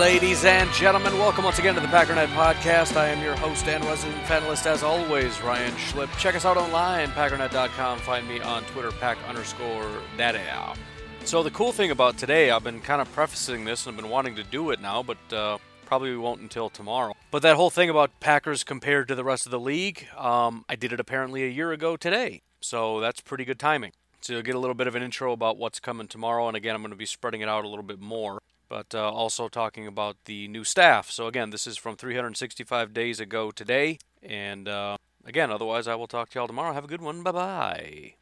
Ladies 0.00 0.46
and 0.46 0.72
gentlemen, 0.72 1.18
welcome 1.18 1.44
once 1.44 1.58
again 1.58 1.74
to 1.74 1.80
the 1.82 1.86
Packernet 1.88 2.28
Podcast. 2.28 2.96
I 2.96 3.08
am 3.08 3.22
your 3.22 3.36
host 3.36 3.68
and 3.68 3.84
resident 3.84 4.18
panelist, 4.22 4.64
as 4.64 4.82
always, 4.82 5.38
Ryan 5.42 5.74
Schlip. 5.74 6.10
Check 6.16 6.34
us 6.34 6.46
out 6.46 6.56
online, 6.56 7.10
packernet.com. 7.10 7.98
Find 7.98 8.26
me 8.26 8.40
on 8.40 8.64
Twitter, 8.64 8.92
pack 8.92 9.18
underscore 9.28 9.92
daddy. 10.16 10.40
So 11.24 11.42
the 11.42 11.50
cool 11.50 11.70
thing 11.72 11.90
about 11.90 12.16
today, 12.16 12.50
I've 12.50 12.64
been 12.64 12.80
kind 12.80 13.02
of 13.02 13.12
prefacing 13.12 13.66
this 13.66 13.84
and 13.84 13.94
I've 13.94 14.00
been 14.00 14.10
wanting 14.10 14.36
to 14.36 14.42
do 14.42 14.70
it 14.70 14.80
now, 14.80 15.02
but 15.02 15.18
uh, 15.34 15.58
probably 15.84 16.16
won't 16.16 16.40
until 16.40 16.70
tomorrow. 16.70 17.14
But 17.30 17.42
that 17.42 17.56
whole 17.56 17.68
thing 17.68 17.90
about 17.90 18.20
Packers 18.20 18.64
compared 18.64 19.06
to 19.08 19.14
the 19.14 19.22
rest 19.22 19.44
of 19.44 19.52
the 19.52 19.60
league, 19.60 20.06
um, 20.16 20.64
I 20.66 20.76
did 20.76 20.94
it 20.94 21.00
apparently 21.00 21.44
a 21.44 21.50
year 21.50 21.72
ago 21.72 21.98
today. 21.98 22.40
So 22.62 23.00
that's 23.00 23.20
pretty 23.20 23.44
good 23.44 23.58
timing. 23.58 23.92
So 24.22 24.32
you'll 24.32 24.42
get 24.42 24.54
a 24.54 24.58
little 24.58 24.74
bit 24.74 24.86
of 24.86 24.94
an 24.94 25.02
intro 25.02 25.32
about 25.32 25.58
what's 25.58 25.78
coming 25.78 26.08
tomorrow, 26.08 26.48
and 26.48 26.56
again, 26.56 26.74
I'm 26.74 26.80
going 26.80 26.90
to 26.90 26.96
be 26.96 27.06
spreading 27.06 27.42
it 27.42 27.50
out 27.50 27.66
a 27.66 27.68
little 27.68 27.82
bit 27.82 28.00
more 28.00 28.40
but 28.70 28.94
uh, 28.94 29.10
also 29.10 29.48
talking 29.48 29.86
about 29.86 30.16
the 30.24 30.48
new 30.48 30.64
staff. 30.64 31.10
So, 31.10 31.26
again, 31.26 31.50
this 31.50 31.66
is 31.66 31.76
from 31.76 31.96
365 31.96 32.94
days 32.94 33.20
ago 33.20 33.50
today. 33.50 33.98
And 34.22 34.68
uh, 34.68 34.96
again, 35.26 35.50
otherwise, 35.50 35.86
I 35.86 35.96
will 35.96 36.06
talk 36.06 36.30
to 36.30 36.38
y'all 36.38 36.46
tomorrow. 36.46 36.72
Have 36.72 36.84
a 36.84 36.88
good 36.88 37.02
one. 37.02 37.22
Bye 37.22 37.32
bye. 37.32 38.14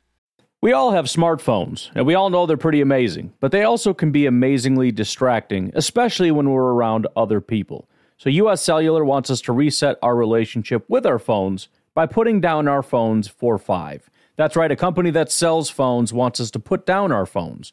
We 0.60 0.72
all 0.72 0.90
have 0.90 1.04
smartphones, 1.04 1.90
and 1.94 2.04
we 2.04 2.14
all 2.14 2.30
know 2.30 2.44
they're 2.44 2.56
pretty 2.56 2.80
amazing, 2.80 3.32
but 3.38 3.52
they 3.52 3.62
also 3.62 3.94
can 3.94 4.10
be 4.10 4.26
amazingly 4.26 4.90
distracting, 4.90 5.70
especially 5.74 6.32
when 6.32 6.50
we're 6.50 6.72
around 6.72 7.06
other 7.14 7.40
people. 7.40 7.88
So, 8.16 8.30
US 8.30 8.62
Cellular 8.62 9.04
wants 9.04 9.30
us 9.30 9.40
to 9.42 9.52
reset 9.52 9.98
our 10.02 10.16
relationship 10.16 10.84
with 10.88 11.06
our 11.06 11.20
phones 11.20 11.68
by 11.94 12.06
putting 12.06 12.40
down 12.40 12.66
our 12.66 12.82
phones 12.82 13.28
for 13.28 13.58
five. 13.58 14.10
That's 14.36 14.56
right, 14.56 14.72
a 14.72 14.76
company 14.76 15.10
that 15.10 15.30
sells 15.30 15.68
phones 15.68 16.12
wants 16.12 16.40
us 16.40 16.50
to 16.52 16.58
put 16.58 16.86
down 16.86 17.12
our 17.12 17.26
phones. 17.26 17.72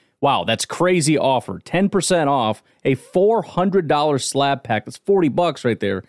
Wow, 0.21 0.43
that's 0.43 0.65
crazy 0.65 1.17
offer. 1.17 1.59
10% 1.59 2.27
off 2.27 2.63
a 2.85 2.95
$400 2.95 4.23
slab 4.23 4.63
pack. 4.63 4.85
That's 4.85 4.97
40 4.97 5.29
bucks 5.29 5.65
right 5.65 5.79
there. 5.79 6.03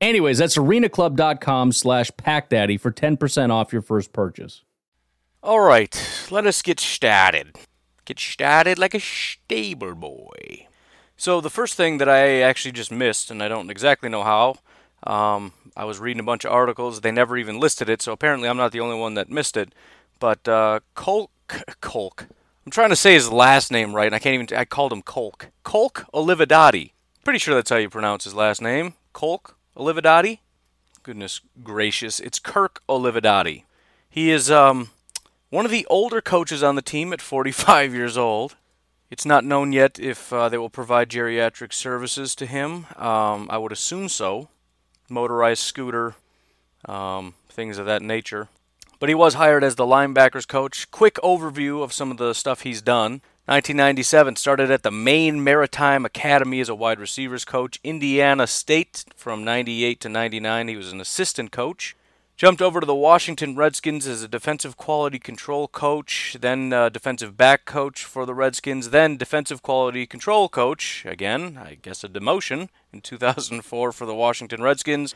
Anyways, 0.00 0.38
that's 0.38 0.56
arenaclub.com 0.56 1.72
slash 1.72 2.10
packdaddy 2.12 2.80
for 2.80 2.90
10% 2.90 3.50
off 3.50 3.72
your 3.72 3.82
first 3.82 4.14
purchase. 4.14 4.62
All 5.42 5.60
right, 5.60 6.28
let 6.30 6.46
us 6.46 6.62
get 6.62 6.80
started. 6.80 7.56
Get 8.06 8.18
started 8.18 8.78
like 8.78 8.94
a 8.94 9.00
stable 9.00 9.94
boy. 9.94 10.66
So, 11.16 11.42
the 11.42 11.50
first 11.50 11.74
thing 11.74 11.98
that 11.98 12.08
I 12.08 12.40
actually 12.40 12.72
just 12.72 12.90
missed, 12.90 13.30
and 13.30 13.42
I 13.42 13.48
don't 13.48 13.70
exactly 13.70 14.08
know 14.08 14.22
how, 14.22 14.56
um, 15.04 15.52
I 15.76 15.84
was 15.84 15.98
reading 15.98 16.20
a 16.20 16.24
bunch 16.24 16.44
of 16.44 16.52
articles. 16.52 17.02
They 17.02 17.10
never 17.10 17.36
even 17.36 17.60
listed 17.60 17.90
it, 17.90 18.00
so 18.00 18.12
apparently 18.12 18.48
I'm 18.48 18.56
not 18.56 18.72
the 18.72 18.80
only 18.80 18.98
one 18.98 19.14
that 19.14 19.30
missed 19.30 19.56
it. 19.56 19.74
But 20.18 20.46
uh, 20.48 20.80
Colk, 20.94 21.30
Colk, 21.80 22.26
I'm 22.64 22.72
trying 22.72 22.90
to 22.90 22.96
say 22.96 23.14
his 23.14 23.32
last 23.32 23.70
name 23.70 23.94
right, 23.94 24.06
and 24.06 24.14
I 24.14 24.18
can't 24.18 24.34
even. 24.34 24.58
I 24.58 24.64
called 24.64 24.92
him 24.92 25.02
Colk. 25.02 25.48
Colk 25.64 26.06
Olivadotti. 26.12 26.92
Pretty 27.24 27.38
sure 27.38 27.54
that's 27.54 27.70
how 27.70 27.76
you 27.76 27.88
pronounce 27.88 28.24
his 28.24 28.34
last 28.34 28.60
name. 28.60 28.94
Colk 29.12 29.56
Olivadotti. 29.76 30.40
Goodness 31.02 31.40
gracious, 31.64 32.20
it's 32.20 32.38
Kirk 32.38 32.82
Olivadotti. 32.86 33.64
He 34.10 34.30
is 34.30 34.50
um, 34.50 34.90
one 35.48 35.64
of 35.64 35.70
the 35.70 35.86
older 35.88 36.20
coaches 36.20 36.62
on 36.62 36.74
the 36.74 36.82
team 36.82 37.14
at 37.14 37.22
45 37.22 37.94
years 37.94 38.18
old. 38.18 38.56
It's 39.10 39.24
not 39.24 39.44
known 39.44 39.72
yet 39.72 39.98
if 39.98 40.30
uh, 40.30 40.50
they 40.50 40.58
will 40.58 40.68
provide 40.68 41.08
geriatric 41.08 41.72
services 41.72 42.34
to 42.34 42.46
him. 42.46 42.86
Um, 42.96 43.46
I 43.48 43.56
would 43.56 43.72
assume 43.72 44.10
so. 44.10 44.48
Motorized 45.08 45.62
scooter, 45.62 46.14
um, 46.84 47.34
things 47.48 47.78
of 47.78 47.86
that 47.86 48.02
nature 48.02 48.48
but 49.00 49.08
he 49.08 49.14
was 49.14 49.34
hired 49.34 49.64
as 49.64 49.74
the 49.74 49.86
linebackers 49.86 50.46
coach. 50.46 50.88
Quick 50.92 51.14
overview 51.16 51.82
of 51.82 51.92
some 51.92 52.12
of 52.12 52.18
the 52.18 52.34
stuff 52.34 52.60
he's 52.60 52.82
done. 52.82 53.22
1997 53.46 54.36
started 54.36 54.70
at 54.70 54.84
the 54.84 54.92
Maine 54.92 55.42
Maritime 55.42 56.04
Academy 56.04 56.60
as 56.60 56.68
a 56.68 56.74
wide 56.74 57.00
receivers 57.00 57.44
coach. 57.44 57.80
Indiana 57.82 58.46
State 58.46 59.06
from 59.16 59.42
98 59.42 60.00
to 60.00 60.08
99 60.08 60.68
he 60.68 60.76
was 60.76 60.92
an 60.92 61.00
assistant 61.00 61.50
coach. 61.50 61.96
Jumped 62.36 62.62
over 62.62 62.80
to 62.80 62.86
the 62.86 62.94
Washington 62.94 63.56
Redskins 63.56 64.06
as 64.06 64.22
a 64.22 64.28
defensive 64.28 64.76
quality 64.76 65.18
control 65.18 65.68
coach, 65.68 66.36
then 66.40 66.72
uh, 66.72 66.88
defensive 66.88 67.36
back 67.36 67.66
coach 67.66 68.04
for 68.04 68.24
the 68.24 68.32
Redskins, 68.32 68.90
then 68.90 69.18
defensive 69.18 69.62
quality 69.62 70.06
control 70.06 70.48
coach, 70.48 71.04
again, 71.04 71.58
I 71.62 71.76
guess 71.82 72.02
a 72.02 72.08
demotion, 72.08 72.68
in 72.94 73.02
2004 73.02 73.92
for 73.92 74.06
the 74.06 74.14
Washington 74.14 74.62
Redskins. 74.62 75.14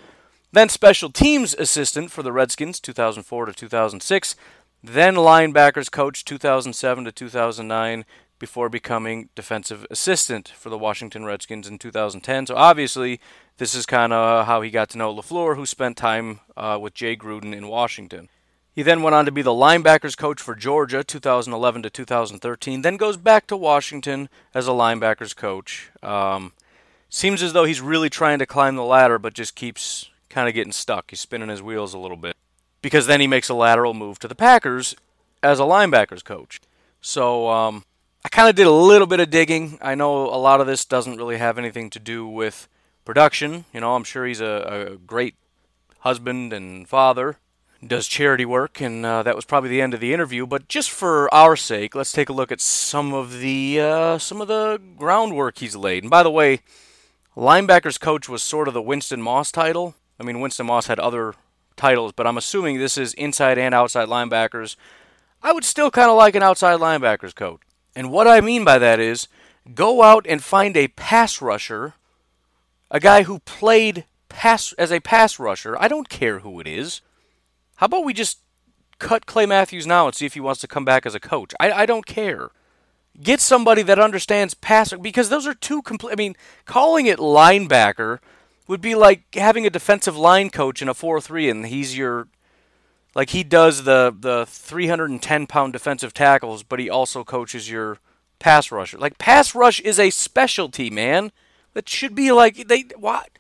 Then 0.54 0.69
special 0.69 1.10
teams 1.10 1.53
assistant 1.53 2.12
for 2.12 2.22
the 2.22 2.31
Redskins 2.31 2.78
2004 2.78 3.47
to 3.47 3.53
2006, 3.53 4.37
then 4.84 5.16
linebackers 5.16 5.91
coach 5.91 6.25
2007 6.25 7.06
to 7.06 7.10
2009 7.10 8.05
before 8.38 8.69
becoming 8.69 9.31
defensive 9.34 9.84
assistant 9.90 10.46
for 10.50 10.70
the 10.70 10.79
Washington 10.79 11.25
Redskins 11.25 11.67
in 11.67 11.79
2010. 11.79 12.46
So 12.46 12.55
obviously, 12.55 13.19
this 13.56 13.75
is 13.75 13.84
kind 13.84 14.12
of 14.12 14.46
how 14.46 14.61
he 14.61 14.70
got 14.70 14.90
to 14.90 14.99
know 14.99 15.12
LaFleur, 15.12 15.56
who 15.56 15.67
spent 15.67 15.96
time 15.96 16.38
uh, 16.56 16.79
with 16.81 16.94
Jay 16.94 17.17
Gruden 17.17 17.52
in 17.52 17.67
Washington. 17.67 18.29
He 18.73 18.84
then 18.84 19.02
went 19.02 19.17
on 19.17 19.25
to 19.25 19.32
be 19.32 19.43
the 19.43 19.50
linebackers 19.50 20.17
coach 20.17 20.40
for 20.40 20.55
Georgia 20.55 21.02
2011 21.02 21.82
to 21.82 21.90
2013, 21.90 22.82
then 22.82 22.96
goes 22.96 23.17
back 23.17 23.49
to 23.49 23.56
Washington 23.56 24.29
as 24.55 24.69
a 24.69 24.70
linebackers 24.70 25.34
coach. 25.34 25.90
Um, 26.00 26.52
seems 27.08 27.43
as 27.43 27.55
though 27.55 27.64
he's 27.64 27.81
really 27.81 28.08
trying 28.08 28.38
to 28.38 28.46
climb 28.46 28.76
the 28.76 28.84
ladder, 28.84 29.19
but 29.19 29.34
just 29.34 29.56
keeps 29.56 30.11
kind 30.34 30.48
of 30.48 30.54
getting 30.54 30.72
stuck. 30.72 31.10
He's 31.10 31.20
spinning 31.20 31.48
his 31.48 31.62
wheels 31.62 31.94
a 31.94 31.98
little 31.98 32.16
bit. 32.16 32.36
Because 32.82 33.06
then 33.06 33.20
he 33.20 33.26
makes 33.26 33.48
a 33.48 33.54
lateral 33.54 33.94
move 33.94 34.19
to 34.19 34.28
the 34.28 34.34
Packers 34.34 34.94
as 35.42 35.58
a 35.58 35.62
linebackers 35.62 36.25
coach. 36.25 36.60
So 37.00 37.48
um, 37.48 37.84
I 38.25 38.28
kind 38.28 38.48
of 38.48 38.56
did 38.56 38.66
a 38.66 38.72
little 38.72 39.06
bit 39.06 39.20
of 39.20 39.31
digging. 39.31 39.78
I 39.81 39.94
know 39.94 40.26
a 40.26 40.36
lot 40.36 40.60
of 40.60 40.66
this 40.66 40.84
doesn't 40.84 41.16
really 41.16 41.38
have 41.38 41.56
anything 41.56 41.88
to 41.90 41.98
do 41.98 42.26
with 42.26 42.69
production. 43.04 43.64
You 43.72 43.81
know, 43.81 43.94
I'm 43.94 44.04
sure 44.04 44.26
he's 44.26 44.40
a, 44.42 44.90
a 44.92 44.96
great 44.96 45.34
husband 46.00 46.52
and 46.52 46.86
father. 46.86 47.38
does 47.88 48.06
charity 48.06 48.44
work, 48.44 48.81
and 48.81 49.04
uh, 49.04 49.22
that 49.22 49.36
was 49.36 49.44
probably 49.44 49.70
the 49.70 49.82
end 49.82 49.94
of 49.94 50.00
the 50.00 50.12
interview. 50.12 50.46
But 50.46 50.69
just 50.69 50.90
for 50.90 51.32
our 51.32 51.56
sake, 51.56 51.94
let's 51.94 52.12
take 52.12 52.28
a 52.28 52.32
look 52.32 52.52
at 52.52 52.60
some 52.60 53.12
of 53.14 53.40
the 53.40 53.81
uh, 53.81 54.19
some 54.19 54.40
of 54.40 54.48
the 54.48 54.81
groundwork 54.96 55.58
he's 55.58 55.76
laid. 55.76 56.02
And 56.04 56.10
by 56.10 56.22
the 56.22 56.31
way, 56.31 56.60
linebackers 57.36 58.00
coach 58.00 58.28
was 58.28 58.42
sort 58.42 58.69
of 58.69 58.75
the 58.75 58.82
Winston 58.82 59.22
Moss 59.22 59.50
title. 59.52 59.94
I 60.19 60.22
mean, 60.22 60.40
Winston 60.40 60.66
Moss 60.66 60.87
had 60.87 61.00
other 61.00 61.34
titles, 61.76 62.12
but 62.12 62.26
I'm 62.26 62.38
assuming 62.38 62.78
this 62.78 62.96
is 62.99 63.14
inside 63.14 63.58
and 63.58 63.75
outside 63.75 64.08
linebackers. 64.08 64.76
I 65.43 65.52
would 65.52 65.64
still 65.64 65.90
kind 65.90 66.11
of 66.11 66.16
like 66.16 66.34
an 66.34 66.43
outside 66.43 66.81
linebackers 66.81 67.34
coach. 67.34 67.61
And 67.96 68.11
what 68.11 68.26
I 68.26 68.40
mean 68.40 68.64
by 68.64 68.78
that 68.78 69.00
is 69.00 69.28
go 69.75 70.02
out 70.02 70.26
and 70.28 70.43
find 70.43 70.76
a 70.76 70.88
pass 70.88 71.40
rusher, 71.40 71.94
a 72.90 73.00
guy 73.00 73.25
who 73.25 73.40
played 73.40 74.05
pass 74.28 74.72
as 74.75 74.90
a 74.90 75.00
pass 75.00 75.38
rusher. 75.38 75.76
I 75.78 75.88
don't 75.88 76.08
care 76.08 76.40
who 76.40 76.60
it 76.60 76.67
is. 76.67 77.00
How 77.76 77.87
about 77.87 78.05
we 78.05 78.12
just 78.12 78.38
cut 78.99 79.26
Clay 79.26 79.46
Matthews 79.46 79.87
now 79.87 80.06
and 80.06 80.14
see 80.14 80.26
if 80.26 80.34
he 80.34 80.40
wants 80.40 80.60
to 80.60 80.69
come 80.69 80.84
back 80.84 81.06
as 81.06 81.14
a 81.14 81.20
coach? 81.20 81.52
I, 81.60 81.72
I 81.72 81.87
don't 81.87 82.06
care. 82.06 82.50
Get 83.22 83.40
somebody 83.40 83.82
that 83.82 83.99
understands 83.99 84.55
pass 84.55 84.93
because 84.93 85.28
those 85.28 85.46
are 85.46 85.55
two 85.55 85.82
complete. 85.82 86.12
I 86.12 86.17
mean, 86.17 86.37
calling 86.64 87.06
it 87.06 87.19
linebacker 87.19 88.19
would 88.66 88.81
be 88.81 88.94
like 88.94 89.34
having 89.34 89.66
a 89.66 89.70
defensive 89.70 90.16
line 90.16 90.50
coach 90.50 90.81
in 90.81 90.88
a 90.88 90.94
4-3 90.94 91.50
and 91.50 91.66
he's 91.66 91.96
your 91.96 92.28
like 93.14 93.31
he 93.31 93.44
does 93.44 93.84
the 93.84 94.14
the 94.19 94.46
310 94.49 95.46
pound 95.46 95.72
defensive 95.72 96.14
tackles 96.14 96.62
but 96.62 96.78
he 96.78 96.88
also 96.88 97.25
coaches 97.25 97.70
your 97.70 97.99
pass 98.38 98.70
rusher. 98.70 98.99
Like 98.99 99.19
pass 99.19 99.55
rush 99.55 99.81
is 99.81 99.99
a 99.99 100.11
specialty 100.11 100.90
man. 100.90 101.32
That 101.72 101.88
should 101.88 102.14
be 102.14 102.31
like 102.31 102.69
they 102.69 102.84
what 102.96 103.31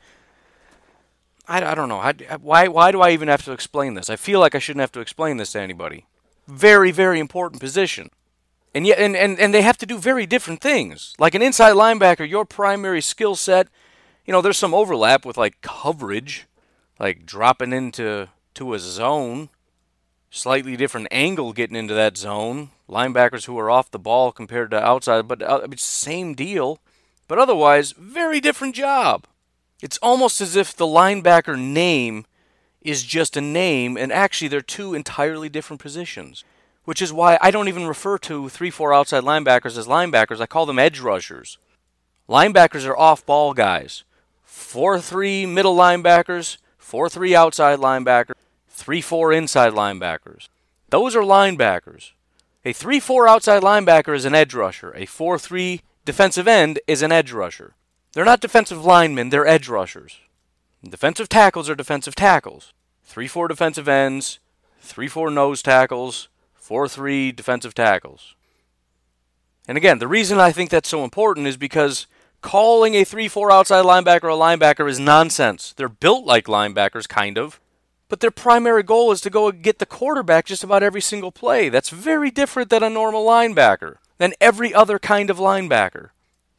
I, 1.46 1.62
I 1.62 1.74
don't 1.74 1.90
know. 1.90 1.98
I, 1.98 2.12
why 2.40 2.68
why 2.68 2.90
do 2.90 3.00
I 3.00 3.10
even 3.10 3.28
have 3.28 3.44
to 3.44 3.52
explain 3.52 3.94
this? 3.94 4.08
I 4.08 4.16
feel 4.16 4.40
like 4.40 4.54
I 4.54 4.58
shouldn't 4.58 4.80
have 4.80 4.92
to 4.92 5.00
explain 5.00 5.36
this 5.36 5.52
to 5.52 5.60
anybody. 5.60 6.06
Very 6.48 6.90
very 6.90 7.20
important 7.20 7.60
position. 7.60 8.10
And 8.74 8.86
yet 8.86 8.98
and, 8.98 9.14
and, 9.14 9.38
and 9.38 9.54
they 9.54 9.62
have 9.62 9.78
to 9.78 9.86
do 9.86 9.98
very 9.98 10.26
different 10.26 10.60
things. 10.60 11.14
Like 11.18 11.34
an 11.34 11.42
inside 11.42 11.74
linebacker 11.74 12.28
your 12.28 12.44
primary 12.44 13.00
skill 13.00 13.36
set 13.36 13.68
you 14.24 14.32
know, 14.32 14.40
there's 14.40 14.58
some 14.58 14.74
overlap 14.74 15.24
with 15.24 15.36
like 15.36 15.60
coverage, 15.60 16.46
like 16.98 17.26
dropping 17.26 17.72
into 17.72 18.28
to 18.54 18.74
a 18.74 18.78
zone, 18.78 19.50
slightly 20.30 20.76
different 20.76 21.08
angle 21.10 21.52
getting 21.52 21.76
into 21.76 21.94
that 21.94 22.16
zone. 22.16 22.70
Linebackers 22.88 23.46
who 23.46 23.58
are 23.58 23.70
off 23.70 23.90
the 23.90 23.98
ball 23.98 24.32
compared 24.32 24.70
to 24.70 24.82
outside, 24.82 25.26
but 25.26 25.42
uh, 25.42 25.66
same 25.76 26.34
deal. 26.34 26.78
But 27.28 27.38
otherwise, 27.38 27.92
very 27.92 28.40
different 28.40 28.74
job. 28.74 29.26
It's 29.80 29.98
almost 29.98 30.40
as 30.40 30.56
if 30.56 30.74
the 30.74 30.86
linebacker 30.86 31.58
name 31.58 32.26
is 32.82 33.02
just 33.02 33.36
a 33.36 33.40
name, 33.40 33.96
and 33.96 34.12
actually 34.12 34.48
they're 34.48 34.60
two 34.60 34.94
entirely 34.94 35.48
different 35.48 35.80
positions. 35.80 36.44
Which 36.84 37.00
is 37.00 37.14
why 37.14 37.38
I 37.40 37.50
don't 37.50 37.68
even 37.68 37.86
refer 37.86 38.18
to 38.18 38.50
3 38.50 38.70
4 38.70 38.92
outside 38.92 39.24
linebackers 39.24 39.78
as 39.78 39.86
linebackers. 39.86 40.40
I 40.40 40.46
call 40.46 40.66
them 40.66 40.78
edge 40.78 41.00
rushers. 41.00 41.56
Linebackers 42.28 42.86
are 42.86 42.96
off 42.96 43.24
ball 43.24 43.54
guys. 43.54 44.04
4 44.54 45.00
3 45.00 45.46
middle 45.46 45.74
linebackers, 45.74 46.58
4 46.78 47.08
3 47.08 47.34
outside 47.34 47.80
linebackers, 47.80 48.34
3 48.68 49.00
4 49.00 49.32
inside 49.32 49.72
linebackers. 49.72 50.48
Those 50.90 51.16
are 51.16 51.22
linebackers. 51.22 52.12
A 52.64 52.72
3 52.72 53.00
4 53.00 53.28
outside 53.28 53.62
linebacker 53.62 54.14
is 54.14 54.24
an 54.24 54.34
edge 54.34 54.54
rusher. 54.54 54.92
A 54.94 55.06
4 55.06 55.38
3 55.40 55.80
defensive 56.04 56.46
end 56.46 56.78
is 56.86 57.02
an 57.02 57.10
edge 57.10 57.32
rusher. 57.32 57.74
They're 58.12 58.24
not 58.24 58.40
defensive 58.40 58.84
linemen, 58.84 59.30
they're 59.30 59.46
edge 59.46 59.68
rushers. 59.68 60.20
Defensive 60.88 61.28
tackles 61.28 61.68
are 61.68 61.74
defensive 61.74 62.14
tackles. 62.14 62.72
3 63.02 63.26
4 63.26 63.48
defensive 63.48 63.88
ends, 63.88 64.38
3 64.80 65.08
4 65.08 65.30
nose 65.30 65.62
tackles, 65.62 66.28
4 66.54 66.86
3 66.86 67.32
defensive 67.32 67.74
tackles. 67.74 68.36
And 69.66 69.76
again, 69.76 69.98
the 69.98 70.08
reason 70.08 70.38
I 70.38 70.52
think 70.52 70.70
that's 70.70 70.88
so 70.88 71.02
important 71.02 71.48
is 71.48 71.56
because 71.56 72.06
calling 72.44 72.94
a 72.94 73.04
3 73.04 73.26
4 73.26 73.50
outside 73.50 73.86
linebacker 73.86 74.24
a 74.24 74.36
linebacker 74.36 74.88
is 74.88 75.00
nonsense. 75.00 75.72
They're 75.76 75.88
built 75.88 76.26
like 76.26 76.44
linebackers, 76.44 77.08
kind 77.08 77.38
of. 77.38 77.58
But 78.10 78.20
their 78.20 78.30
primary 78.30 78.82
goal 78.82 79.10
is 79.12 79.22
to 79.22 79.30
go 79.30 79.50
get 79.50 79.78
the 79.78 79.86
quarterback 79.86 80.44
just 80.44 80.62
about 80.62 80.82
every 80.82 81.00
single 81.00 81.32
play. 81.32 81.70
That's 81.70 81.88
very 81.88 82.30
different 82.30 82.68
than 82.68 82.82
a 82.82 82.90
normal 82.90 83.24
linebacker, 83.26 83.96
than 84.18 84.34
every 84.42 84.74
other 84.74 84.98
kind 84.98 85.30
of 85.30 85.38
linebacker. 85.38 86.10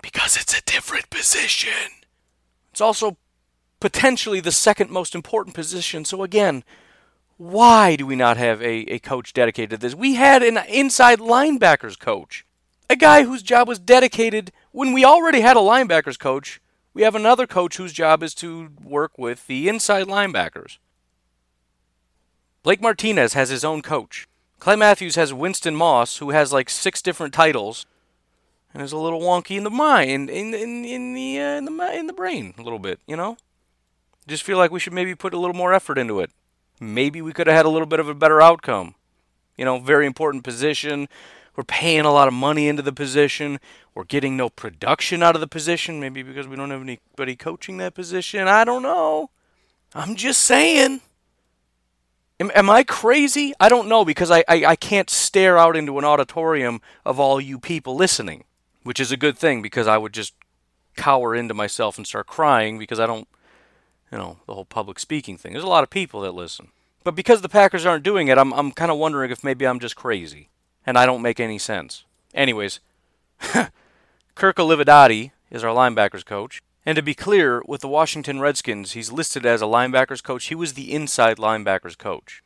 Because 0.01 0.35
it's 0.35 0.57
a 0.57 0.63
different 0.63 1.11
position. 1.11 1.91
It's 2.71 2.81
also 2.81 3.17
potentially 3.79 4.39
the 4.39 4.51
second 4.51 4.89
most 4.89 5.13
important 5.13 5.55
position. 5.55 6.03
So, 6.03 6.23
again, 6.23 6.63
why 7.37 7.95
do 7.95 8.07
we 8.07 8.15
not 8.15 8.37
have 8.37 8.59
a, 8.59 8.91
a 8.91 8.99
coach 8.99 9.33
dedicated 9.33 9.69
to 9.69 9.77
this? 9.77 9.93
We 9.93 10.15
had 10.15 10.41
an 10.41 10.57
inside 10.67 11.19
linebackers 11.19 11.99
coach, 11.99 12.43
a 12.89 12.95
guy 12.95 13.23
whose 13.23 13.43
job 13.43 13.67
was 13.67 13.77
dedicated 13.77 14.51
when 14.75 14.91
we 14.91 15.05
already 15.05 15.39
had 15.39 15.55
a 15.55 15.61
linebackers 15.61 16.19
coach, 16.19 16.59
we 16.93 17.03
have 17.03 17.15
another 17.15 17.47
coach 17.47 17.77
whose 17.77 17.93
job 17.93 18.21
is 18.21 18.33
to 18.35 18.71
work 18.83 19.17
with 19.17 19.47
the 19.47 19.69
inside 19.69 20.07
linebackers. 20.07 20.79
Blake 22.61 22.81
Martinez 22.81 23.33
has 23.33 23.49
his 23.49 23.63
own 23.63 23.81
coach. 23.81 24.27
Clay 24.59 24.75
Matthews 24.75 25.15
has 25.15 25.33
Winston 25.33 25.77
Moss, 25.77 26.17
who 26.17 26.31
has 26.31 26.51
like 26.51 26.69
six 26.69 27.01
different 27.01 27.33
titles, 27.33 27.85
and 28.73 28.83
is 28.83 28.91
a 28.91 28.97
little 28.97 29.21
wonky 29.21 29.55
in 29.55 29.63
the 29.63 29.69
mind, 29.69 30.29
in 30.29 30.53
in 30.53 30.83
in 30.83 31.13
the 31.13 31.39
uh, 31.39 31.57
in 31.57 31.65
the 31.65 31.97
in 31.97 32.07
the 32.07 32.13
brain 32.13 32.53
a 32.57 32.61
little 32.61 32.79
bit. 32.79 32.99
You 33.07 33.15
know, 33.15 33.37
just 34.27 34.43
feel 34.43 34.57
like 34.57 34.71
we 34.71 34.81
should 34.81 34.93
maybe 34.93 35.15
put 35.15 35.33
a 35.33 35.39
little 35.39 35.55
more 35.55 35.73
effort 35.73 35.97
into 35.97 36.19
it. 36.19 36.31
Maybe 36.81 37.21
we 37.21 37.31
could 37.31 37.47
have 37.47 37.55
had 37.55 37.65
a 37.65 37.69
little 37.69 37.85
bit 37.87 38.01
of 38.01 38.09
a 38.09 38.15
better 38.15 38.41
outcome. 38.41 38.95
You 39.55 39.63
know, 39.63 39.79
very 39.79 40.05
important 40.05 40.43
position. 40.43 41.07
We're 41.55 41.63
paying 41.63 42.01
a 42.01 42.11
lot 42.11 42.27
of 42.27 42.33
money 42.33 42.67
into 42.67 42.81
the 42.81 42.91
position. 42.91 43.59
We're 43.93 44.03
getting 44.03 44.35
no 44.35 44.49
production 44.49 45.23
out 45.23 45.35
of 45.35 45.41
the 45.41 45.47
position, 45.47 45.99
maybe 45.99 46.21
because 46.21 46.47
we 46.47 46.55
don't 46.55 46.71
have 46.71 46.81
anybody 46.81 47.35
coaching 47.35 47.77
that 47.77 47.93
position. 47.93 48.47
I 48.47 48.65
don't 48.65 48.83
know. 48.83 49.29
I'm 49.93 50.15
just 50.15 50.41
saying. 50.41 51.01
Am, 52.37 52.51
am 52.53 52.69
I 52.69 52.83
crazy? 52.83 53.53
I 53.61 53.69
don't 53.69 53.87
know 53.87 54.03
because 54.03 54.29
I, 54.29 54.43
I, 54.49 54.65
I 54.65 54.75
can't 54.75 55.09
stare 55.09 55.57
out 55.57 55.77
into 55.77 55.97
an 55.97 56.03
auditorium 56.03 56.81
of 57.05 57.17
all 57.17 57.39
you 57.39 57.57
people 57.57 57.95
listening, 57.95 58.43
which 58.83 58.99
is 58.99 59.13
a 59.13 59.17
good 59.17 59.37
thing 59.37 59.61
because 59.61 59.87
I 59.87 59.97
would 59.97 60.11
just 60.11 60.33
cower 60.97 61.33
into 61.33 61.53
myself 61.53 61.97
and 61.97 62.05
start 62.05 62.27
crying 62.27 62.77
because 62.77 62.99
I 62.99 63.05
don't, 63.07 63.29
you 64.11 64.17
know, 64.17 64.39
the 64.47 64.53
whole 64.53 64.65
public 64.65 64.99
speaking 64.99 65.37
thing. 65.37 65.53
There's 65.53 65.63
a 65.63 65.69
lot 65.69 65.83
of 65.85 65.89
people 65.89 66.19
that 66.21 66.33
listen. 66.33 66.67
But 67.05 67.15
because 67.15 67.41
the 67.41 67.47
Packers 67.47 67.85
aren't 67.85 68.03
doing 68.03 68.27
it, 68.27 68.37
I'm, 68.37 68.51
I'm 68.53 68.73
kind 68.73 68.91
of 68.91 68.97
wondering 68.97 69.31
if 69.31 69.41
maybe 69.41 69.65
I'm 69.65 69.79
just 69.79 69.95
crazy 69.95 70.49
and 70.85 70.97
I 70.97 71.05
don't 71.05 71.21
make 71.21 71.39
any 71.39 71.57
sense. 71.57 72.03
Anyways, 72.33 72.79
Kirk 74.35 74.57
Olivadotti 74.57 75.31
is 75.49 75.63
our 75.63 75.75
linebackers 75.75 76.25
coach. 76.25 76.61
And 76.85 76.95
to 76.97 77.01
be 77.01 77.15
clear, 77.15 77.63
with 77.67 77.81
the 77.81 77.87
Washington 77.87 78.39
Redskins, 78.39 78.91
he's 78.91 79.11
listed 79.11 79.45
as 79.45 79.61
a 79.61 79.65
linebackers 79.65 80.21
coach. 80.21 80.45
He 80.45 80.55
was 80.55 80.73
the 80.73 80.93
inside 80.93 81.37
linebackers 81.37 81.97
coach. 81.97 82.43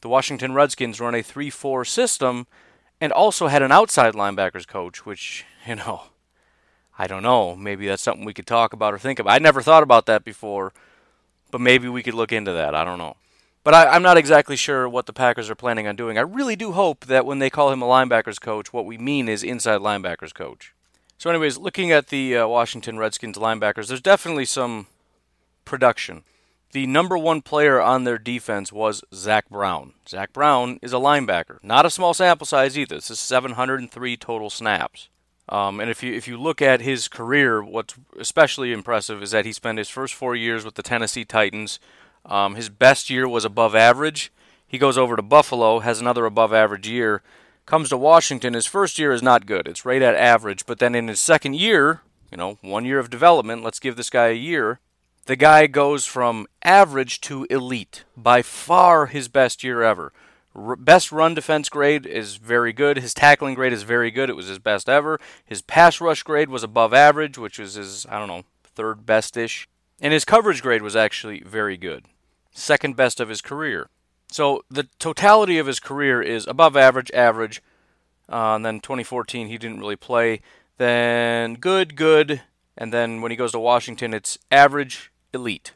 The 0.00 0.08
Washington 0.08 0.54
Redskins 0.54 1.00
run 1.00 1.14
a 1.14 1.22
3 1.22 1.50
4 1.50 1.84
system 1.84 2.46
and 3.00 3.12
also 3.12 3.46
had 3.46 3.62
an 3.62 3.72
outside 3.72 4.14
linebackers 4.14 4.66
coach, 4.66 5.06
which, 5.06 5.44
you 5.66 5.76
know, 5.76 6.02
I 6.98 7.06
don't 7.06 7.22
know. 7.22 7.54
Maybe 7.54 7.86
that's 7.86 8.02
something 8.02 8.24
we 8.24 8.34
could 8.34 8.46
talk 8.46 8.72
about 8.72 8.94
or 8.94 8.98
think 8.98 9.18
about. 9.18 9.34
I 9.34 9.38
never 9.38 9.62
thought 9.62 9.82
about 9.82 10.06
that 10.06 10.24
before, 10.24 10.72
but 11.50 11.60
maybe 11.60 11.88
we 11.88 12.02
could 12.02 12.14
look 12.14 12.32
into 12.32 12.52
that. 12.52 12.74
I 12.74 12.84
don't 12.84 12.98
know. 12.98 13.16
But 13.66 13.74
I, 13.74 13.96
am 13.96 14.02
not 14.04 14.16
exactly 14.16 14.54
sure 14.54 14.88
what 14.88 15.06
the 15.06 15.12
Packers 15.12 15.50
are 15.50 15.56
planning 15.56 15.88
on 15.88 15.96
doing. 15.96 16.16
I 16.16 16.20
really 16.20 16.54
do 16.54 16.70
hope 16.70 17.06
that 17.06 17.26
when 17.26 17.40
they 17.40 17.50
call 17.50 17.72
him 17.72 17.82
a 17.82 17.86
linebackers 17.86 18.40
coach, 18.40 18.72
what 18.72 18.86
we 18.86 18.96
mean 18.96 19.28
is 19.28 19.42
inside 19.42 19.80
linebackers 19.80 20.32
coach. 20.32 20.72
So, 21.18 21.30
anyways, 21.30 21.58
looking 21.58 21.90
at 21.90 22.06
the 22.06 22.36
uh, 22.36 22.46
Washington 22.46 22.96
Redskins 22.96 23.36
linebackers, 23.36 23.88
there's 23.88 24.00
definitely 24.00 24.44
some 24.44 24.86
production. 25.64 26.22
The 26.70 26.86
number 26.86 27.18
one 27.18 27.42
player 27.42 27.80
on 27.80 28.04
their 28.04 28.18
defense 28.18 28.72
was 28.72 29.02
Zach 29.12 29.48
Brown. 29.48 29.94
Zach 30.08 30.32
Brown 30.32 30.78
is 30.80 30.92
a 30.92 30.98
linebacker, 30.98 31.58
not 31.60 31.84
a 31.84 31.90
small 31.90 32.14
sample 32.14 32.46
size 32.46 32.78
either. 32.78 32.94
This 32.94 33.10
is 33.10 33.18
703 33.18 34.16
total 34.16 34.48
snaps. 34.48 35.08
Um, 35.48 35.80
and 35.80 35.90
if 35.90 36.04
you 36.04 36.14
if 36.14 36.28
you 36.28 36.40
look 36.40 36.62
at 36.62 36.82
his 36.82 37.08
career, 37.08 37.64
what's 37.64 37.94
especially 38.16 38.72
impressive 38.72 39.24
is 39.24 39.32
that 39.32 39.44
he 39.44 39.52
spent 39.52 39.78
his 39.78 39.88
first 39.88 40.14
four 40.14 40.36
years 40.36 40.64
with 40.64 40.76
the 40.76 40.84
Tennessee 40.84 41.24
Titans. 41.24 41.80
Um, 42.26 42.56
his 42.56 42.68
best 42.68 43.08
year 43.08 43.28
was 43.28 43.44
above 43.44 43.74
average. 43.74 44.32
He 44.66 44.78
goes 44.78 44.98
over 44.98 45.16
to 45.16 45.22
Buffalo, 45.22 45.78
has 45.78 46.00
another 46.00 46.26
above 46.26 46.52
average 46.52 46.88
year, 46.88 47.22
Comes 47.66 47.88
to 47.88 47.96
Washington, 47.96 48.54
his 48.54 48.66
first 48.66 48.96
year 48.96 49.12
is 49.12 49.24
not 49.24 49.44
good. 49.44 49.66
It's 49.66 49.84
right 49.84 50.00
at 50.00 50.14
average. 50.14 50.66
But 50.66 50.78
then 50.78 50.94
in 50.94 51.08
his 51.08 51.18
second 51.18 51.56
year, 51.56 52.00
you 52.30 52.38
know, 52.38 52.58
one 52.60 52.84
year 52.84 53.00
of 53.00 53.10
development, 53.10 53.64
let's 53.64 53.80
give 53.80 53.96
this 53.96 54.08
guy 54.08 54.28
a 54.28 54.34
year, 54.34 54.78
the 55.26 55.34
guy 55.34 55.66
goes 55.66 56.06
from 56.06 56.46
average 56.62 57.20
to 57.22 57.44
elite. 57.50 58.04
By 58.16 58.40
far 58.40 59.06
his 59.06 59.26
best 59.26 59.64
year 59.64 59.82
ever. 59.82 60.12
R- 60.54 60.76
best 60.76 61.10
run 61.10 61.34
defense 61.34 61.68
grade 61.68 62.06
is 62.06 62.36
very 62.36 62.72
good. 62.72 62.98
His 62.98 63.12
tackling 63.12 63.54
grade 63.56 63.72
is 63.72 63.82
very 63.82 64.12
good. 64.12 64.30
It 64.30 64.36
was 64.36 64.46
his 64.46 64.60
best 64.60 64.88
ever. 64.88 65.18
His 65.44 65.60
pass 65.60 66.00
rush 66.00 66.22
grade 66.22 66.48
was 66.48 66.62
above 66.62 66.94
average, 66.94 67.36
which 67.36 67.58
was 67.58 67.74
his, 67.74 68.06
I 68.08 68.20
don't 68.20 68.28
know, 68.28 68.44
third 68.62 69.04
best 69.04 69.36
ish. 69.36 69.68
And 70.00 70.12
his 70.12 70.24
coverage 70.24 70.62
grade 70.62 70.82
was 70.82 70.94
actually 70.94 71.40
very 71.40 71.76
good. 71.76 72.04
Second 72.56 72.96
best 72.96 73.20
of 73.20 73.28
his 73.28 73.42
career. 73.42 73.90
So 74.28 74.64
the 74.70 74.84
totality 74.98 75.58
of 75.58 75.66
his 75.66 75.78
career 75.78 76.22
is 76.22 76.46
above 76.46 76.74
average, 76.74 77.10
average. 77.12 77.62
Uh, 78.32 78.54
and 78.54 78.64
then 78.64 78.80
2014, 78.80 79.48
he 79.48 79.58
didn't 79.58 79.78
really 79.78 79.94
play. 79.94 80.40
Then 80.78 81.56
good, 81.56 81.96
good. 81.96 82.40
And 82.76 82.94
then 82.94 83.20
when 83.20 83.30
he 83.30 83.36
goes 83.36 83.52
to 83.52 83.58
Washington, 83.58 84.14
it's 84.14 84.38
average, 84.50 85.12
elite. 85.34 85.74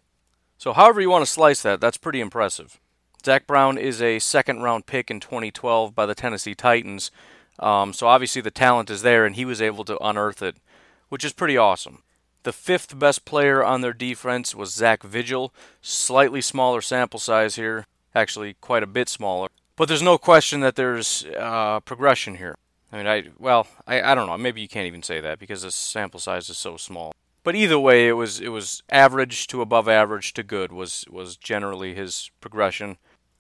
So, 0.57 0.73
however 0.73 1.03
you 1.03 1.11
want 1.11 1.25
to 1.25 1.31
slice 1.31 1.61
that, 1.63 1.83
that's 1.83 1.99
pretty 1.99 2.21
impressive. 2.21 2.81
Zach 3.23 3.47
Brown 3.47 3.77
is 3.77 4.01
a 4.01 4.19
second 4.19 4.63
round 4.63 4.87
pick 4.87 5.11
in 5.11 5.21
2012 5.21 5.95
by 5.95 6.07
the 6.07 6.15
Tennessee 6.15 6.55
Titans. 6.55 7.11
Um, 7.59 7.93
so, 7.93 8.07
obviously, 8.07 8.41
the 8.41 8.51
talent 8.51 8.89
is 8.89 9.03
there, 9.03 9.27
and 9.27 9.37
he 9.37 9.45
was 9.45 9.61
able 9.61 9.85
to 9.85 10.03
unearth 10.03 10.41
it, 10.41 10.57
which 11.11 11.27
is 11.27 11.35
pretty 11.35 11.59
awesome. 11.59 12.03
The 12.43 12.53
fifth 12.53 12.99
best 12.99 13.25
player 13.25 13.63
on 13.63 13.83
their 13.83 13.93
defense 13.93 14.55
was 14.55 14.73
Zach 14.73 15.03
Vigil. 15.03 15.53
Slightly 15.83 16.41
smaller 16.41 16.81
sample 16.81 17.21
size 17.21 17.57
here, 17.57 17.87
actually, 18.15 18.55
quite 18.61 18.83
a 18.83 18.87
bit 18.87 19.09
smaller. 19.09 19.49
But 19.77 19.89
there's 19.89 20.03
no 20.03 20.19
question 20.19 20.61
that 20.61 20.77
there's 20.77 21.27
uh, 21.39 21.81
progression 21.81 22.37
here. 22.37 22.57
I 22.93 22.97
mean, 22.97 23.07
I 23.07 23.25
well, 23.39 23.67
I, 23.87 24.03
I 24.03 24.15
don't 24.15 24.27
know. 24.27 24.37
Maybe 24.37 24.61
you 24.61 24.69
can't 24.69 24.87
even 24.87 25.03
say 25.03 25.21
that 25.21 25.39
because 25.39 25.63
the 25.63 25.71
sample 25.71 26.21
size 26.21 26.49
is 26.49 26.59
so 26.59 26.77
small. 26.77 27.13
But 27.43 27.55
either 27.55 27.79
way, 27.79 28.09
it 28.09 28.13
was 28.13 28.41
it 28.41 28.49
was 28.49 28.83
average 28.91 29.47
to 29.49 29.63
above 29.63 29.89
average 29.89 30.33
to 30.35 30.43
good 30.43 30.73
was 30.73 31.05
was 31.11 31.37
generally 31.37 31.95
his 31.95 32.31
progression. 32.41 32.99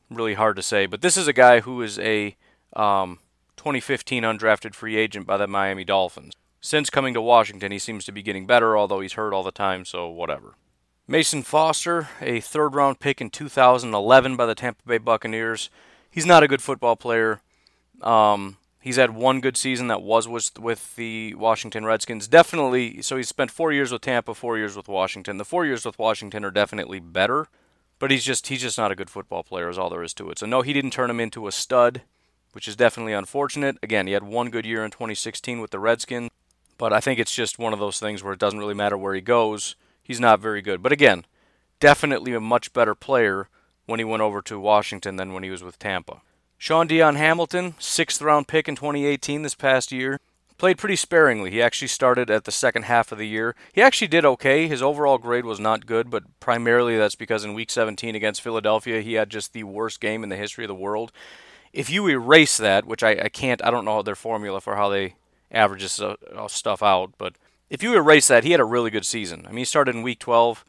Really 0.08 0.34
hard 0.34 0.56
to 0.56 0.62
say, 0.62 0.86
but 0.86 1.02
this 1.02 1.16
is 1.16 1.28
a 1.28 1.32
guy 1.32 1.60
who 1.60 1.82
is 1.82 1.98
a 1.98 2.36
um, 2.74 3.18
2015 3.56 4.22
undrafted 4.22 4.74
free 4.74 4.96
agent 4.96 5.26
by 5.26 5.36
the 5.36 5.46
Miami 5.46 5.84
Dolphins. 5.84 6.32
Since 6.60 6.90
coming 6.90 7.14
to 7.14 7.20
Washington, 7.20 7.72
he 7.72 7.78
seems 7.78 8.04
to 8.04 8.12
be 8.12 8.22
getting 8.22 8.46
better, 8.46 8.76
although 8.76 9.00
he's 9.00 9.14
hurt 9.14 9.32
all 9.32 9.42
the 9.42 9.50
time, 9.50 9.84
so 9.84 10.08
whatever. 10.08 10.54
Mason 11.08 11.42
Foster, 11.42 12.08
a 12.20 12.40
third 12.40 12.74
round 12.74 13.00
pick 13.00 13.20
in 13.20 13.30
2011 13.30 14.36
by 14.36 14.46
the 14.46 14.54
Tampa 14.54 14.82
Bay 14.86 14.98
Buccaneers. 14.98 15.70
He's 16.10 16.26
not 16.26 16.42
a 16.42 16.48
good 16.48 16.62
football 16.62 16.96
player. 16.96 17.40
Um, 18.02 18.58
He's 18.82 18.96
had 18.96 19.14
one 19.14 19.42
good 19.42 19.58
season 19.58 19.88
that 19.88 20.00
was 20.00 20.26
with, 20.26 20.96
the 20.96 21.34
Washington 21.34 21.84
Redskins. 21.84 22.26
Definitely, 22.26 23.02
so 23.02 23.18
he's 23.18 23.28
spent 23.28 23.50
four 23.50 23.72
years 23.72 23.92
with 23.92 24.00
Tampa, 24.00 24.34
four 24.34 24.56
years 24.56 24.74
with 24.74 24.88
Washington. 24.88 25.36
The 25.36 25.44
four 25.44 25.66
years 25.66 25.84
with 25.84 25.98
Washington 25.98 26.46
are 26.46 26.50
definitely 26.50 26.98
better, 26.98 27.48
but 27.98 28.10
he's 28.10 28.24
just 28.24 28.46
he's 28.46 28.62
just 28.62 28.78
not 28.78 28.90
a 28.90 28.96
good 28.96 29.10
football 29.10 29.42
player. 29.42 29.68
Is 29.68 29.76
all 29.76 29.90
there 29.90 30.02
is 30.02 30.14
to 30.14 30.30
it. 30.30 30.38
So 30.38 30.46
no, 30.46 30.62
he 30.62 30.72
didn't 30.72 30.92
turn 30.92 31.10
him 31.10 31.20
into 31.20 31.46
a 31.46 31.52
stud, 31.52 32.02
which 32.52 32.66
is 32.66 32.74
definitely 32.74 33.12
unfortunate. 33.12 33.76
Again, 33.82 34.06
he 34.06 34.14
had 34.14 34.22
one 34.22 34.48
good 34.48 34.64
year 34.64 34.82
in 34.82 34.90
2016 34.90 35.60
with 35.60 35.72
the 35.72 35.78
Redskins, 35.78 36.30
but 36.80 36.94
I 36.94 37.00
think 37.00 37.20
it's 37.20 37.34
just 37.34 37.58
one 37.58 37.74
of 37.74 37.78
those 37.78 38.00
things 38.00 38.22
where 38.22 38.32
it 38.32 38.38
doesn't 38.38 38.58
really 38.58 38.72
matter 38.72 38.96
where 38.96 39.14
he 39.14 39.20
goes. 39.20 39.76
He's 40.02 40.18
not 40.18 40.40
very 40.40 40.62
good. 40.62 40.82
But 40.82 40.92
again, 40.92 41.26
definitely 41.78 42.32
a 42.32 42.40
much 42.40 42.72
better 42.72 42.94
player 42.94 43.48
when 43.84 44.00
he 44.00 44.04
went 44.04 44.22
over 44.22 44.40
to 44.40 44.58
Washington 44.58 45.16
than 45.16 45.34
when 45.34 45.42
he 45.42 45.50
was 45.50 45.62
with 45.62 45.78
Tampa. 45.78 46.22
Shaun 46.56 46.86
Dion 46.86 47.16
Hamilton, 47.16 47.74
sixth 47.78 48.22
round 48.22 48.48
pick 48.48 48.66
in 48.66 48.76
2018 48.76 49.42
this 49.42 49.54
past 49.54 49.92
year. 49.92 50.20
Played 50.56 50.78
pretty 50.78 50.96
sparingly. 50.96 51.50
He 51.50 51.60
actually 51.60 51.88
started 51.88 52.30
at 52.30 52.44
the 52.44 52.50
second 52.50 52.84
half 52.84 53.12
of 53.12 53.18
the 53.18 53.28
year. 53.28 53.54
He 53.74 53.82
actually 53.82 54.08
did 54.08 54.24
okay. 54.24 54.66
His 54.66 54.80
overall 54.80 55.18
grade 55.18 55.44
was 55.44 55.60
not 55.60 55.84
good, 55.84 56.08
but 56.08 56.40
primarily 56.40 56.96
that's 56.96 57.14
because 57.14 57.44
in 57.44 57.52
week 57.52 57.68
17 57.68 58.14
against 58.14 58.40
Philadelphia, 58.40 59.02
he 59.02 59.14
had 59.14 59.28
just 59.28 59.52
the 59.52 59.64
worst 59.64 60.00
game 60.00 60.22
in 60.22 60.30
the 60.30 60.36
history 60.36 60.64
of 60.64 60.68
the 60.68 60.74
world. 60.74 61.12
If 61.74 61.90
you 61.90 62.08
erase 62.08 62.56
that, 62.56 62.86
which 62.86 63.02
I, 63.02 63.10
I 63.24 63.28
can't, 63.28 63.62
I 63.62 63.70
don't 63.70 63.84
know 63.84 64.00
their 64.00 64.14
formula 64.14 64.62
for 64.62 64.76
how 64.76 64.88
they 64.88 65.16
average 65.50 65.82
this 65.82 66.00
uh, 66.00 66.16
stuff 66.48 66.82
out, 66.82 67.12
but 67.18 67.34
if 67.68 67.82
you 67.82 67.94
erase 67.94 68.28
that, 68.28 68.44
he 68.44 68.50
had 68.50 68.60
a 68.60 68.64
really 68.64 68.90
good 68.90 69.06
season. 69.06 69.44
I 69.46 69.50
mean, 69.50 69.58
he 69.58 69.64
started 69.64 69.94
in 69.94 70.02
week 70.02 70.18
12. 70.18 70.64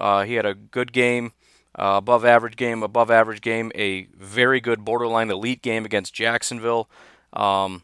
Uh, 0.00 0.24
he 0.24 0.34
had 0.34 0.46
a 0.46 0.54
good 0.54 0.92
game 0.92 1.32
uh, 1.76 1.94
above 1.96 2.24
average 2.24 2.56
game, 2.56 2.82
above 2.82 3.10
average 3.10 3.40
game, 3.40 3.72
a 3.74 4.04
very 4.16 4.60
good 4.60 4.84
borderline 4.84 5.30
elite 5.30 5.62
game 5.62 5.84
against 5.84 6.14
Jacksonville, 6.14 6.88
um, 7.32 7.82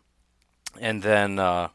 and 0.81 1.03
then 1.03 1.39
uh, 1.39 1.69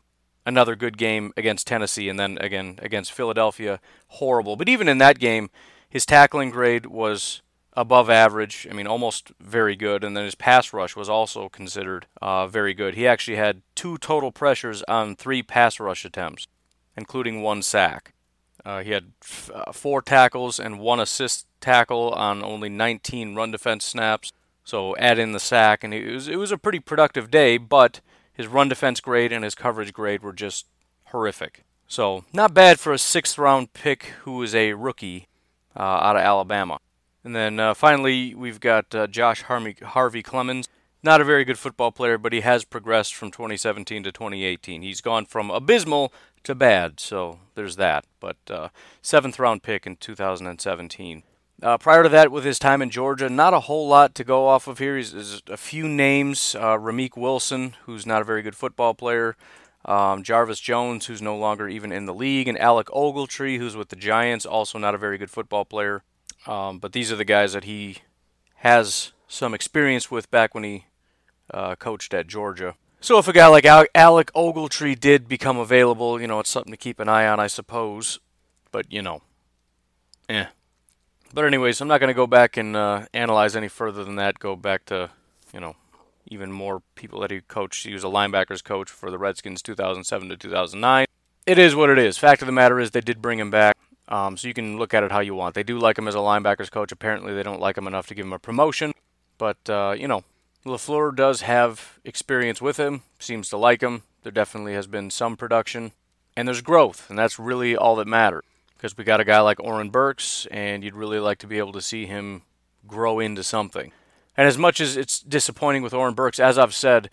another 0.45 0.75
good 0.75 0.97
game 0.97 1.33
against 1.35 1.67
Tennessee, 1.67 2.07
and 2.07 2.19
then 2.19 2.37
again 2.39 2.79
against 2.81 3.11
Philadelphia, 3.11 3.81
horrible. 4.07 4.55
But 4.55 4.69
even 4.69 4.87
in 4.87 4.97
that 4.99 5.19
game, 5.19 5.49
his 5.89 6.05
tackling 6.05 6.51
grade 6.51 6.85
was 6.85 7.41
above 7.75 8.09
average. 8.09 8.67
I 8.69 8.73
mean, 8.73 8.87
almost 8.87 9.31
very 9.39 9.75
good. 9.75 10.03
And 10.03 10.15
then 10.15 10.25
his 10.25 10.35
pass 10.35 10.73
rush 10.73 10.95
was 10.95 11.09
also 11.09 11.49
considered 11.49 12.07
uh, 12.21 12.47
very 12.47 12.73
good. 12.73 12.95
He 12.95 13.07
actually 13.07 13.37
had 13.37 13.61
two 13.75 13.97
total 13.97 14.31
pressures 14.31 14.83
on 14.83 15.15
three 15.15 15.43
pass 15.43 15.79
rush 15.79 16.05
attempts, 16.05 16.47
including 16.95 17.41
one 17.41 17.61
sack. 17.61 18.13
Uh, 18.63 18.81
he 18.81 18.91
had 18.91 19.11
f- 19.21 19.51
uh, 19.53 19.71
four 19.71 20.01
tackles 20.01 20.59
and 20.59 20.79
one 20.79 20.99
assist 20.99 21.45
tackle 21.61 22.11
on 22.13 22.43
only 22.43 22.69
19 22.69 23.35
run 23.35 23.51
defense 23.51 23.85
snaps. 23.85 24.31
So 24.63 24.95
add 24.97 25.19
in 25.19 25.31
the 25.31 25.39
sack, 25.39 25.83
and 25.83 25.93
it 25.93 26.11
was 26.11 26.27
it 26.27 26.37
was 26.37 26.51
a 26.51 26.57
pretty 26.57 26.79
productive 26.79 27.29
day. 27.29 27.57
But 27.57 28.01
his 28.33 28.47
run 28.47 28.67
defense 28.67 28.99
grade 28.99 29.31
and 29.31 29.43
his 29.43 29.53
coverage 29.53 29.93
grade 29.93 30.23
were 30.23 30.33
just 30.33 30.65
horrific. 31.05 31.63
So 31.87 32.25
not 32.33 32.55
bad 32.55 32.79
for 32.79 32.91
a 32.91 32.97
sixth 32.97 33.37
round 33.37 33.73
pick 33.73 34.05
who 34.23 34.41
is 34.41 34.55
a 34.55 34.73
rookie 34.73 35.27
uh, 35.75 35.81
out 35.81 36.15
of 36.15 36.23
Alabama. 36.23 36.79
And 37.25 37.35
then 37.35 37.59
uh, 37.59 37.73
finally 37.73 38.35
we've 38.35 38.59
got 38.59 38.93
uh, 38.93 39.07
Josh 39.07 39.41
Harvey, 39.41 39.75
Harvey 39.83 40.21
Clemons. 40.21 40.67
Not 41.01 41.21
a 41.21 41.25
very 41.25 41.43
good 41.43 41.59
football 41.59 41.91
player, 41.91 42.17
but 42.17 42.33
he 42.33 42.41
has 42.41 42.63
progressed 42.63 43.15
from 43.15 43.31
2017 43.31 44.03
to 44.03 44.11
2018. 44.11 44.81
He's 44.81 45.01
gone 45.01 45.25
from 45.25 45.49
abysmal 45.51 46.13
to 46.43 46.55
bad. 46.55 46.99
So 46.99 47.39
there's 47.55 47.75
that. 47.77 48.05
But 48.19 48.37
uh, 48.49 48.69
seventh 49.01 49.39
round 49.39 49.63
pick 49.63 49.85
in 49.87 49.97
2017. 49.97 51.23
Uh, 51.63 51.77
prior 51.77 52.03
to 52.03 52.09
that, 52.09 52.31
with 52.31 52.43
his 52.43 52.59
time 52.59 52.81
in 52.81 52.89
Georgia, 52.89 53.29
not 53.29 53.53
a 53.53 53.61
whole 53.61 53.87
lot 53.87 54.13
to 54.15 54.23
go 54.23 54.47
off 54.47 54.67
of 54.67 54.77
here. 54.77 54.97
He's, 54.97 55.41
a 55.47 55.57
few 55.57 55.87
names: 55.87 56.53
uh, 56.53 56.77
Ramik 56.77 57.15
Wilson, 57.15 57.75
who's 57.83 58.05
not 58.05 58.21
a 58.21 58.25
very 58.25 58.41
good 58.41 58.55
football 58.55 58.93
player. 58.93 59.37
Um, 59.85 60.21
Jarvis 60.21 60.59
Jones, 60.59 61.05
who's 61.05 61.21
no 61.21 61.37
longer 61.37 61.69
even 61.69 61.91
in 61.91 62.07
the 62.07 62.13
league, 62.13 62.47
and 62.47 62.59
Alec 62.59 62.87
Ogletree, 62.87 63.57
who's 63.57 63.75
with 63.75 63.89
the 63.89 63.95
Giants, 63.95 64.45
also 64.45 64.77
not 64.77 64.95
a 64.95 64.97
very 64.97 65.17
good 65.17 65.31
football 65.31 65.63
player. 65.63 66.03
Um, 66.47 66.79
but 66.79 66.93
these 66.93 67.11
are 67.11 67.15
the 67.15 67.25
guys 67.25 67.53
that 67.53 67.63
he 67.63 67.97
has 68.57 69.11
some 69.27 69.53
experience 69.53 70.11
with 70.11 70.29
back 70.31 70.53
when 70.53 70.63
he 70.63 70.85
uh, 71.51 71.75
coached 71.75 72.13
at 72.13 72.27
Georgia. 72.27 72.75
So 73.01 73.19
if 73.19 73.27
a 73.27 73.33
guy 73.33 73.47
like 73.47 73.65
Alec 73.65 74.31
Ogletree 74.33 74.99
did 74.99 75.27
become 75.27 75.57
available, 75.57 76.19
you 76.19 76.27
know, 76.27 76.39
it's 76.39 76.49
something 76.49 76.71
to 76.71 76.77
keep 76.77 76.99
an 76.99 77.07
eye 77.07 77.27
on, 77.27 77.39
I 77.39 77.47
suppose. 77.47 78.19
But 78.71 78.91
you 78.91 79.01
know, 79.01 79.21
eh. 80.27 80.45
But 81.33 81.45
anyways, 81.45 81.81
I'm 81.81 81.87
not 81.87 81.99
going 81.99 82.07
to 82.07 82.15
go 82.15 82.27
back 82.27 82.57
and 82.57 82.75
uh, 82.75 83.05
analyze 83.13 83.55
any 83.55 83.67
further 83.67 84.03
than 84.03 84.15
that. 84.15 84.39
Go 84.39 84.55
back 84.55 84.85
to, 84.85 85.11
you 85.53 85.59
know, 85.59 85.75
even 86.27 86.51
more 86.51 86.81
people 86.95 87.19
that 87.21 87.31
he 87.31 87.41
coached. 87.41 87.85
He 87.85 87.93
was 87.93 88.03
a 88.03 88.07
linebackers 88.07 88.63
coach 88.63 88.89
for 88.89 89.11
the 89.11 89.17
Redskins 89.17 89.61
2007 89.61 90.29
to 90.29 90.37
2009. 90.37 91.05
It 91.45 91.59
is 91.59 91.75
what 91.75 91.89
it 91.89 91.99
is. 91.99 92.17
Fact 92.17 92.41
of 92.41 92.45
the 92.47 92.51
matter 92.51 92.79
is, 92.79 92.91
they 92.91 93.01
did 93.01 93.21
bring 93.21 93.39
him 93.39 93.51
back. 93.51 93.77
Um, 94.07 94.37
so 94.37 94.47
you 94.47 94.53
can 94.53 94.77
look 94.77 94.93
at 94.93 95.03
it 95.03 95.11
how 95.11 95.19
you 95.19 95.33
want. 95.33 95.55
They 95.55 95.63
do 95.63 95.79
like 95.79 95.97
him 95.97 96.07
as 96.07 96.15
a 96.15 96.19
linebackers 96.19 96.69
coach. 96.69 96.91
Apparently, 96.91 97.33
they 97.33 97.43
don't 97.43 97.59
like 97.59 97.77
him 97.77 97.87
enough 97.87 98.07
to 98.07 98.15
give 98.15 98.25
him 98.25 98.33
a 98.33 98.39
promotion. 98.39 98.93
But 99.37 99.69
uh, 99.69 99.95
you 99.97 100.07
know, 100.07 100.23
LaFleur 100.65 101.15
does 101.15 101.41
have 101.41 101.99
experience 102.03 102.61
with 102.61 102.77
him, 102.77 103.03
seems 103.19 103.49
to 103.49 103.57
like 103.57 103.81
him. 103.81 104.03
There 104.23 104.31
definitely 104.31 104.73
has 104.73 104.87
been 104.87 105.11
some 105.11 105.37
production, 105.37 105.91
and 106.35 106.47
there's 106.47 106.61
growth, 106.61 107.09
and 107.09 107.17
that's 107.17 107.37
really 107.37 107.75
all 107.75 107.95
that 107.97 108.07
matters. 108.07 108.43
Because 108.75 108.97
we 108.97 109.03
got 109.03 109.19
a 109.21 109.25
guy 109.25 109.39
like 109.39 109.59
Oren 109.59 109.89
Burks, 109.89 110.47
and 110.51 110.83
you'd 110.83 110.95
really 110.95 111.19
like 111.19 111.37
to 111.39 111.47
be 111.47 111.59
able 111.59 111.71
to 111.73 111.81
see 111.81 112.05
him 112.05 112.41
grow 112.87 113.19
into 113.19 113.43
something. 113.43 113.91
And 114.37 114.47
as 114.47 114.57
much 114.57 114.81
as 114.81 114.97
it's 114.97 115.19
disappointing 115.19 115.81
with 115.81 115.93
Oren 115.93 116.13
Burks, 116.13 116.39
as 116.39 116.57
I've 116.57 116.73
said, 116.73 117.09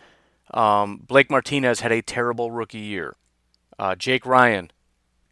um, 0.53 1.03
Blake 1.07 1.31
Martinez 1.31 1.81
had 1.81 1.93
a 1.93 2.03
terrible 2.03 2.51
rookie 2.51 2.79
year. 2.79 3.15
Uh, 3.79 3.95
Jake 3.95 4.27
Ryan, 4.27 4.71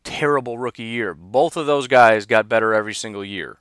terrible 0.04 0.58
rookie 0.58 0.84
year. 0.84 1.14
Both 1.14 1.56
of 1.56 1.66
those 1.66 1.86
guys 1.86 2.26
got 2.26 2.48
better 2.48 2.74
every 2.74 2.94
single 2.94 3.24
year. 3.24 3.58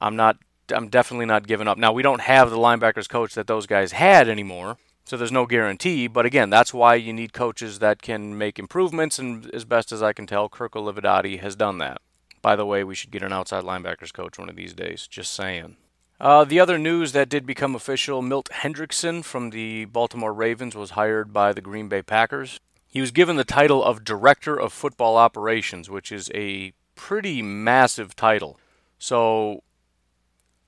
I'm 0.00 0.16
not 0.16 0.38
I'm 0.74 0.88
definitely 0.88 1.26
not 1.26 1.46
giving 1.46 1.68
up. 1.68 1.78
Now 1.78 1.92
we 1.92 2.02
don't 2.02 2.22
have 2.22 2.50
the 2.50 2.56
linebackers 2.56 3.08
coach 3.08 3.34
that 3.34 3.46
those 3.46 3.66
guys 3.66 3.92
had 3.92 4.28
anymore, 4.28 4.78
so 5.04 5.16
there's 5.16 5.32
no 5.32 5.46
guarantee. 5.46 6.08
But 6.08 6.26
again, 6.26 6.50
that's 6.50 6.74
why 6.74 6.96
you 6.96 7.12
need 7.12 7.32
coaches 7.32 7.78
that 7.78 8.02
can 8.02 8.36
make 8.36 8.58
improvements. 8.58 9.18
And 9.18 9.48
as 9.54 9.64
best 9.64 9.92
as 9.92 10.02
I 10.02 10.12
can 10.12 10.26
tell, 10.26 10.48
Kirk 10.48 10.72
Olivadotti 10.72 11.40
has 11.40 11.56
done 11.56 11.78
that. 11.78 12.00
By 12.42 12.56
the 12.56 12.66
way, 12.66 12.84
we 12.84 12.94
should 12.94 13.10
get 13.10 13.22
an 13.22 13.32
outside 13.32 13.64
linebackers 13.64 14.12
coach 14.12 14.38
one 14.38 14.48
of 14.48 14.56
these 14.56 14.74
days. 14.74 15.06
Just 15.06 15.32
saying. 15.32 15.76
Uh, 16.18 16.44
the 16.44 16.58
other 16.60 16.78
news 16.78 17.12
that 17.12 17.28
did 17.28 17.46
become 17.46 17.74
official: 17.74 18.22
Milt 18.22 18.48
Hendrickson 18.52 19.24
from 19.24 19.50
the 19.50 19.84
Baltimore 19.84 20.32
Ravens 20.32 20.74
was 20.74 20.90
hired 20.90 21.32
by 21.32 21.52
the 21.52 21.60
Green 21.60 21.88
Bay 21.88 22.02
Packers. 22.02 22.58
He 22.96 23.02
was 23.02 23.10
given 23.10 23.36
the 23.36 23.44
title 23.44 23.84
of 23.84 24.04
Director 24.04 24.58
of 24.58 24.72
Football 24.72 25.18
Operations, 25.18 25.90
which 25.90 26.10
is 26.10 26.30
a 26.34 26.72
pretty 26.94 27.42
massive 27.42 28.16
title. 28.16 28.58
So 28.98 29.62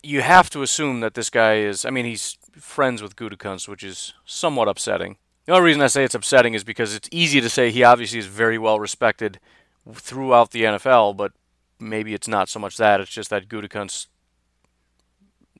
you 0.03 0.21
have 0.21 0.51
to 0.51 0.61
assume 0.61 1.01
that 1.01 1.15
this 1.15 1.31
guy 1.31 1.55
is. 1.55 1.87
I 1.87 1.91
mean, 1.91 2.05
he's 2.05 2.37
friends 2.53 3.01
with 3.01 3.17
Gutekunst, 3.17 3.67
which 3.67 3.83
is 3.83 4.13
somewhat 4.27 4.69
upsetting. 4.69 5.17
The 5.47 5.53
only 5.53 5.65
reason 5.65 5.81
I 5.81 5.87
say 5.87 6.05
it's 6.05 6.15
upsetting 6.15 6.53
is 6.53 6.65
because 6.65 6.95
it's 6.95 7.09
easy 7.11 7.41
to 7.41 7.49
say 7.49 7.71
he 7.71 7.83
obviously 7.83 8.19
is 8.19 8.27
very 8.27 8.59
well 8.59 8.79
respected 8.79 9.41
throughout 9.91 10.51
the 10.51 10.65
NFL, 10.65 11.17
but 11.17 11.33
maybe 11.81 12.13
it's 12.13 12.29
not 12.29 12.51
so 12.51 12.61
much 12.61 12.77
that. 12.77 13.01
It's 13.01 13.11
just 13.11 13.31
that 13.31 13.49
Gutekunst 13.49 14.07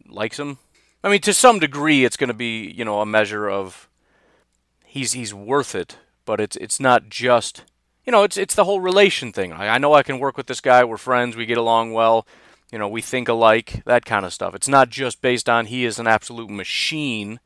likes 0.07 0.39
him. 0.39 0.59
I 1.03 1.09
mean, 1.09 1.23
to 1.23 1.33
some 1.33 1.61
degree, 1.61 2.05
it's 2.05 2.19
going 2.19 2.29
to 2.29 2.35
be 2.35 2.71
you 2.71 2.85
know 2.85 3.01
a 3.01 3.07
measure 3.07 3.49
of 3.49 3.89
he's 4.85 5.13
he's 5.13 5.33
worth 5.33 5.75
it, 5.75 5.97
but 6.29 6.43
it's 6.43 6.57
it's 6.57 6.79
not 6.79 7.09
just 7.09 7.65
you 8.05 8.13
know 8.13 8.23
it's 8.23 8.37
it's 8.37 8.55
the 8.55 8.65
whole 8.65 8.81
relation 8.81 9.33
thing. 9.33 9.51
I, 9.51 9.69
I 9.69 9.79
know 9.79 9.95
I 9.95 10.03
can 10.03 10.19
work 10.19 10.37
with 10.37 10.47
this 10.47 10.61
guy. 10.61 10.85
We're 10.85 10.99
friends. 10.99 11.37
We 11.37 11.47
get 11.47 11.57
along 11.57 11.95
well. 11.95 12.27
You 12.71 12.79
know, 12.79 12.87
we 12.87 13.01
think 13.01 13.31
alike. 13.31 13.83
That 13.87 14.05
kind 14.05 14.27
of 14.27 14.35
stuff. 14.35 14.55
It's 14.55 14.69
not 14.69 14.91
just 14.91 15.23
based 15.23 15.49
on 15.49 15.65
he 15.65 15.87
is 15.87 15.99
an 15.99 16.07
absolute 16.07 16.51
machine, 16.51 17.41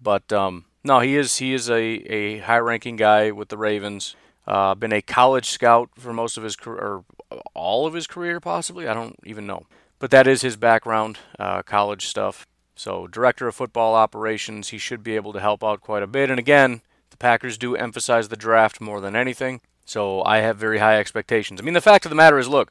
but 0.00 0.32
um, 0.32 0.66
no, 0.84 1.00
he 1.00 1.16
is 1.16 1.38
he 1.38 1.52
is 1.52 1.68
a 1.68 1.82
a 1.82 2.38
high 2.38 2.60
ranking 2.60 2.94
guy 2.94 3.32
with 3.32 3.48
the 3.48 3.58
Ravens. 3.58 4.14
Uh, 4.46 4.76
been 4.76 4.92
a 4.92 5.02
college 5.02 5.50
scout 5.50 5.90
for 5.98 6.12
most 6.12 6.36
of 6.36 6.44
his 6.44 6.54
career, 6.54 6.78
or 6.80 7.40
all 7.54 7.88
of 7.88 7.94
his 7.94 8.06
career, 8.06 8.38
possibly. 8.38 8.86
I 8.86 8.94
don't 8.94 9.18
even 9.24 9.48
know. 9.48 9.66
But 9.98 10.12
that 10.12 10.28
is 10.28 10.42
his 10.42 10.54
background, 10.56 11.18
uh, 11.40 11.62
college 11.62 12.06
stuff. 12.06 12.46
So, 12.76 13.08
director 13.08 13.48
of 13.48 13.56
football 13.56 13.96
operations, 13.96 14.68
he 14.68 14.78
should 14.78 15.02
be 15.02 15.16
able 15.16 15.32
to 15.32 15.40
help 15.40 15.64
out 15.64 15.80
quite 15.80 16.04
a 16.04 16.06
bit. 16.06 16.30
And 16.30 16.38
again, 16.38 16.82
the 17.16 17.22
Packers 17.22 17.56
do 17.56 17.74
emphasize 17.74 18.28
the 18.28 18.36
draft 18.36 18.80
more 18.80 19.00
than 19.00 19.16
anything. 19.16 19.62
So, 19.84 20.22
I 20.24 20.38
have 20.38 20.56
very 20.56 20.78
high 20.78 20.98
expectations. 20.98 21.60
I 21.60 21.64
mean, 21.64 21.74
the 21.74 21.80
fact 21.80 22.04
of 22.04 22.10
the 22.10 22.16
matter 22.16 22.38
is 22.38 22.48
look, 22.48 22.70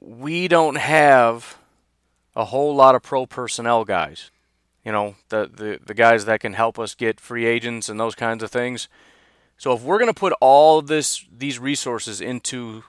we 0.00 0.48
don't 0.48 0.76
have 0.76 1.58
a 2.34 2.46
whole 2.46 2.74
lot 2.74 2.94
of 2.94 3.02
pro 3.02 3.26
personnel 3.26 3.84
guys. 3.84 4.30
You 4.84 4.92
know, 4.92 5.14
the, 5.28 5.50
the, 5.52 5.80
the 5.84 5.94
guys 5.94 6.24
that 6.26 6.40
can 6.40 6.54
help 6.54 6.78
us 6.78 6.94
get 6.94 7.20
free 7.20 7.46
agents 7.46 7.88
and 7.88 7.98
those 7.98 8.14
kinds 8.14 8.42
of 8.42 8.50
things. 8.50 8.88
So 9.56 9.72
if 9.72 9.82
we're 9.82 9.98
going 9.98 10.12
to 10.12 10.18
put 10.18 10.34
all 10.40 10.82
this 10.82 11.24
these 11.34 11.58
resources 11.58 12.20
into, 12.20 12.82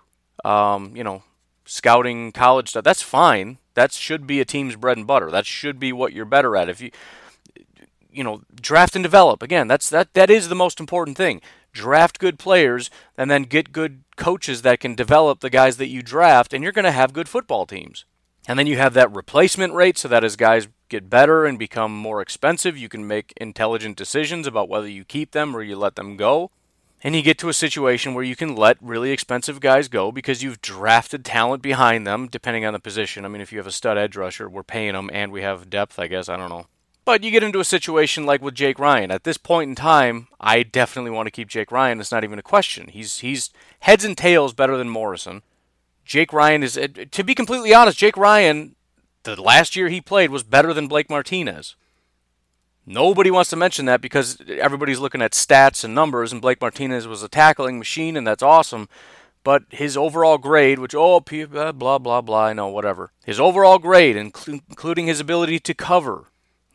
um, 0.43 0.95
you 0.95 1.03
know, 1.03 1.23
scouting 1.65 2.31
college 2.31 2.69
stuff, 2.69 2.83
that's 2.83 3.01
fine. 3.01 3.59
That 3.75 3.91
should 3.91 4.25
be 4.25 4.39
a 4.39 4.45
team's 4.45 4.75
bread 4.75 4.97
and 4.97 5.05
butter. 5.05 5.29
That 5.29 5.45
should 5.45 5.79
be 5.79 5.93
what 5.93 6.11
you're 6.11 6.25
better 6.25 6.55
at. 6.57 6.69
If 6.69 6.81
you, 6.81 6.91
you 8.15 8.23
know, 8.23 8.41
draft 8.59 8.95
and 8.95 9.03
develop 9.03 9.43
again, 9.43 9.67
that's 9.67 9.89
that 9.89 10.13
that 10.13 10.29
is 10.29 10.49
the 10.49 10.55
most 10.55 10.79
important 10.79 11.17
thing. 11.17 11.41
Draft 11.73 12.19
good 12.19 12.39
players 12.39 12.89
and 13.17 13.29
then 13.29 13.43
get 13.43 13.71
good 13.71 14.03
coaches 14.15 14.61
that 14.61 14.79
can 14.79 14.95
develop 14.95 15.41
the 15.41 15.49
guys 15.49 15.77
that 15.77 15.89
you 15.89 16.01
draft, 16.01 16.53
and 16.53 16.63
you're 16.63 16.71
going 16.71 16.85
to 16.85 16.91
have 16.91 17.13
good 17.13 17.27
football 17.27 17.65
teams. 17.65 18.05
And 18.47 18.57
then 18.59 18.67
you 18.67 18.77
have 18.77 18.93
that 18.93 19.13
replacement 19.13 19.73
rate 19.73 19.97
so 19.97 20.07
that 20.07 20.23
as 20.23 20.35
guys 20.35 20.67
get 20.87 21.09
better 21.09 21.45
and 21.45 21.57
become 21.57 21.95
more 21.95 22.21
expensive, 22.21 22.77
you 22.77 22.89
can 22.89 23.07
make 23.07 23.33
intelligent 23.37 23.97
decisions 23.97 24.45
about 24.45 24.69
whether 24.69 24.87
you 24.87 25.03
keep 25.03 25.31
them 25.31 25.55
or 25.55 25.63
you 25.63 25.75
let 25.75 25.95
them 25.95 26.15
go. 26.15 26.51
And 27.03 27.15
you 27.15 27.21
get 27.21 27.37
to 27.39 27.49
a 27.49 27.53
situation 27.53 28.13
where 28.13 28.23
you 28.23 28.35
can 28.35 28.55
let 28.55 28.77
really 28.81 29.11
expensive 29.11 29.59
guys 29.59 29.87
go 29.87 30.11
because 30.11 30.41
you've 30.41 30.61
drafted 30.61 31.23
talent 31.23 31.61
behind 31.61 32.07
them, 32.07 32.27
depending 32.27 32.65
on 32.65 32.73
the 32.73 32.79
position. 32.79 33.25
I 33.25 33.27
mean, 33.27 33.41
if 33.41 33.51
you 33.51 33.59
have 33.59 33.67
a 33.67 33.71
stud 33.71 33.97
edge 33.97 34.15
rusher, 34.15 34.49
we're 34.49 34.63
paying 34.63 34.93
them 34.93 35.11
and 35.13 35.31
we 35.31 35.41
have 35.41 35.69
depth, 35.69 35.99
I 35.99 36.07
guess. 36.07 36.29
I 36.29 36.37
don't 36.37 36.49
know. 36.49 36.65
But 37.05 37.23
you 37.23 37.29
get 37.29 37.43
into 37.43 37.59
a 37.59 37.65
situation 37.65 38.25
like 38.25 38.41
with 38.41 38.55
Jake 38.55 38.79
Ryan. 38.79 39.11
At 39.11 39.23
this 39.23 39.37
point 39.37 39.69
in 39.69 39.75
time, 39.75 40.27
I 40.41 40.63
definitely 40.63 41.11
want 41.11 41.27
to 41.27 41.31
keep 41.31 41.47
Jake 41.47 41.71
Ryan. 41.71 41.99
It's 41.99 42.11
not 42.11 42.23
even 42.23 42.39
a 42.39 42.43
question. 42.43 42.87
He's 42.87 43.19
he's 43.19 43.51
heads 43.81 44.03
and 44.03 44.17
tails 44.17 44.53
better 44.53 44.75
than 44.75 44.89
Morrison. 44.89 45.43
Jake 46.03 46.33
Ryan 46.33 46.63
is, 46.63 46.77
uh, 46.77 46.87
to 47.11 47.23
be 47.23 47.33
completely 47.33 47.73
honest, 47.73 47.97
Jake 47.97 48.15
Ryan, 48.15 48.75
the 49.23 49.41
last 49.41 49.75
year 49.75 49.87
he 49.89 50.01
played 50.01 50.29
was 50.29 50.43
better 50.43 50.73
than 50.73 50.87
Blake 50.87 51.09
Martinez. 51.09 51.75
Nobody 52.85 53.31
wants 53.31 53.49
to 53.49 53.55
mention 53.55 53.85
that 53.87 54.01
because 54.01 54.37
everybody's 54.47 54.99
looking 54.99 55.23
at 55.23 55.31
stats 55.31 55.83
and 55.83 55.95
numbers, 55.95 56.31
and 56.31 56.41
Blake 56.41 56.61
Martinez 56.61 57.07
was 57.07 57.23
a 57.23 57.27
tackling 57.27 57.79
machine, 57.79 58.15
and 58.15 58.27
that's 58.27 58.43
awesome. 58.43 58.87
But 59.43 59.63
his 59.69 59.97
overall 59.97 60.37
grade, 60.37 60.77
which, 60.77 60.93
oh, 60.95 61.19
blah, 61.19 61.71
blah, 61.71 61.97
blah, 61.97 62.21
blah, 62.21 62.45
I 62.45 62.53
know, 62.53 62.67
whatever. 62.67 63.11
His 63.25 63.39
overall 63.39 63.79
grade, 63.79 64.15
including 64.15 65.07
his 65.07 65.19
ability 65.19 65.59
to 65.61 65.73
cover, 65.73 66.25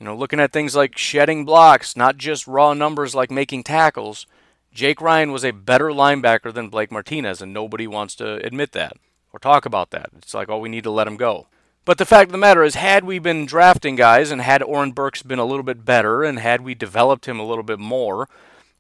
you 0.00 0.07
know, 0.07 0.16
looking 0.16 0.40
at 0.40 0.52
things 0.52 0.75
like 0.75 0.97
shedding 0.97 1.45
blocks, 1.45 1.95
not 1.95 2.16
just 2.16 2.47
raw 2.47 2.73
numbers 2.73 3.14
like 3.14 3.30
making 3.30 3.64
tackles, 3.64 4.26
Jake 4.73 5.00
Ryan 5.00 5.30
was 5.30 5.45
a 5.45 5.50
better 5.50 5.88
linebacker 5.88 6.52
than 6.52 6.71
Blake 6.71 6.90
Martinez, 6.90 7.42
and 7.42 7.52
nobody 7.52 7.87
wants 7.87 8.14
to 8.16 8.44
admit 8.44 8.72
that 8.72 8.96
or 9.33 9.38
talk 9.38 9.66
about 9.66 9.90
that. 9.90 10.09
It's 10.16 10.33
like, 10.33 10.48
oh, 10.48 10.59
we 10.59 10.70
need 10.70 10.85
to 10.85 10.90
let 10.90 11.07
him 11.07 11.16
go. 11.16 11.48
But 11.85 11.98
the 11.98 12.07
fact 12.07 12.29
of 12.29 12.33
the 12.33 12.38
matter 12.38 12.62
is, 12.62 12.77
had 12.77 13.05
we 13.05 13.18
been 13.18 13.46
drafting 13.46 13.96
guys 13.96 14.31
and 14.31 14.40
had 14.40 14.62
Oren 14.62 14.92
Burks 14.92 15.22
been 15.22 15.38
a 15.38 15.44
little 15.44 15.62
bit 15.62 15.85
better 15.85 16.24
and 16.24 16.38
had 16.38 16.62
we 16.62 16.74
developed 16.74 17.27
him 17.27 17.38
a 17.38 17.46
little 17.46 17.64
bit 17.64 17.79
more, 17.79 18.29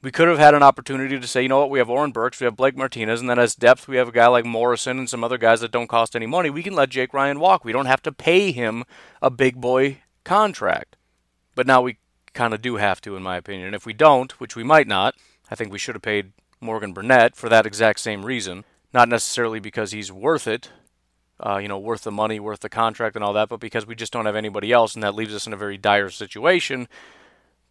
we 0.02 0.10
could 0.10 0.28
have 0.28 0.38
had 0.38 0.54
an 0.54 0.62
opportunity 0.62 1.18
to 1.18 1.26
say, 1.26 1.42
you 1.42 1.48
know 1.48 1.58
what, 1.58 1.70
we 1.70 1.78
have 1.78 1.90
Oren 1.90 2.12
Burks, 2.12 2.40
we 2.40 2.46
have 2.46 2.56
Blake 2.56 2.76
Martinez, 2.76 3.20
and 3.20 3.28
then 3.28 3.38
as 3.38 3.54
depth, 3.54 3.88
we 3.88 3.96
have 3.96 4.08
a 4.08 4.12
guy 4.12 4.26
like 4.28 4.46
Morrison 4.46 4.98
and 4.98 5.10
some 5.10 5.22
other 5.22 5.38
guys 5.38 5.60
that 5.60 5.72
don't 5.72 5.88
cost 5.88 6.16
any 6.16 6.26
money. 6.26 6.48
We 6.48 6.62
can 6.62 6.74
let 6.74 6.88
Jake 6.88 7.12
Ryan 7.12 7.40
walk. 7.40 7.64
We 7.64 7.72
don't 7.72 7.86
have 7.86 8.02
to 8.02 8.12
pay 8.12 8.52
him 8.52 8.84
a 9.20 9.30
big 9.30 9.60
boy 9.60 9.98
contract. 10.24 10.96
But 11.60 11.66
now 11.66 11.82
we 11.82 11.98
kind 12.32 12.54
of 12.54 12.62
do 12.62 12.76
have 12.76 13.02
to, 13.02 13.16
in 13.16 13.22
my 13.22 13.36
opinion. 13.36 13.66
And 13.66 13.74
if 13.74 13.84
we 13.84 13.92
don't, 13.92 14.32
which 14.40 14.56
we 14.56 14.64
might 14.64 14.88
not, 14.88 15.14
I 15.50 15.54
think 15.54 15.70
we 15.70 15.78
should 15.78 15.94
have 15.94 16.00
paid 16.00 16.32
Morgan 16.58 16.94
Burnett 16.94 17.36
for 17.36 17.50
that 17.50 17.66
exact 17.66 18.00
same 18.00 18.24
reason. 18.24 18.64
Not 18.94 19.10
necessarily 19.10 19.60
because 19.60 19.92
he's 19.92 20.10
worth 20.10 20.46
it, 20.46 20.70
uh, 21.38 21.58
you 21.58 21.68
know, 21.68 21.78
worth 21.78 22.04
the 22.04 22.10
money, 22.10 22.40
worth 22.40 22.60
the 22.60 22.70
contract, 22.70 23.14
and 23.14 23.22
all 23.22 23.34
that, 23.34 23.50
but 23.50 23.60
because 23.60 23.86
we 23.86 23.94
just 23.94 24.10
don't 24.10 24.24
have 24.24 24.36
anybody 24.36 24.72
else, 24.72 24.94
and 24.94 25.02
that 25.02 25.14
leaves 25.14 25.34
us 25.34 25.46
in 25.46 25.52
a 25.52 25.56
very 25.58 25.76
dire 25.76 26.08
situation. 26.08 26.88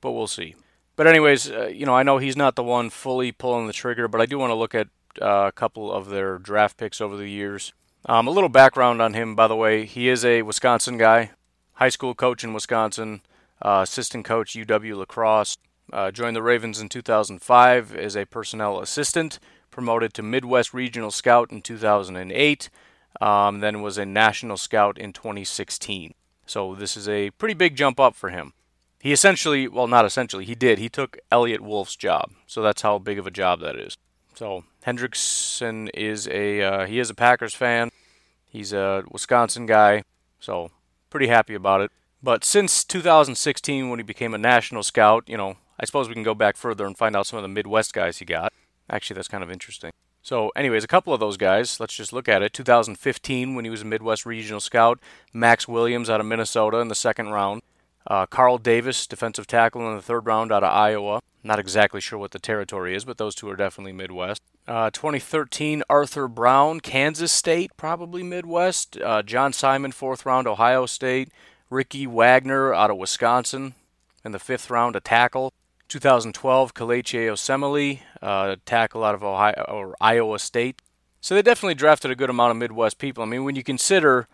But 0.02 0.12
we'll 0.12 0.28
see. 0.28 0.54
But 0.96 1.08
anyways, 1.08 1.50
uh, 1.50 1.72
you 1.74 1.88
know, 1.88 1.96
I 1.96 2.04
know 2.04 2.20
he's 2.20 2.38
not 2.38 2.56
the 2.56 2.62
one 2.62 2.92
fully 2.92 3.32
pulling 3.32 3.66
the 3.66 3.74
trigger, 3.74 4.08
but 4.08 4.22
I 4.22 4.28
do 4.28 4.38
want 4.38 4.52
to 4.52 4.56
look 4.56 4.76
at 4.76 4.90
uh, 5.20 5.46
a 5.48 5.52
couple 5.52 5.92
of 5.92 6.10
their 6.10 6.38
draft 6.38 6.78
picks 6.78 7.02
over 7.02 7.18
the 7.18 7.28
years. 7.28 7.74
Um, 8.06 8.28
a 8.28 8.32
little 8.32 8.50
background 8.50 9.02
on 9.02 9.16
him, 9.16 9.36
by 9.36 9.48
the 9.48 9.56
way. 9.56 9.86
He 9.86 10.10
is 10.10 10.24
a 10.24 10.44
Wisconsin 10.44 11.00
guy, 11.00 11.32
high 11.74 11.90
school 11.90 12.14
coach 12.14 12.44
in 12.44 12.54
Wisconsin, 12.54 13.22
uh, 13.62 13.82
assistant 13.84 14.26
coach 14.26 14.54
UW 14.54 14.98
lacrosse. 14.98 15.58
Uh, 15.92 16.12
joined 16.12 16.36
the 16.36 16.44
Ravens 16.44 16.80
in 16.80 16.88
2005 16.88 17.96
as 17.96 18.16
a 18.16 18.26
personnel 18.26 18.80
assistant 18.80 19.40
promoted 19.72 20.14
to 20.14 20.24
Midwest 20.24 20.74
Regional 20.74 21.12
Scout 21.12 21.52
in 21.52 21.62
2008, 21.62 22.70
um, 23.22 23.60
then 23.60 23.82
was 23.82 23.98
a 23.98 24.06
National 24.06 24.58
Scout 24.58 24.98
in 24.98 25.14
2016. 25.14 26.14
So 26.46 26.76
this 26.76 26.98
is 26.98 27.08
a 27.08 27.30
pretty 27.32 27.54
big 27.54 27.76
jump 27.76 28.00
up 28.00 28.16
for 28.16 28.30
him. 28.30 28.54
He 29.00 29.14
essentially, 29.14 29.68
well, 29.68 29.88
not 29.88 30.06
essentially, 30.06 30.46
he 30.46 30.56
did. 30.56 30.80
He 30.80 30.90
took 30.90 31.18
Eliot 31.32 31.62
Wolf's 31.62 31.96
job. 31.96 32.32
So 32.48 32.62
that's 32.62 32.82
how 32.82 33.00
big 33.00 33.18
of 33.18 33.28
a 33.28 33.32
job 33.32 33.62
that 33.62 33.78
is. 33.78 33.98
So 34.36 34.66
Hendrickson 34.86 35.90
is 35.94 36.28
a 36.28 36.62
uh, 36.62 36.86
he 36.86 37.00
is 37.00 37.10
a 37.10 37.16
Packers 37.16 37.54
fan. 37.54 37.92
He's 38.48 38.74
a 38.74 39.04
Wisconsin 39.10 39.66
guy. 39.66 40.04
So 40.40 40.72
pretty 41.10 41.28
happy 41.28 41.54
about 41.54 41.82
it. 41.82 41.92
But 42.22 42.44
since 42.44 42.84
2016, 42.84 43.90
when 43.90 44.00
he 44.00 44.04
became 44.04 44.34
a 44.34 44.38
national 44.38 44.84
scout, 44.84 45.24
you 45.28 45.38
know, 45.38 45.56
I 45.80 45.86
suppose 45.86 46.08
we 46.08 46.14
can 46.14 46.24
go 46.24 46.36
back 46.36 46.58
further 46.58 46.86
and 46.86 46.98
find 46.98 47.16
out 47.16 47.28
some 47.28 47.38
of 47.38 47.44
the 47.44 47.50
Midwest 47.50 47.94
guys 47.94 48.18
he 48.18 48.26
got. 48.26 48.52
Actually, 48.90 49.16
that's 49.16 49.28
kind 49.28 49.44
of 49.44 49.52
interesting. 49.52 49.92
So, 50.22 50.50
anyways, 50.50 50.84
a 50.84 50.88
couple 50.88 51.14
of 51.14 51.22
those 51.22 51.38
guys, 51.38 51.80
let's 51.80 51.94
just 51.94 52.12
look 52.12 52.28
at 52.28 52.42
it. 52.42 52.52
2015, 52.52 53.56
when 53.56 53.64
he 53.64 53.72
was 53.72 53.84
a 53.84 53.86
Midwest 53.86 54.26
Regional 54.26 54.60
Scout, 54.60 55.00
Maxx 55.32 55.68
Williams 55.68 56.10
out 56.10 56.20
of 56.20 56.26
Minnesota 56.26 56.80
in 56.80 56.90
the 56.90 56.96
second 56.96 57.30
round. 57.30 57.62
Uh, 58.06 58.26
Carl 58.26 58.58
Davis, 58.58 59.08
defensive 59.08 59.48
tackle 59.48 59.88
in 59.90 59.96
the 59.96 60.02
third 60.02 60.26
round 60.26 60.52
out 60.52 60.64
of 60.64 60.74
Iowa. 60.74 61.22
Not 61.44 61.60
exactly 61.60 62.02
sure 62.02 62.20
what 62.20 62.32
the 62.32 62.40
territory 62.40 62.96
is, 62.96 63.06
but 63.06 63.18
those 63.18 63.34
two 63.34 63.50
are 63.50 63.56
definitely 63.56 63.94
Midwest. 63.94 64.42
Uh, 64.68 64.90
2013, 64.90 65.84
Arthur 65.90 66.28
Brown, 66.28 66.80
Kansas 66.82 67.32
State, 67.32 67.72
probably 67.78 68.22
Midwest. 68.22 69.00
Uh, 69.00 69.22
John 69.22 69.54
Simon, 69.54 69.92
fourth 69.92 70.26
round, 70.26 70.48
Ohio 70.48 70.86
State. 70.86 71.32
Ricky 71.70 72.08
Wagner 72.08 72.74
out 72.74 72.90
of 72.90 72.98
Wisconsin 72.98 73.76
in 74.24 74.32
the 74.32 74.40
fifth 74.40 74.70
round, 74.70 74.96
a 74.96 75.00
tackle. 75.00 75.54
2012, 75.88 76.74
Kelechi 76.74 77.28
Osemele, 77.28 78.02
uh, 78.22 78.56
tackle 78.66 79.04
out 79.04 79.16
of 79.16 79.24
Ohio 79.24 79.66
or 79.68 79.96
Iowa 80.00 80.38
State. 80.38 80.82
So 81.20 81.36
they 81.36 81.42
definitely 81.42 81.76
drafted 81.76 82.12
a 82.12 82.16
good 82.16 82.30
amount 82.30 82.52
of 82.52 82.58
Midwest 82.58 83.00
people. 83.00 83.24
I 83.24 83.26
mean, 83.26 83.44
when 83.44 83.56
you 83.56 83.64
consider 83.64 84.28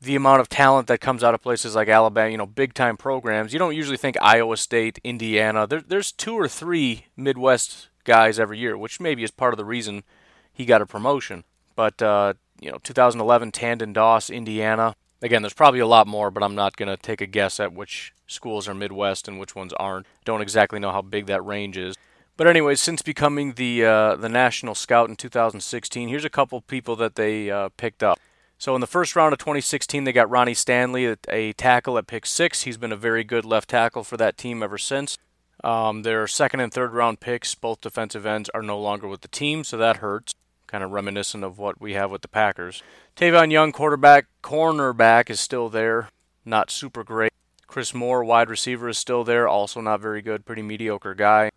the 0.00 0.16
amount 0.16 0.40
of 0.40 0.48
talent 0.48 0.86
that 0.88 1.00
comes 1.00 1.22
out 1.22 1.34
of 1.34 1.42
places 1.42 1.74
like 1.74 1.88
Alabama, 1.88 2.30
you 2.30 2.38
know, 2.38 2.46
big 2.46 2.72
time 2.74 2.96
programs, 2.96 3.52
you 3.52 3.58
don't 3.58 3.76
usually 3.76 3.96
think 3.96 4.16
Iowa 4.20 4.56
State, 4.56 4.98
Indiana. 5.04 5.66
There, 5.66 5.80
there's 5.80 6.10
two 6.10 6.34
or 6.34 6.48
three 6.48 7.06
Midwest 7.16 7.88
guys 8.04 8.38
every 8.38 8.58
year, 8.58 8.76
which 8.76 9.00
maybe 9.00 9.22
is 9.22 9.30
part 9.30 9.52
of 9.52 9.58
the 9.58 9.64
reason 9.64 10.04
he 10.52 10.64
got 10.64 10.82
a 10.82 10.86
promotion. 10.86 11.44
But, 11.76 12.00
uh, 12.00 12.34
you 12.60 12.70
know, 12.70 12.78
2011, 12.82 13.52
Tandon 13.52 13.92
Doss, 13.92 14.30
Indiana. 14.30 14.96
Again, 15.20 15.42
there's 15.42 15.54
probably 15.54 15.80
a 15.80 15.86
lot 15.86 16.06
more, 16.06 16.30
but 16.30 16.42
I'm 16.42 16.54
not 16.54 16.76
going 16.76 16.88
to 16.88 16.96
take 16.96 17.20
a 17.20 17.26
guess 17.26 17.58
at 17.58 17.72
which 17.72 18.12
schools 18.26 18.68
are 18.68 18.74
Midwest 18.74 19.26
and 19.26 19.40
which 19.40 19.56
ones 19.56 19.72
aren't. 19.74 20.06
Don't 20.24 20.42
exactly 20.42 20.78
know 20.78 20.92
how 20.92 21.02
big 21.02 21.26
that 21.26 21.44
range 21.44 21.76
is. 21.76 21.96
But 22.36 22.46
anyways, 22.46 22.80
since 22.80 23.02
becoming 23.02 23.54
the 23.54 23.84
uh, 23.84 24.14
the 24.14 24.28
national 24.28 24.76
scout 24.76 25.08
in 25.08 25.16
2016, 25.16 26.08
here's 26.08 26.24
a 26.24 26.30
couple 26.30 26.60
people 26.60 26.94
that 26.96 27.16
they 27.16 27.50
uh, 27.50 27.70
picked 27.76 28.04
up. 28.04 28.20
So 28.58 28.76
in 28.76 28.80
the 28.80 28.86
first 28.86 29.16
round 29.16 29.32
of 29.32 29.40
2016, 29.40 30.04
they 30.04 30.12
got 30.12 30.30
Ronnie 30.30 30.54
Stanley, 30.54 31.16
a 31.28 31.52
tackle 31.54 31.98
at 31.98 32.06
pick 32.06 32.26
six. 32.26 32.62
He's 32.62 32.76
been 32.76 32.92
a 32.92 32.96
very 32.96 33.24
good 33.24 33.44
left 33.44 33.70
tackle 33.70 34.04
for 34.04 34.16
that 34.16 34.36
team 34.36 34.62
ever 34.62 34.78
since. 34.78 35.18
Um, 35.64 36.02
their 36.02 36.28
second 36.28 36.60
and 36.60 36.72
third 36.72 36.92
round 36.92 37.18
picks, 37.18 37.54
both 37.56 37.80
defensive 37.80 38.24
ends, 38.24 38.48
are 38.54 38.62
no 38.62 38.78
longer 38.78 39.08
with 39.08 39.22
the 39.22 39.28
team, 39.28 39.64
so 39.64 39.76
that 39.76 39.96
hurts. 39.96 40.32
Kind 40.68 40.84
of 40.84 40.92
reminiscent 40.92 41.42
of 41.42 41.58
what 41.58 41.80
we 41.80 41.94
have 41.94 42.10
with 42.10 42.22
the 42.22 42.28
Packers. 42.28 42.82
Tavon 43.16 43.50
Young, 43.50 43.72
quarterback, 43.72 44.26
cornerback, 44.42 45.30
is 45.30 45.40
still 45.40 45.68
there. 45.68 46.10
Not 46.44 46.70
super 46.70 47.02
great. 47.02 47.32
Chris 47.66 47.92
Moore, 47.92 48.22
wide 48.22 48.48
receiver, 48.48 48.88
is 48.88 48.98
still 48.98 49.24
there, 49.24 49.48
also 49.48 49.80
not 49.80 50.00
very 50.00 50.22
good, 50.22 50.46
pretty 50.46 50.62
mediocre 50.62 51.14
guy. 51.14 51.50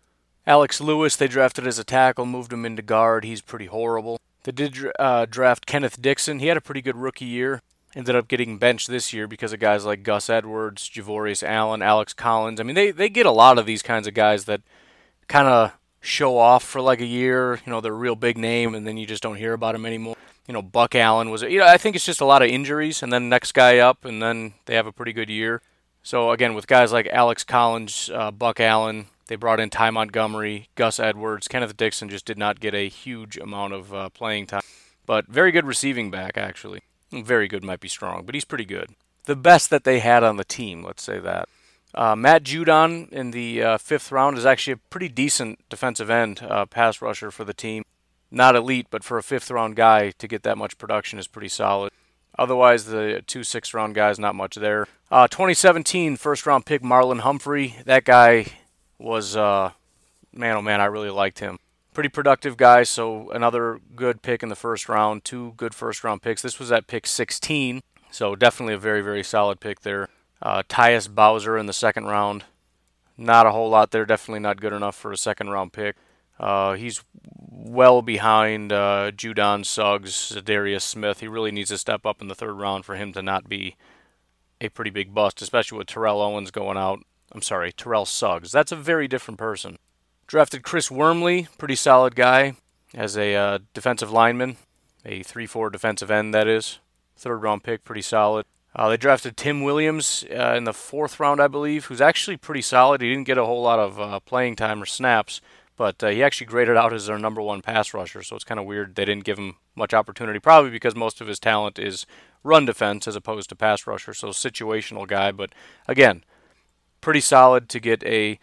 Alex 0.46 0.80
Lewis, 0.80 1.14
they 1.14 1.28
drafted 1.28 1.66
as 1.66 1.78
a 1.78 1.84
tackle, 1.84 2.26
moved 2.26 2.52
him 2.52 2.64
into 2.66 2.82
guard. 2.82 3.24
He's 3.24 3.40
pretty 3.40 3.66
horrible. 3.66 4.18
They 4.44 4.52
did 4.52 4.76
uh, 4.98 5.26
draft 5.26 5.66
Kenneth 5.66 6.02
Dixon. 6.02 6.40
He 6.40 6.48
had 6.48 6.56
a 6.56 6.62
pretty 6.62 6.82
good 6.82 6.96
rookie 6.96 7.26
year. 7.26 7.62
Ended 7.94 8.16
up 8.16 8.28
getting 8.28 8.58
benched 8.58 8.88
this 8.88 9.12
year 9.12 9.28
because 9.28 9.52
of 9.52 9.60
guys 9.60 9.84
like 9.84 10.02
Gus 10.02 10.30
Edwards, 10.30 10.88
Javorius 10.88 11.42
Allen, 11.42 11.82
Alex 11.82 12.14
Collins. 12.14 12.58
I 12.58 12.62
mean, 12.62 12.74
they, 12.74 12.90
they 12.90 13.10
get 13.10 13.26
a 13.26 13.30
lot 13.30 13.58
of 13.58 13.66
these 13.66 13.82
kinds 13.82 14.06
of 14.06 14.14
guys 14.14 14.46
that 14.46 14.62
kind 15.28 15.46
of 15.46 15.72
show 16.02 16.36
off 16.36 16.62
for 16.62 16.82
like 16.82 17.00
a 17.00 17.06
year. 17.06 17.54
You 17.64 17.70
know, 17.70 17.80
they're 17.80 17.94
a 17.94 17.96
real 17.96 18.16
big 18.16 18.36
name, 18.36 18.74
and 18.74 18.86
then 18.86 18.98
you 18.98 19.06
just 19.06 19.22
don't 19.22 19.36
hear 19.36 19.54
about 19.54 19.72
them 19.72 19.86
anymore. 19.86 20.16
You 20.46 20.52
know, 20.52 20.60
Buck 20.60 20.94
Allen 20.94 21.30
was. 21.30 21.40
You 21.42 21.60
know, 21.60 21.66
I 21.66 21.78
think 21.78 21.96
it's 21.96 22.04
just 22.04 22.20
a 22.20 22.26
lot 22.26 22.42
of 22.42 22.48
injuries, 22.48 23.02
and 23.02 23.10
then 23.10 23.30
next 23.30 23.52
guy 23.52 23.78
up, 23.78 24.04
and 24.04 24.20
then 24.22 24.52
they 24.66 24.74
have 24.74 24.86
a 24.86 24.92
pretty 24.92 25.14
good 25.14 25.30
year. 25.30 25.62
So 26.02 26.32
again, 26.32 26.54
with 26.54 26.66
guys 26.66 26.92
like 26.92 27.06
Alex 27.06 27.44
Collins, 27.44 28.10
uh, 28.12 28.32
Buck 28.32 28.58
Allen, 28.58 29.06
they 29.28 29.36
brought 29.36 29.60
in 29.60 29.70
Ty 29.70 29.90
Montgomery, 29.90 30.68
Gus 30.74 30.98
Edwards, 30.98 31.46
Kenneth 31.46 31.76
Dixon 31.76 32.08
just 32.08 32.26
did 32.26 32.36
not 32.36 32.60
get 32.60 32.74
a 32.74 32.88
huge 32.88 33.36
amount 33.38 33.72
of 33.72 33.94
uh, 33.94 34.08
playing 34.08 34.46
time, 34.46 34.62
but 35.06 35.28
very 35.28 35.52
good 35.52 35.64
receiving 35.64 36.10
back 36.10 36.36
actually. 36.36 36.80
Very 37.12 37.46
good 37.46 37.62
might 37.62 37.80
be 37.80 37.88
strong, 37.88 38.24
but 38.24 38.34
he's 38.34 38.44
pretty 38.44 38.64
good. 38.64 38.90
The 39.24 39.36
best 39.36 39.70
that 39.70 39.84
they 39.84 40.00
had 40.00 40.24
on 40.24 40.38
the 40.38 40.44
team, 40.44 40.82
let's 40.82 41.04
say 41.04 41.20
that. 41.20 41.48
Uh, 41.94 42.16
Matt 42.16 42.44
Judon 42.44 43.10
in 43.10 43.32
the 43.32 43.62
uh, 43.62 43.78
fifth 43.78 44.10
round 44.10 44.38
is 44.38 44.46
actually 44.46 44.72
a 44.72 44.76
pretty 44.90 45.08
decent 45.08 45.58
defensive 45.68 46.08
end 46.10 46.42
uh, 46.42 46.64
pass 46.66 47.02
rusher 47.02 47.30
for 47.30 47.44
the 47.44 47.52
team. 47.52 47.84
Not 48.30 48.56
elite, 48.56 48.86
but 48.90 49.04
for 49.04 49.18
a 49.18 49.22
fifth 49.22 49.50
round 49.50 49.76
guy 49.76 50.10
to 50.12 50.26
get 50.26 50.42
that 50.42 50.56
much 50.56 50.78
production 50.78 51.18
is 51.18 51.26
pretty 51.26 51.48
solid. 51.48 51.92
Otherwise, 52.38 52.86
the 52.86 53.22
two 53.26 53.44
sixth 53.44 53.74
round 53.74 53.94
guys, 53.94 54.18
not 54.18 54.34
much 54.34 54.54
there. 54.54 54.86
Uh, 55.10 55.28
2017 55.28 56.16
first 56.16 56.46
round 56.46 56.64
pick 56.64 56.82
Marlon 56.82 57.20
Humphrey. 57.20 57.76
That 57.84 58.04
guy 58.04 58.46
was, 58.98 59.36
uh, 59.36 59.72
man, 60.32 60.56
oh 60.56 60.62
man, 60.62 60.80
I 60.80 60.86
really 60.86 61.10
liked 61.10 61.40
him. 61.40 61.58
Pretty 61.92 62.08
productive 62.08 62.56
guy, 62.56 62.84
so 62.84 63.30
another 63.32 63.78
good 63.94 64.22
pick 64.22 64.42
in 64.42 64.48
the 64.48 64.56
first 64.56 64.88
round. 64.88 65.24
Two 65.24 65.52
good 65.58 65.74
first 65.74 66.02
round 66.02 66.22
picks. 66.22 66.40
This 66.40 66.58
was 66.58 66.72
at 66.72 66.86
pick 66.86 67.06
16, 67.06 67.82
so 68.10 68.34
definitely 68.34 68.72
a 68.72 68.78
very, 68.78 69.02
very 69.02 69.22
solid 69.22 69.60
pick 69.60 69.82
there. 69.82 70.08
Uh, 70.42 70.62
Tyus 70.68 71.08
Bowser 71.08 71.56
in 71.56 71.66
the 71.66 71.72
second 71.72 72.06
round. 72.06 72.44
Not 73.16 73.46
a 73.46 73.52
whole 73.52 73.70
lot 73.70 73.92
there. 73.92 74.04
Definitely 74.04 74.40
not 74.40 74.60
good 74.60 74.72
enough 74.72 74.96
for 74.96 75.12
a 75.12 75.16
second 75.16 75.50
round 75.50 75.72
pick. 75.72 75.96
Uh, 76.40 76.72
he's 76.72 77.04
well 77.48 78.02
behind 78.02 78.72
uh, 78.72 79.12
Judon 79.12 79.64
Suggs, 79.64 80.30
Darius 80.44 80.84
Smith. 80.84 81.20
He 81.20 81.28
really 81.28 81.52
needs 81.52 81.70
to 81.70 81.78
step 81.78 82.04
up 82.04 82.20
in 82.20 82.26
the 82.26 82.34
third 82.34 82.54
round 82.54 82.84
for 82.84 82.96
him 82.96 83.12
to 83.12 83.22
not 83.22 83.48
be 83.48 83.76
a 84.60 84.68
pretty 84.68 84.90
big 84.90 85.14
bust, 85.14 85.40
especially 85.40 85.78
with 85.78 85.86
Terrell 85.86 86.20
Owens 86.20 86.50
going 86.50 86.76
out. 86.76 87.00
I'm 87.30 87.42
sorry, 87.42 87.72
Terrell 87.72 88.06
Suggs. 88.06 88.50
That's 88.50 88.72
a 88.72 88.76
very 88.76 89.06
different 89.06 89.38
person. 89.38 89.78
Drafted 90.26 90.62
Chris 90.62 90.90
Wormley, 90.90 91.48
pretty 91.58 91.76
solid 91.76 92.16
guy, 92.16 92.54
as 92.94 93.16
a 93.16 93.34
uh, 93.34 93.58
defensive 93.74 94.10
lineman, 94.10 94.56
a 95.04 95.22
3 95.22 95.46
4 95.46 95.70
defensive 95.70 96.10
end, 96.10 96.34
that 96.34 96.48
is. 96.48 96.78
Third 97.16 97.38
round 97.38 97.62
pick, 97.62 97.84
pretty 97.84 98.02
solid. 98.02 98.46
Uh, 98.74 98.88
they 98.88 98.96
drafted 98.96 99.36
Tim 99.36 99.62
Williams 99.62 100.24
uh, 100.30 100.54
in 100.56 100.64
the 100.64 100.72
fourth 100.72 101.20
round, 101.20 101.40
I 101.40 101.48
believe, 101.48 101.86
who's 101.86 102.00
actually 102.00 102.38
pretty 102.38 102.62
solid. 102.62 103.02
He 103.02 103.10
didn't 103.10 103.26
get 103.26 103.38
a 103.38 103.44
whole 103.44 103.62
lot 103.62 103.78
of 103.78 104.00
uh, 104.00 104.20
playing 104.20 104.56
time 104.56 104.82
or 104.82 104.86
snaps, 104.86 105.42
but 105.76 106.02
uh, 106.02 106.08
he 106.08 106.22
actually 106.22 106.46
graded 106.46 106.76
out 106.76 106.92
as 106.92 107.06
their 107.06 107.18
number 107.18 107.42
one 107.42 107.60
pass 107.60 107.92
rusher, 107.92 108.22
so 108.22 108.34
it's 108.34 108.44
kind 108.44 108.58
of 108.60 108.66
weird 108.66 108.94
they 108.94 109.04
didn't 109.04 109.24
give 109.24 109.38
him 109.38 109.56
much 109.74 109.92
opportunity, 109.92 110.38
probably 110.38 110.70
because 110.70 110.94
most 110.94 111.20
of 111.20 111.26
his 111.26 111.38
talent 111.38 111.78
is 111.78 112.06
run 112.42 112.64
defense 112.64 113.06
as 113.06 113.16
opposed 113.16 113.48
to 113.50 113.56
pass 113.56 113.86
rusher, 113.86 114.14
so 114.14 114.28
situational 114.28 115.06
guy. 115.06 115.32
But 115.32 115.50
again, 115.86 116.24
pretty 117.00 117.20
solid 117.20 117.68
to 117.70 117.80
get 117.80 118.02
a 118.04 118.38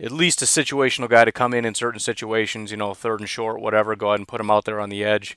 at 0.00 0.12
least 0.12 0.42
a 0.42 0.44
situational 0.44 1.08
guy 1.08 1.24
to 1.24 1.32
come 1.32 1.52
in 1.52 1.64
in 1.64 1.74
certain 1.74 1.98
situations, 1.98 2.70
you 2.70 2.76
know, 2.76 2.94
third 2.94 3.18
and 3.20 3.28
short, 3.28 3.60
whatever. 3.60 3.96
Go 3.96 4.08
ahead 4.08 4.20
and 4.20 4.28
put 4.28 4.40
him 4.40 4.50
out 4.50 4.64
there 4.64 4.80
on 4.80 4.90
the 4.90 5.04
edge. 5.04 5.36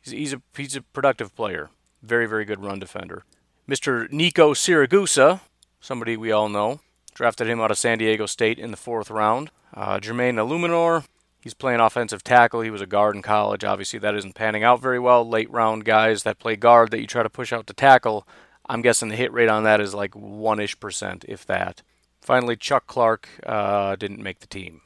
He's, 0.00 0.12
he's 0.12 0.32
a 0.32 0.42
he's 0.56 0.76
a 0.76 0.82
productive 0.82 1.34
player, 1.34 1.70
very 2.02 2.26
very 2.26 2.44
good 2.44 2.62
run 2.62 2.78
defender. 2.78 3.24
Mr. 3.68 4.10
Nico 4.12 4.54
Siragusa, 4.54 5.40
somebody 5.80 6.16
we 6.16 6.30
all 6.30 6.48
know, 6.48 6.80
drafted 7.14 7.48
him 7.48 7.60
out 7.60 7.72
of 7.72 7.78
San 7.78 7.98
Diego 7.98 8.24
State 8.26 8.58
in 8.58 8.70
the 8.70 8.76
fourth 8.76 9.10
round. 9.10 9.50
Uh, 9.74 9.98
Jermaine 9.98 10.34
Eluemunor, 10.34 11.04
he's 11.40 11.54
playing 11.54 11.80
offensive 11.80 12.22
tackle. 12.22 12.60
He 12.60 12.70
was 12.70 12.80
a 12.80 12.86
guard 12.86 13.16
in 13.16 13.22
college. 13.22 13.64
Obviously, 13.64 13.98
that 13.98 14.14
isn't 14.14 14.36
panning 14.36 14.62
out 14.62 14.80
very 14.80 15.00
well. 15.00 15.28
Late 15.28 15.50
round 15.50 15.84
guys 15.84 16.22
that 16.22 16.38
play 16.38 16.54
guard 16.54 16.92
that 16.92 17.00
you 17.00 17.08
try 17.08 17.24
to 17.24 17.30
push 17.30 17.52
out 17.52 17.66
to 17.66 17.72
tackle, 17.72 18.26
I'm 18.68 18.82
guessing 18.82 19.08
the 19.08 19.16
hit 19.16 19.32
rate 19.32 19.48
on 19.48 19.64
that 19.64 19.80
is 19.80 19.94
like 19.94 20.14
one 20.14 20.60
ish 20.60 20.78
percent, 20.78 21.24
if 21.26 21.44
that. 21.46 21.82
Finally, 22.20 22.56
Chuck 22.56 22.86
Clark 22.86 23.28
uh, 23.44 23.96
didn't 23.96 24.22
make 24.22 24.40
the 24.40 24.46
team. 24.46 24.82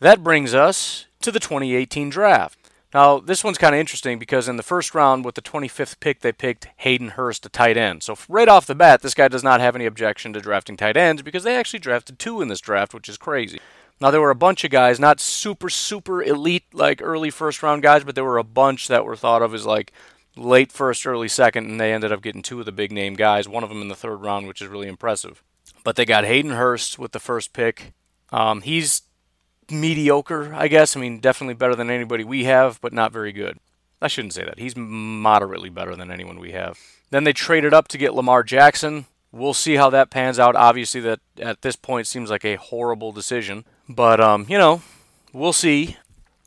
That 0.00 0.24
brings 0.24 0.54
us 0.54 1.06
to 1.22 1.30
the 1.30 1.40
2018 1.40 2.10
draft. 2.10 2.63
Now, 2.94 3.18
this 3.18 3.42
one's 3.42 3.58
kind 3.58 3.74
of 3.74 3.80
interesting 3.80 4.20
because 4.20 4.46
in 4.46 4.56
the 4.56 4.62
first 4.62 4.94
round, 4.94 5.24
with 5.24 5.34
the 5.34 5.42
25th 5.42 5.98
pick, 5.98 6.20
they 6.20 6.30
picked 6.30 6.68
Hayden 6.76 7.08
Hurst, 7.08 7.44
a 7.44 7.48
tight 7.48 7.76
end. 7.76 8.04
So, 8.04 8.16
right 8.28 8.48
off 8.48 8.66
the 8.66 8.74
bat, 8.76 9.02
this 9.02 9.14
guy 9.14 9.26
does 9.26 9.42
not 9.42 9.60
have 9.60 9.74
any 9.74 9.84
objection 9.84 10.32
to 10.32 10.40
drafting 10.40 10.76
tight 10.76 10.96
ends 10.96 11.20
because 11.20 11.42
they 11.42 11.56
actually 11.56 11.80
drafted 11.80 12.20
two 12.20 12.40
in 12.40 12.46
this 12.46 12.60
draft, 12.60 12.94
which 12.94 13.08
is 13.08 13.18
crazy. 13.18 13.58
Now, 14.00 14.12
there 14.12 14.20
were 14.20 14.30
a 14.30 14.36
bunch 14.36 14.62
of 14.62 14.70
guys, 14.70 15.00
not 15.00 15.18
super, 15.18 15.68
super 15.68 16.22
elite, 16.22 16.66
like 16.72 17.02
early 17.02 17.30
first 17.30 17.64
round 17.64 17.82
guys, 17.82 18.04
but 18.04 18.14
there 18.14 18.24
were 18.24 18.38
a 18.38 18.44
bunch 18.44 18.86
that 18.86 19.04
were 19.04 19.16
thought 19.16 19.42
of 19.42 19.54
as 19.54 19.66
like 19.66 19.92
late 20.36 20.70
first, 20.70 21.04
early 21.04 21.28
second, 21.28 21.68
and 21.68 21.80
they 21.80 21.92
ended 21.92 22.12
up 22.12 22.22
getting 22.22 22.42
two 22.42 22.60
of 22.60 22.66
the 22.66 22.72
big 22.72 22.92
name 22.92 23.14
guys, 23.14 23.48
one 23.48 23.64
of 23.64 23.70
them 23.70 23.82
in 23.82 23.88
the 23.88 23.96
third 23.96 24.16
round, 24.16 24.46
which 24.46 24.62
is 24.62 24.68
really 24.68 24.88
impressive. 24.88 25.42
But 25.82 25.96
they 25.96 26.04
got 26.04 26.24
Hayden 26.24 26.52
Hurst 26.52 26.98
with 26.98 27.10
the 27.10 27.20
first 27.20 27.52
pick. 27.52 27.92
Um, 28.30 28.62
he's 28.62 29.02
mediocre, 29.70 30.52
I 30.54 30.68
guess. 30.68 30.96
I 30.96 31.00
mean, 31.00 31.20
definitely 31.20 31.54
better 31.54 31.74
than 31.74 31.90
anybody 31.90 32.24
we 32.24 32.44
have, 32.44 32.80
but 32.80 32.92
not 32.92 33.12
very 33.12 33.32
good. 33.32 33.58
I 34.02 34.08
shouldn't 34.08 34.34
say 34.34 34.44
that. 34.44 34.58
He's 34.58 34.76
moderately 34.76 35.70
better 35.70 35.96
than 35.96 36.10
anyone 36.10 36.38
we 36.38 36.52
have. 36.52 36.78
Then 37.10 37.24
they 37.24 37.32
traded 37.32 37.72
up 37.72 37.88
to 37.88 37.98
get 37.98 38.14
Lamar 38.14 38.42
Jackson. 38.42 39.06
We'll 39.32 39.54
see 39.54 39.76
how 39.76 39.90
that 39.90 40.10
pans 40.10 40.38
out. 40.38 40.56
Obviously, 40.56 41.00
that 41.02 41.20
at 41.38 41.62
this 41.62 41.76
point 41.76 42.06
seems 42.06 42.30
like 42.30 42.44
a 42.44 42.56
horrible 42.56 43.12
decision, 43.12 43.64
but 43.88 44.20
um, 44.20 44.46
you 44.48 44.58
know, 44.58 44.82
we'll 45.32 45.52
see. 45.52 45.96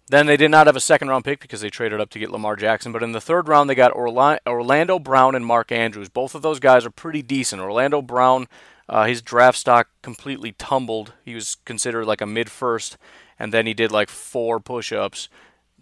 Then 0.10 0.26
they 0.26 0.38
did 0.38 0.52
not 0.52 0.68
have 0.68 0.78
a 0.78 0.82
second 0.82 1.10
round 1.10 1.26
pick 1.26 1.42
because 1.42 1.60
they 1.60 1.70
traded 1.70 2.00
up 2.00 2.10
to 2.12 2.20
get 2.20 2.32
Lamar 2.32 2.56
Jackson. 2.56 2.94
But 2.94 3.04
in 3.04 3.12
the 3.12 3.20
third 3.20 3.50
round, 3.50 3.70
they 3.70 3.76
got 3.76 3.92
Orlando 3.92 5.00
Brown 5.00 5.36
and 5.36 5.46
Mark 5.46 5.70
Andrews. 5.70 6.08
Both 6.08 6.34
of 6.34 6.42
those 6.42 6.62
guys 6.62 6.86
are 6.86 6.90
pretty 6.90 7.22
decent. 7.22 7.62
Orlando 7.62 8.02
Brown, 8.02 8.48
uh, 8.90 9.06
his 9.06 9.22
draft 9.22 9.58
stock 9.58 9.90
completely 10.02 10.54
tumbled. 10.54 11.14
He 11.26 11.36
was 11.36 11.56
considered 11.66 12.06
like 12.06 12.22
a 12.22 12.26
mid 12.26 12.50
first, 12.50 12.98
and 13.38 13.54
then 13.54 13.66
he 13.66 13.74
did 13.74 13.92
like 13.92 14.10
four 14.10 14.60
push 14.60 14.92
ups. 14.92 15.30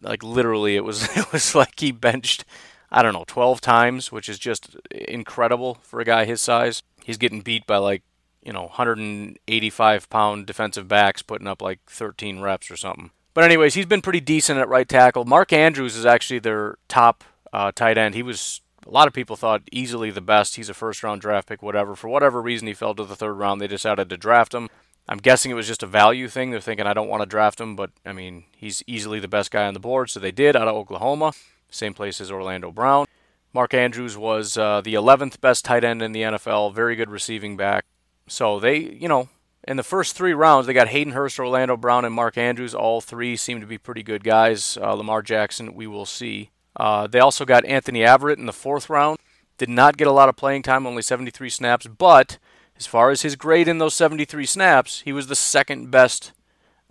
Like 0.01 0.23
literally, 0.23 0.75
it 0.75 0.83
was 0.83 1.03
it 1.17 1.31
was 1.31 1.55
like 1.55 1.79
he 1.79 1.91
benched, 1.91 2.45
I 2.91 3.01
don't 3.01 3.13
know, 3.13 3.25
12 3.27 3.61
times, 3.61 4.11
which 4.11 4.29
is 4.29 4.39
just 4.39 4.75
incredible 4.91 5.75
for 5.81 5.99
a 5.99 6.05
guy 6.05 6.25
his 6.25 6.41
size. 6.41 6.83
He's 7.03 7.17
getting 7.17 7.41
beat 7.41 7.67
by 7.67 7.77
like 7.77 8.01
you 8.43 8.53
know 8.53 8.63
185 8.63 10.09
pound 10.09 10.45
defensive 10.45 10.87
backs 10.87 11.21
putting 11.21 11.47
up 11.47 11.61
like 11.61 11.79
13 11.87 12.39
reps 12.39 12.71
or 12.71 12.77
something. 12.77 13.11
But 13.35 13.43
anyways, 13.43 13.73
he's 13.73 13.85
been 13.85 14.01
pretty 14.01 14.21
decent 14.21 14.59
at 14.59 14.69
right 14.69 14.87
tackle. 14.87 15.25
Mark 15.25 15.51
Andrews 15.51 15.97
is 15.97 16.05
actually 16.05 16.39
their 16.39 16.77
top 16.87 17.23
uh, 17.51 17.71
tight 17.73 17.97
end. 17.97 18.15
He 18.15 18.23
was 18.23 18.61
a 18.85 18.91
lot 18.91 19.07
of 19.07 19.13
people 19.13 19.35
thought 19.35 19.63
easily 19.71 20.11
the 20.11 20.21
best. 20.21 20.55
He's 20.55 20.69
a 20.69 20.73
first 20.73 21.03
round 21.03 21.21
draft 21.21 21.47
pick, 21.47 21.61
whatever. 21.61 21.95
For 21.95 22.07
whatever 22.07 22.41
reason, 22.41 22.67
he 22.67 22.73
fell 22.73 22.93
to 22.95 23.03
the 23.03 23.15
third 23.15 23.33
round. 23.33 23.59
They 23.59 23.67
decided 23.67 24.09
to 24.09 24.17
draft 24.17 24.53
him. 24.53 24.69
I'm 25.07 25.17
guessing 25.19 25.51
it 25.51 25.55
was 25.55 25.67
just 25.67 25.83
a 25.83 25.87
value 25.87 26.27
thing. 26.27 26.51
They're 26.51 26.59
thinking, 26.59 26.87
I 26.87 26.93
don't 26.93 27.07
want 27.07 27.21
to 27.21 27.27
draft 27.27 27.59
him, 27.59 27.75
but 27.75 27.91
I 28.05 28.11
mean, 28.11 28.45
he's 28.55 28.83
easily 28.87 29.19
the 29.19 29.27
best 29.27 29.51
guy 29.51 29.67
on 29.67 29.73
the 29.73 29.79
board. 29.79 30.09
So 30.09 30.19
they 30.19 30.31
did 30.31 30.55
out 30.55 30.67
of 30.67 30.75
Oklahoma, 30.75 31.33
same 31.69 31.93
place 31.93 32.19
as 32.19 32.31
Orlando 32.31 32.71
Brown. 32.71 33.05
Mark 33.53 33.73
Andrews 33.73 34.17
was 34.17 34.57
uh, 34.57 34.81
the 34.81 34.95
11th 34.95 35.39
best 35.39 35.63
tight 35.63 35.83
end 35.83 36.01
in 36.01 36.11
the 36.11 36.23
NFL, 36.23 36.73
very 36.73 36.95
good 36.95 37.09
receiving 37.09 37.55
back. 37.55 37.85
So 38.27 38.59
they, 38.59 38.77
you 38.77 39.07
know, 39.07 39.29
in 39.67 39.77
the 39.77 39.83
first 39.83 40.15
three 40.15 40.33
rounds, 40.33 40.67
they 40.67 40.73
got 40.73 40.89
Hayden 40.89 41.13
Hurst, 41.13 41.39
Orlando 41.39 41.77
Brown, 41.77 42.03
and 42.03 42.13
Mark 42.13 42.37
Andrews. 42.37 42.75
All 42.75 42.99
three 42.99 43.35
seem 43.35 43.61
to 43.61 43.67
be 43.67 43.77
pretty 43.77 44.03
good 44.03 44.23
guys. 44.23 44.77
Uh, 44.81 44.93
Lamar 44.93 45.21
Jackson, 45.21 45.73
we 45.73 45.87
will 45.87 46.05
see. 46.05 46.49
Uh, 46.75 47.07
they 47.07 47.19
also 47.19 47.45
got 47.45 47.65
Anthony 47.65 47.99
Averett 47.99 48.37
in 48.37 48.45
the 48.45 48.53
fourth 48.53 48.89
round. 48.89 49.17
Did 49.57 49.69
not 49.69 49.97
get 49.97 50.07
a 50.07 50.11
lot 50.11 50.29
of 50.29 50.35
playing 50.35 50.63
time, 50.63 50.85
only 50.85 51.01
73 51.01 51.49
snaps, 51.49 51.87
but 51.87 52.37
as 52.77 52.85
far 52.85 53.09
as 53.09 53.21
his 53.21 53.35
grade 53.35 53.67
in 53.67 53.77
those 53.77 53.93
73 53.93 54.45
snaps, 54.45 55.01
he 55.01 55.13
was 55.13 55.27
the 55.27 55.35
second 55.35 55.91
best 55.91 56.33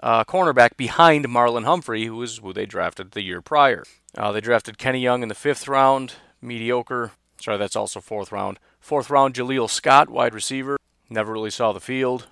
uh, 0.02 0.24
cornerback 0.24 0.76
behind 0.76 1.26
Marlon 1.26 1.64
Humphrey, 1.64 2.06
who 2.06 2.16
was 2.16 2.38
who 2.38 2.52
they 2.52 2.66
drafted 2.66 3.10
the 3.10 3.22
year 3.22 3.42
prior. 3.42 3.84
Uh, 4.16 4.32
they 4.32 4.40
drafted 4.40 4.78
Kenny 4.78 5.00
Young 5.00 5.22
in 5.22 5.28
the 5.28 5.34
fifth 5.34 5.68
round, 5.68 6.14
mediocre. 6.40 7.12
Sorry, 7.40 7.58
that's 7.58 7.76
also 7.76 8.00
fourth 8.00 8.32
round. 8.32 8.58
Fourth 8.80 9.10
round, 9.10 9.34
Jaleel 9.34 9.68
Scott, 9.68 10.08
wide 10.08 10.34
receiver. 10.34 10.78
Never 11.10 11.32
really 11.32 11.50
saw 11.50 11.72
the 11.72 11.80
field. 11.80 12.28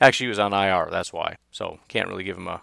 Actually, 0.00 0.24
he 0.24 0.30
was 0.30 0.38
on 0.38 0.52
IR, 0.52 0.88
that's 0.90 1.12
why. 1.12 1.36
So 1.50 1.78
can't 1.88 2.08
really 2.08 2.24
give 2.24 2.36
him 2.36 2.48
a 2.48 2.62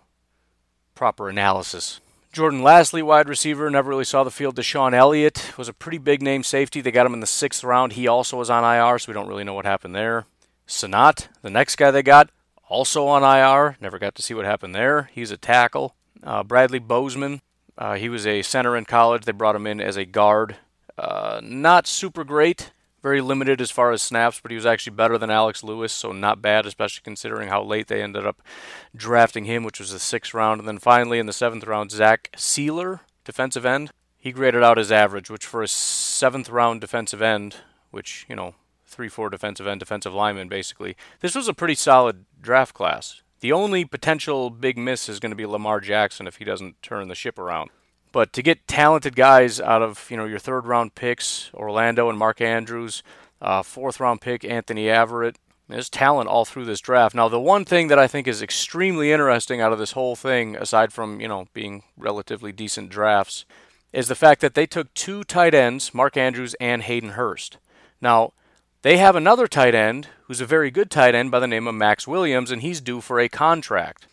proper 0.95 1.29
analysis. 1.29 2.01
Jordan 2.31 2.61
Lasley, 2.61 3.03
wide 3.03 3.27
receiver, 3.27 3.69
never 3.69 3.89
really 3.89 4.05
saw 4.05 4.23
the 4.23 4.31
field. 4.31 4.55
DeShon 4.55 4.93
Elliott 4.93 5.51
was 5.57 5.67
a 5.67 5.73
pretty 5.73 5.97
big 5.97 6.21
name 6.21 6.43
safety. 6.43 6.79
They 6.79 6.89
got 6.89 7.05
him 7.05 7.13
in 7.13 7.19
the 7.19 7.27
sixth 7.27 7.61
round. 7.61 7.93
He 7.93 8.07
also 8.07 8.37
was 8.37 8.49
on 8.49 8.63
IR, 8.63 8.99
so 8.99 9.11
we 9.11 9.13
don't 9.13 9.27
really 9.27 9.43
know 9.43 9.53
what 9.53 9.65
happened 9.65 9.93
there. 9.93 10.25
Senat, 10.65 11.27
the 11.41 11.49
next 11.49 11.75
guy 11.75 11.91
they 11.91 12.01
got, 12.01 12.29
also 12.69 13.05
on 13.05 13.21
IR. 13.21 13.75
Never 13.81 13.99
got 13.99 14.15
to 14.15 14.21
see 14.21 14.33
what 14.33 14.45
happened 14.45 14.73
there. 14.73 15.09
He's 15.11 15.29
a 15.29 15.35
tackle. 15.35 15.93
Uh, 16.23 16.41
Bradley 16.41 16.79
Bozeman, 16.79 17.41
uh, 17.77 17.95
he 17.95 18.07
was 18.07 18.25
a 18.25 18.43
center 18.43 18.77
in 18.77 18.85
college. 18.85 19.25
They 19.25 19.33
brought 19.33 19.57
him 19.57 19.67
in 19.67 19.81
as 19.81 19.97
a 19.97 20.05
guard. 20.05 20.55
Uh, 20.97 21.41
not 21.43 21.85
super 21.85 22.23
great, 22.23 22.71
very 23.01 23.21
limited 23.21 23.61
as 23.61 23.71
far 23.71 23.91
as 23.91 24.01
snaps, 24.01 24.39
but 24.39 24.51
he 24.51 24.55
was 24.55 24.65
actually 24.65 24.95
better 24.95 25.17
than 25.17 25.31
Alex 25.31 25.63
Lewis, 25.63 25.91
so 25.91 26.11
not 26.11 26.41
bad, 26.41 26.65
especially 26.65 27.01
considering 27.03 27.49
how 27.49 27.63
late 27.63 27.87
they 27.87 28.01
ended 28.01 28.25
up 28.25 28.41
drafting 28.95 29.45
him, 29.45 29.63
which 29.63 29.79
was 29.79 29.91
the 29.91 29.99
sixth 29.99 30.33
round. 30.33 30.59
And 30.59 30.67
then 30.67 30.77
finally 30.77 31.19
in 31.19 31.25
the 31.25 31.33
seventh 31.33 31.65
round, 31.65 31.91
Zach 31.91 32.29
Sieler, 32.37 33.01
defensive 33.23 33.65
end. 33.65 33.91
He 34.17 34.31
graded 34.31 34.63
out 34.63 34.77
his 34.77 34.91
average, 34.91 35.31
which 35.31 35.45
for 35.45 35.63
a 35.63 35.67
seventh 35.67 36.49
round 36.49 36.79
defensive 36.79 37.21
end, 37.21 37.57
which, 37.89 38.25
you 38.29 38.35
know, 38.35 38.53
3 38.85 39.07
4 39.07 39.29
defensive 39.29 39.65
end, 39.65 39.79
defensive 39.79 40.13
lineman, 40.13 40.47
basically, 40.47 40.95
this 41.21 41.33
was 41.33 41.47
a 41.47 41.53
pretty 41.53 41.75
solid 41.75 42.25
draft 42.39 42.75
class. 42.75 43.23
The 43.39 43.51
only 43.51 43.85
potential 43.85 44.51
big 44.51 44.77
miss 44.77 45.09
is 45.09 45.19
going 45.19 45.31
to 45.31 45.35
be 45.35 45.47
Lamar 45.47 45.79
Jackson 45.79 46.27
if 46.27 46.35
he 46.35 46.45
doesn't 46.45 46.81
turn 46.83 47.07
the 47.07 47.15
ship 47.15 47.39
around. 47.39 47.71
But 48.11 48.33
to 48.33 48.41
get 48.41 48.67
talented 48.67 49.15
guys 49.15 49.59
out 49.59 49.81
of 49.81 50.07
you 50.09 50.17
know 50.17 50.25
your 50.25 50.39
third 50.39 50.65
round 50.65 50.95
picks, 50.95 51.49
Orlando 51.53 52.09
and 52.09 52.17
Mark 52.17 52.41
Andrews, 52.41 53.03
uh, 53.41 53.63
fourth 53.63 53.99
round 53.99 54.21
pick 54.21 54.43
Anthony 54.43 54.85
Averett, 54.85 55.35
there's 55.69 55.89
talent 55.89 56.29
all 56.29 56.43
through 56.43 56.65
this 56.65 56.81
draft. 56.81 57.15
Now 57.15 57.29
the 57.29 57.39
one 57.39 57.63
thing 57.63 57.87
that 57.87 57.99
I 57.99 58.07
think 58.07 58.27
is 58.27 58.41
extremely 58.41 59.11
interesting 59.11 59.61
out 59.61 59.71
of 59.71 59.79
this 59.79 59.93
whole 59.93 60.15
thing, 60.15 60.55
aside 60.55 60.91
from 60.91 61.21
you 61.21 61.27
know 61.27 61.47
being 61.53 61.83
relatively 61.97 62.51
decent 62.51 62.89
drafts, 62.89 63.45
is 63.93 64.07
the 64.07 64.15
fact 64.15 64.41
that 64.41 64.53
they 64.53 64.65
took 64.65 64.93
two 64.93 65.23
tight 65.23 65.53
ends, 65.53 65.93
Mark 65.93 66.17
Andrews 66.17 66.55
and 66.59 66.83
Hayden 66.83 67.11
Hurst. 67.11 67.57
Now 68.01 68.33
they 68.81 68.97
have 68.97 69.15
another 69.15 69.47
tight 69.47 69.75
end 69.75 70.09
who's 70.25 70.41
a 70.41 70.45
very 70.45 70.71
good 70.71 70.89
tight 70.89 71.15
end 71.15 71.31
by 71.31 71.39
the 71.39 71.47
name 71.47 71.67
of 71.67 71.75
Maxx 71.75 72.07
Williams, 72.07 72.51
and 72.51 72.61
he's 72.61 72.81
due 72.81 72.99
for 72.99 73.19
a 73.19 73.29
contract. 73.29 74.07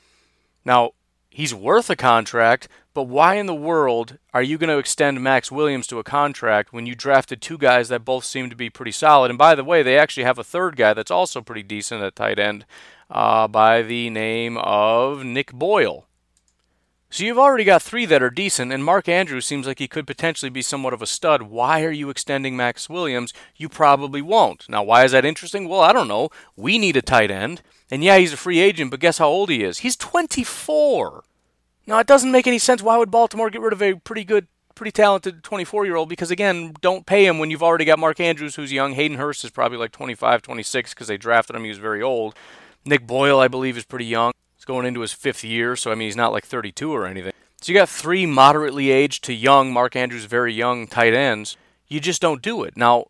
Now, 0.64 0.92
he's 1.28 1.54
worth 1.54 1.88
a 1.90 1.96
contract, 1.96 2.68
but 2.94 3.04
why 3.04 3.34
in 3.34 3.46
the 3.46 3.54
world 3.54 4.18
are 4.34 4.42
you 4.42 4.58
going 4.58 4.68
to 4.68 4.78
extend 4.78 5.22
Maxx 5.22 5.52
Williams 5.52 5.86
to 5.86 6.00
a 6.00 6.04
contract 6.04 6.72
when 6.72 6.84
you 6.84 6.96
drafted 6.96 7.40
two 7.40 7.56
guys 7.56 7.88
that 7.90 8.04
both 8.04 8.24
seem 8.24 8.50
to 8.50 8.56
be 8.56 8.70
pretty 8.70 8.90
solid? 8.90 9.30
And 9.30 9.38
by 9.38 9.54
the 9.54 9.62
way, 9.62 9.84
they 9.84 9.96
actually 9.96 10.24
have 10.24 10.38
a 10.38 10.44
third 10.44 10.76
guy 10.76 10.94
that's 10.94 11.10
also 11.10 11.40
pretty 11.40 11.62
decent 11.62 12.02
at 12.02 12.16
tight 12.16 12.40
end 12.40 12.66
uh, 13.08 13.46
by 13.46 13.82
the 13.82 14.10
name 14.10 14.56
of 14.56 15.24
Nick 15.24 15.52
Boyle. 15.52 16.07
So 17.10 17.24
you've 17.24 17.38
already 17.38 17.64
got 17.64 17.80
three 17.80 18.04
that 18.04 18.22
are 18.22 18.28
decent, 18.28 18.70
and 18.70 18.84
Mark 18.84 19.08
Andrews 19.08 19.46
seems 19.46 19.66
like 19.66 19.78
he 19.78 19.88
could 19.88 20.06
potentially 20.06 20.50
be 20.50 20.60
somewhat 20.60 20.92
of 20.92 21.00
a 21.00 21.06
stud. 21.06 21.42
Why 21.42 21.82
are 21.82 21.90
you 21.90 22.10
extending 22.10 22.54
Maxx 22.54 22.90
Williams? 22.90 23.32
You 23.56 23.70
probably 23.70 24.20
won't. 24.20 24.68
Now, 24.68 24.82
why 24.82 25.04
is 25.04 25.12
that 25.12 25.24
interesting? 25.24 25.68
Well, 25.68 25.80
I 25.80 25.94
don't 25.94 26.06
know. 26.06 26.28
We 26.54 26.78
need 26.78 26.98
a 26.98 27.02
tight 27.02 27.30
end. 27.30 27.62
And 27.90 28.04
yeah, 28.04 28.18
he's 28.18 28.34
a 28.34 28.36
free 28.36 28.58
agent, 28.58 28.90
but 28.90 29.00
guess 29.00 29.16
how 29.16 29.28
old 29.28 29.48
he 29.48 29.64
is? 29.64 29.78
He's 29.78 29.96
24. 29.96 31.24
Now, 31.86 31.98
it 31.98 32.06
doesn't 32.06 32.30
make 32.30 32.46
any 32.46 32.58
sense. 32.58 32.82
Why 32.82 32.98
would 32.98 33.10
Baltimore 33.10 33.48
get 33.48 33.62
rid 33.62 33.72
of 33.72 33.80
a 33.80 33.94
pretty 33.94 34.24
good, 34.24 34.46
pretty 34.74 34.92
talented 34.92 35.42
24 35.42 35.86
year 35.86 35.96
old? 35.96 36.10
Because, 36.10 36.30
again, 36.30 36.74
don't 36.82 37.06
pay 37.06 37.24
him 37.24 37.38
when 37.38 37.50
you've 37.50 37.62
already 37.62 37.86
got 37.86 37.98
Mark 37.98 38.20
Andrews, 38.20 38.56
who's 38.56 38.70
young. 38.70 38.92
Hayden 38.92 39.16
Hurst 39.16 39.44
is 39.44 39.50
probably 39.50 39.78
like 39.78 39.92
25, 39.92 40.42
26 40.42 40.92
because 40.92 41.08
they 41.08 41.16
drafted 41.16 41.56
him. 41.56 41.62
He 41.62 41.70
was 41.70 41.78
very 41.78 42.02
old. 42.02 42.34
Nick 42.84 43.06
Boyle, 43.06 43.40
I 43.40 43.48
believe, 43.48 43.78
is 43.78 43.86
pretty 43.86 44.04
young 44.04 44.32
going 44.64 44.86
into 44.86 45.00
his 45.00 45.12
fifth 45.12 45.44
year, 45.44 45.76
so 45.76 45.90
I 45.90 45.94
mean 45.94 46.08
he's 46.08 46.16
not 46.16 46.32
like 46.32 46.44
32 46.44 46.92
or 46.92 47.06
anything. 47.06 47.32
So 47.60 47.72
you 47.72 47.78
got 47.78 47.88
three 47.88 48.24
moderately 48.24 48.90
aged 48.90 49.24
to 49.24 49.32
young, 49.32 49.72
Mark 49.72 49.96
Andrews 49.96 50.24
very 50.24 50.52
young 50.52 50.86
tight 50.86 51.14
ends. 51.14 51.56
You 51.88 52.00
just 52.00 52.22
don't 52.22 52.42
do 52.42 52.62
it. 52.62 52.76
Now, 52.76 53.06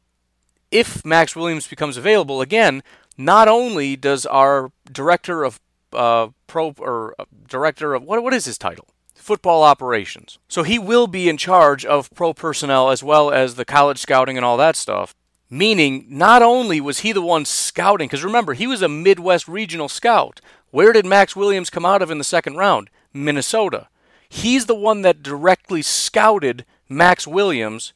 if 0.70 1.04
Maxx 1.04 1.36
Williams 1.36 1.66
becomes 1.66 1.96
available 1.96 2.40
again, 2.40 2.82
not 3.16 3.48
only 3.48 3.96
does 3.96 4.24
our 4.26 4.70
director 4.90 5.44
of 5.44 5.60
uh, 5.92 6.28
pro 6.46 6.74
or 6.78 7.14
uh, 7.18 7.24
director 7.46 7.94
of 7.94 8.02
what 8.02 8.22
what 8.22 8.34
is 8.34 8.44
his 8.44 8.58
title? 8.58 8.88
Football 9.14 9.62
operations. 9.62 10.38
So 10.48 10.62
he 10.62 10.78
will 10.78 11.06
be 11.06 11.28
in 11.28 11.36
charge 11.36 11.84
of 11.84 12.10
pro 12.14 12.32
personnel 12.32 12.90
as 12.90 13.02
well 13.02 13.30
as 13.30 13.56
the 13.56 13.64
college 13.64 13.98
scouting 13.98 14.36
and 14.36 14.44
all 14.44 14.56
that 14.56 14.76
stuff. 14.76 15.14
Meaning, 15.50 16.06
not 16.08 16.42
only 16.42 16.78
was 16.80 17.00
he 17.00 17.12
the 17.12 17.22
one 17.22 17.46
scouting, 17.46 18.06
because 18.06 18.22
remember, 18.22 18.52
he 18.52 18.66
was 18.66 18.82
a 18.82 18.88
Midwest 18.88 19.48
regional 19.48 19.88
scout. 19.88 20.40
Where 20.70 20.92
did 20.92 21.06
Maxx 21.06 21.34
Williams 21.34 21.70
come 21.70 21.86
out 21.86 22.02
of 22.02 22.10
in 22.10 22.18
the 22.18 22.24
second 22.24 22.56
round? 22.56 22.90
Minnesota. 23.12 23.88
He's 24.28 24.66
the 24.66 24.74
one 24.74 25.02
that 25.02 25.22
directly 25.22 25.82
scouted 25.82 26.66
Maxx 26.88 27.26
Williams, 27.26 27.92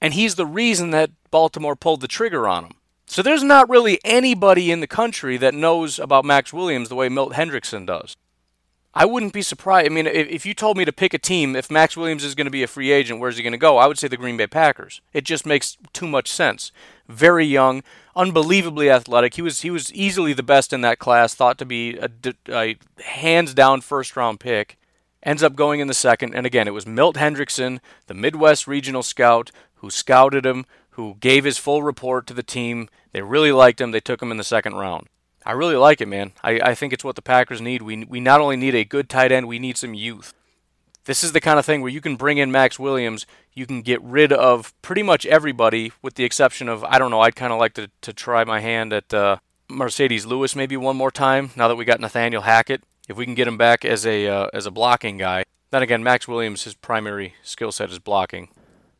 and 0.00 0.14
he's 0.14 0.36
the 0.36 0.46
reason 0.46 0.90
that 0.90 1.10
Baltimore 1.30 1.74
pulled 1.76 2.00
the 2.00 2.08
trigger 2.08 2.46
on 2.46 2.64
him. 2.64 2.72
So 3.06 3.22
there's 3.22 3.42
not 3.42 3.68
really 3.68 4.00
anybody 4.04 4.70
in 4.70 4.80
the 4.80 4.86
country 4.86 5.36
that 5.36 5.54
knows 5.54 5.98
about 5.98 6.24
Maxx 6.24 6.52
Williams 6.52 6.88
the 6.88 6.94
way 6.94 7.08
Milt 7.08 7.32
Hendrickson 7.32 7.86
does. 7.86 8.16
I 8.94 9.04
wouldn't 9.04 9.34
be 9.34 9.42
surprised. 9.42 9.86
I 9.86 9.94
mean, 9.94 10.06
if, 10.06 10.28
if 10.28 10.46
you 10.46 10.54
told 10.54 10.78
me 10.78 10.84
to 10.86 10.92
pick 10.92 11.12
a 11.12 11.18
team, 11.18 11.54
if 11.54 11.70
Maxx 11.70 11.96
Williams 11.96 12.24
is 12.24 12.34
going 12.34 12.46
to 12.46 12.50
be 12.50 12.62
a 12.62 12.66
free 12.66 12.90
agent, 12.90 13.20
where's 13.20 13.36
he 13.36 13.42
going 13.42 13.52
to 13.52 13.58
go? 13.58 13.76
I 13.76 13.86
would 13.86 13.98
say 13.98 14.08
the 14.08 14.16
Green 14.16 14.38
Bay 14.38 14.46
Packers. 14.46 15.02
It 15.12 15.24
just 15.24 15.44
makes 15.44 15.76
too 15.92 16.06
much 16.06 16.30
sense. 16.30 16.72
Very 17.08 17.46
young, 17.46 17.82
unbelievably 18.14 18.90
athletic. 18.90 19.34
He 19.34 19.42
was 19.42 19.62
he 19.62 19.70
was 19.70 19.92
easily 19.92 20.32
the 20.32 20.42
best 20.42 20.72
in 20.72 20.80
that 20.80 20.98
class. 20.98 21.34
Thought 21.34 21.58
to 21.58 21.64
be 21.64 21.96
a, 21.98 22.10
a 22.48 22.76
hands 23.02 23.54
down 23.54 23.80
first 23.80 24.16
round 24.16 24.40
pick. 24.40 24.76
Ends 25.22 25.42
up 25.42 25.56
going 25.56 25.80
in 25.80 25.88
the 25.88 25.94
second, 25.94 26.34
and 26.34 26.46
again, 26.46 26.68
it 26.68 26.74
was 26.74 26.86
Milt 26.86 27.16
Hendrickson, 27.16 27.80
the 28.06 28.14
Midwest 28.14 28.68
regional 28.68 29.02
scout, 29.02 29.50
who 29.76 29.90
scouted 29.90 30.46
him, 30.46 30.66
who 30.90 31.16
gave 31.20 31.44
his 31.44 31.58
full 31.58 31.82
report 31.82 32.26
to 32.26 32.34
the 32.34 32.44
team. 32.44 32.88
They 33.12 33.22
really 33.22 33.50
liked 33.50 33.80
him. 33.80 33.90
They 33.90 34.00
took 34.00 34.22
him 34.22 34.30
in 34.30 34.36
the 34.36 34.44
second 34.44 34.74
round. 34.74 35.08
I 35.44 35.52
really 35.52 35.76
like 35.76 36.00
it, 36.00 36.08
man. 36.08 36.32
I, 36.42 36.60
I 36.60 36.74
think 36.74 36.92
it's 36.92 37.04
what 37.04 37.16
the 37.16 37.22
Packers 37.22 37.60
need. 37.60 37.82
We, 37.82 38.04
we 38.04 38.18
not 38.18 38.40
only 38.40 38.56
need 38.56 38.74
a 38.74 38.84
good 38.84 39.08
tight 39.08 39.30
end, 39.30 39.46
we 39.46 39.58
need 39.58 39.76
some 39.76 39.94
youth. 39.94 40.34
This 41.06 41.22
is 41.22 41.30
the 41.30 41.40
kind 41.40 41.56
of 41.58 41.64
thing 41.64 41.82
where 41.82 41.90
you 41.90 42.00
can 42.00 42.16
bring 42.16 42.38
in 42.38 42.50
Maxx 42.50 42.80
Williams, 42.80 43.26
you 43.54 43.64
can 43.64 43.80
get 43.80 44.02
rid 44.02 44.32
of 44.32 44.74
pretty 44.82 45.04
much 45.04 45.24
everybody, 45.26 45.92
with 46.02 46.14
the 46.14 46.24
exception 46.24 46.68
of, 46.68 46.82
I 46.82 46.98
don't 46.98 47.12
know, 47.12 47.20
I'd 47.20 47.36
kind 47.36 47.52
of 47.52 47.60
like 47.60 47.74
to, 47.74 47.88
to 48.02 48.12
try 48.12 48.42
my 48.42 48.58
hand 48.58 48.92
at 48.92 49.14
uh, 49.14 49.36
Marcedes 49.70 50.26
Lewis 50.26 50.56
maybe 50.56 50.76
one 50.76 50.96
more 50.96 51.12
time, 51.12 51.50
now 51.54 51.68
that 51.68 51.76
we 51.76 51.84
got 51.84 52.00
Nathaniel 52.00 52.42
Hackett. 52.42 52.82
If 53.08 53.16
we 53.16 53.24
can 53.24 53.36
get 53.36 53.46
him 53.46 53.56
back 53.56 53.84
as 53.84 54.04
a, 54.04 54.26
uh, 54.26 54.48
as 54.52 54.66
a 54.66 54.72
blocking 54.72 55.16
guy. 55.16 55.44
Then 55.70 55.80
again, 55.80 56.02
Maxx 56.02 56.26
Williams, 56.26 56.64
his 56.64 56.74
primary 56.74 57.34
skill 57.44 57.70
set 57.70 57.90
is 57.90 58.00
blocking. 58.00 58.48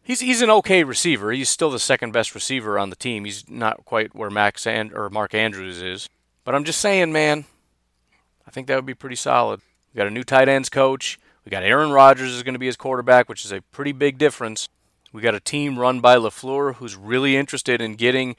He's, 0.00 0.20
he's 0.20 0.42
an 0.42 0.50
okay 0.50 0.84
receiver. 0.84 1.32
He's 1.32 1.48
still 1.48 1.72
the 1.72 1.80
second 1.80 2.12
best 2.12 2.36
receiver 2.36 2.78
on 2.78 2.90
the 2.90 2.96
team. 2.96 3.24
He's 3.24 3.48
not 3.50 3.84
quite 3.84 4.14
where 4.14 4.30
Max 4.30 4.64
and 4.64 4.92
or 4.92 5.10
Mark 5.10 5.34
Andrews 5.34 5.82
is. 5.82 6.08
But 6.44 6.54
I'm 6.54 6.62
just 6.62 6.80
saying, 6.80 7.10
man, 7.10 7.46
I 8.46 8.52
think 8.52 8.68
that 8.68 8.76
would 8.76 8.86
be 8.86 8.94
pretty 8.94 9.16
solid. 9.16 9.60
We 9.92 9.98
got 9.98 10.06
a 10.06 10.10
new 10.10 10.22
tight 10.22 10.48
ends 10.48 10.68
coach. 10.68 11.18
We 11.46 11.50
got 11.50 11.62
Aaron 11.62 11.92
Rodgers 11.92 12.32
is 12.32 12.42
going 12.42 12.56
to 12.56 12.58
be 12.58 12.66
his 12.66 12.76
quarterback, 12.76 13.28
which 13.28 13.44
is 13.44 13.52
a 13.52 13.62
pretty 13.62 13.92
big 13.92 14.18
difference. 14.18 14.68
We 15.12 15.22
got 15.22 15.36
a 15.36 15.40
team 15.40 15.78
run 15.78 16.00
by 16.00 16.16
LaFleur 16.16 16.74
who's 16.74 16.96
really 16.96 17.36
interested 17.36 17.80
in 17.80 17.94
getting 17.94 18.34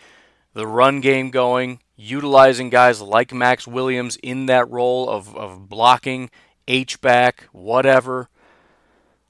the 0.53 0.67
run 0.67 0.99
game 0.99 1.29
going, 1.31 1.79
utilizing 1.95 2.69
guys 2.69 2.99
like 2.99 3.33
Maxx 3.33 3.65
Williams 3.65 4.17
in 4.17 4.47
that 4.47 4.69
role 4.69 5.09
of, 5.09 5.33
of 5.37 5.69
blocking, 5.69 6.29
H 6.67 6.99
back, 6.99 7.47
whatever. 7.53 8.27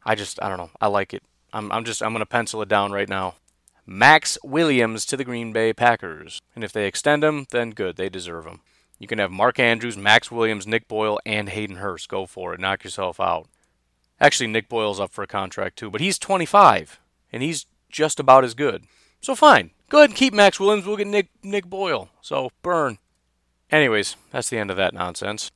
I 0.03 0.15
just 0.15 0.41
I 0.41 0.49
don't 0.49 0.57
know. 0.57 0.71
I 0.81 0.87
like 0.87 1.13
it. 1.13 1.21
I'm 1.53 1.71
I'm 1.71 1.85
just 1.85 2.01
I'm 2.01 2.13
gonna 2.13 2.25
pencil 2.25 2.63
it 2.63 2.69
down 2.69 2.91
right 2.91 3.07
now. 3.07 3.35
Maxx 3.85 4.39
Williams 4.43 5.05
to 5.05 5.15
the 5.15 5.23
Green 5.23 5.53
Bay 5.53 5.71
Packers. 5.71 6.41
And 6.55 6.63
if 6.63 6.71
they 6.71 6.87
extend 6.87 7.23
him, 7.23 7.45
then 7.51 7.71
good, 7.71 7.95
they 7.95 8.09
deserve 8.09 8.47
him. 8.47 8.61
You 8.97 9.07
can 9.07 9.19
have 9.19 9.29
Mark 9.29 9.59
Andrews, 9.59 9.97
Maxx 9.97 10.31
Williams, 10.31 10.65
Nick 10.65 10.87
Boyle, 10.87 11.19
and 11.27 11.49
Hayden 11.49 11.75
Hurst. 11.75 12.09
Go 12.09 12.25
for 12.25 12.55
it. 12.55 12.59
Knock 12.59 12.83
yourself 12.83 13.19
out. 13.19 13.47
Actually, 14.19 14.47
Nick 14.47 14.67
Boyle's 14.69 14.99
up 14.99 15.11
for 15.11 15.23
a 15.23 15.27
contract 15.27 15.77
too, 15.77 15.89
but 15.89 16.01
he's 16.01 16.17
25, 16.17 16.99
and 17.31 17.43
he's 17.43 17.65
just 17.89 18.19
about 18.19 18.43
as 18.43 18.53
good. 18.53 18.85
So 19.21 19.35
fine. 19.35 19.71
Go 19.89 19.99
ahead 19.99 20.09
and 20.09 20.17
keep 20.17 20.33
Maxx 20.33 20.59
Williams. 20.59 20.85
We'll 20.85 20.97
get 20.97 21.07
Nick 21.07 21.29
Nick 21.43 21.65
Boyle. 21.65 22.09
So 22.21 22.51
burn. 22.61 22.97
Anyways, 23.71 24.15
that's 24.31 24.49
the 24.49 24.57
end 24.57 24.71
of 24.71 24.77
that 24.77 24.93
nonsense. 24.93 25.51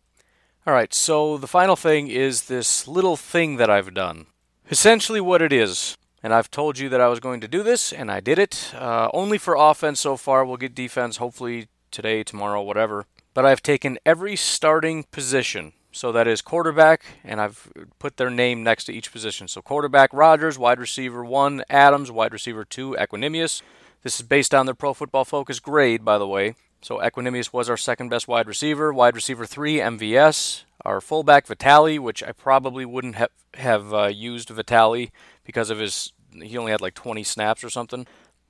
All 0.65 0.73
right, 0.73 0.93
so 0.93 1.37
the 1.37 1.47
final 1.47 1.75
thing 1.75 2.07
is 2.07 2.43
this 2.43 2.87
little 2.87 3.17
thing 3.17 3.55
that 3.57 3.69
I've 3.69 3.93
done. 3.93 4.27
Essentially, 4.69 5.19
what 5.19 5.41
it 5.41 5.51
is 5.51 5.97
and 6.23 6.33
I've 6.33 6.51
told 6.51 6.77
you 6.77 6.89
that 6.89 7.01
I 7.01 7.07
was 7.07 7.19
going 7.19 7.41
to 7.41 7.47
do 7.47 7.63
this, 7.63 7.91
and 7.91 8.11
I 8.11 8.19
did 8.19 8.37
it. 8.37 8.71
Uh, 8.75 9.09
only 9.13 9.37
for 9.37 9.55
offense 9.55 9.99
so 9.99 10.17
far. 10.17 10.45
We'll 10.45 10.57
get 10.57 10.75
defense 10.75 11.17
hopefully 11.17 11.67
today, 11.89 12.23
tomorrow, 12.23 12.61
whatever. 12.61 13.05
But 13.33 13.45
I've 13.45 13.63
taken 13.63 13.97
every 14.05 14.35
starting 14.35 15.03
position. 15.03 15.73
So 15.91 16.11
that 16.13 16.27
is 16.27 16.41
quarterback, 16.41 17.03
and 17.23 17.41
I've 17.41 17.71
put 17.99 18.15
their 18.17 18.29
name 18.29 18.63
next 18.63 18.85
to 18.85 18.93
each 18.93 19.11
position. 19.11 19.47
So 19.47 19.61
quarterback 19.61 20.13
Rodgers, 20.13 20.57
wide 20.57 20.79
receiver 20.79 21.23
one 21.23 21.63
Adams, 21.69 22.09
wide 22.09 22.31
receiver 22.31 22.63
two 22.63 22.95
Equanimeous. 22.97 23.61
This 24.01 24.19
is 24.19 24.25
based 24.25 24.55
on 24.55 24.65
their 24.65 24.75
Pro 24.75 24.93
Football 24.93 25.25
Focus 25.25 25.59
grade, 25.59 26.05
by 26.05 26.17
the 26.17 26.27
way. 26.27 26.55
So 26.81 26.99
Equanimeous 26.99 27.51
was 27.51 27.69
our 27.69 27.77
second 27.77 28.09
best 28.09 28.27
wide 28.27 28.47
receiver. 28.47 28.93
Wide 28.93 29.15
receiver 29.15 29.45
three 29.45 29.77
MVS. 29.77 30.63
Our 30.83 31.01
fullback 31.01 31.45
Vitale, 31.45 31.99
which 31.99 32.23
I 32.23 32.31
probably 32.31 32.85
wouldn't 32.85 33.15
have 33.15 33.29
have 33.55 33.93
uh, 33.93 34.07
used 34.07 34.49
Vitale 34.49 35.11
because 35.43 35.69
of 35.69 35.79
his 35.79 36.13
he 36.41 36.57
only 36.57 36.71
had 36.71 36.81
like 36.81 36.93
20 36.93 37.23
snaps 37.23 37.63
or 37.63 37.69
something, 37.69 38.07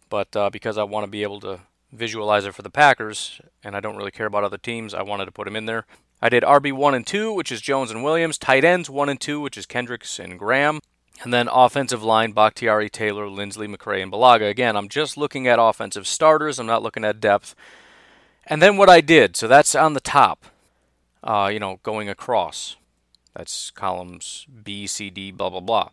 but 0.09 0.35
uh, 0.35 0.49
because 0.51 0.77
I 0.77 0.83
want 0.83 1.05
to 1.05 1.09
be 1.09 1.23
able 1.23 1.39
to 1.41 1.61
visualizer 1.95 2.53
for 2.53 2.61
the 2.61 2.69
Packers, 2.69 3.41
and 3.63 3.75
I 3.75 3.79
don't 3.79 3.97
really 3.97 4.11
care 4.11 4.27
about 4.27 4.43
other 4.43 4.57
teams. 4.57 4.93
I 4.93 5.01
wanted 5.01 5.25
to 5.25 5.31
put 5.31 5.47
him 5.47 5.55
in 5.55 5.65
there. 5.65 5.85
I 6.21 6.29
did 6.29 6.43
RB 6.43 6.71
one 6.71 6.93
and 6.93 7.05
two, 7.05 7.33
which 7.33 7.51
is 7.51 7.61
Jones 7.61 7.89
and 7.89 8.03
Williams. 8.03 8.37
Tight 8.37 8.63
ends 8.63 8.89
one 8.89 9.09
and 9.09 9.19
two, 9.19 9.39
which 9.39 9.57
is 9.57 9.65
Kendricks 9.65 10.19
and 10.19 10.37
Graham. 10.37 10.79
And 11.23 11.33
then 11.33 11.49
offensive 11.51 12.03
line, 12.03 12.31
Bakhtiari, 12.31 12.89
Taylor, 12.89 13.25
Linsley, 13.25 13.73
McCray, 13.73 14.01
and 14.01 14.11
Bulaga. 14.11 14.49
Again, 14.49 14.75
I'm 14.75 14.89
just 14.89 15.17
looking 15.17 15.47
at 15.47 15.59
offensive 15.59 16.07
starters. 16.07 16.59
I'm 16.59 16.65
not 16.65 16.83
looking 16.83 17.05
at 17.05 17.19
depth. 17.19 17.55
And 18.45 18.61
then 18.61 18.77
what 18.77 18.89
I 18.89 19.01
did, 19.01 19.35
so 19.35 19.47
that's 19.47 19.75
on 19.75 19.93
the 19.93 19.99
top, 19.99 20.45
uh, 21.23 21.49
you 21.51 21.59
know, 21.59 21.79
going 21.83 22.09
across. 22.09 22.75
That's 23.35 23.71
columns 23.71 24.45
B, 24.63 24.87
C, 24.87 25.09
D, 25.09 25.31
blah, 25.31 25.49
blah, 25.49 25.59
blah. 25.59 25.89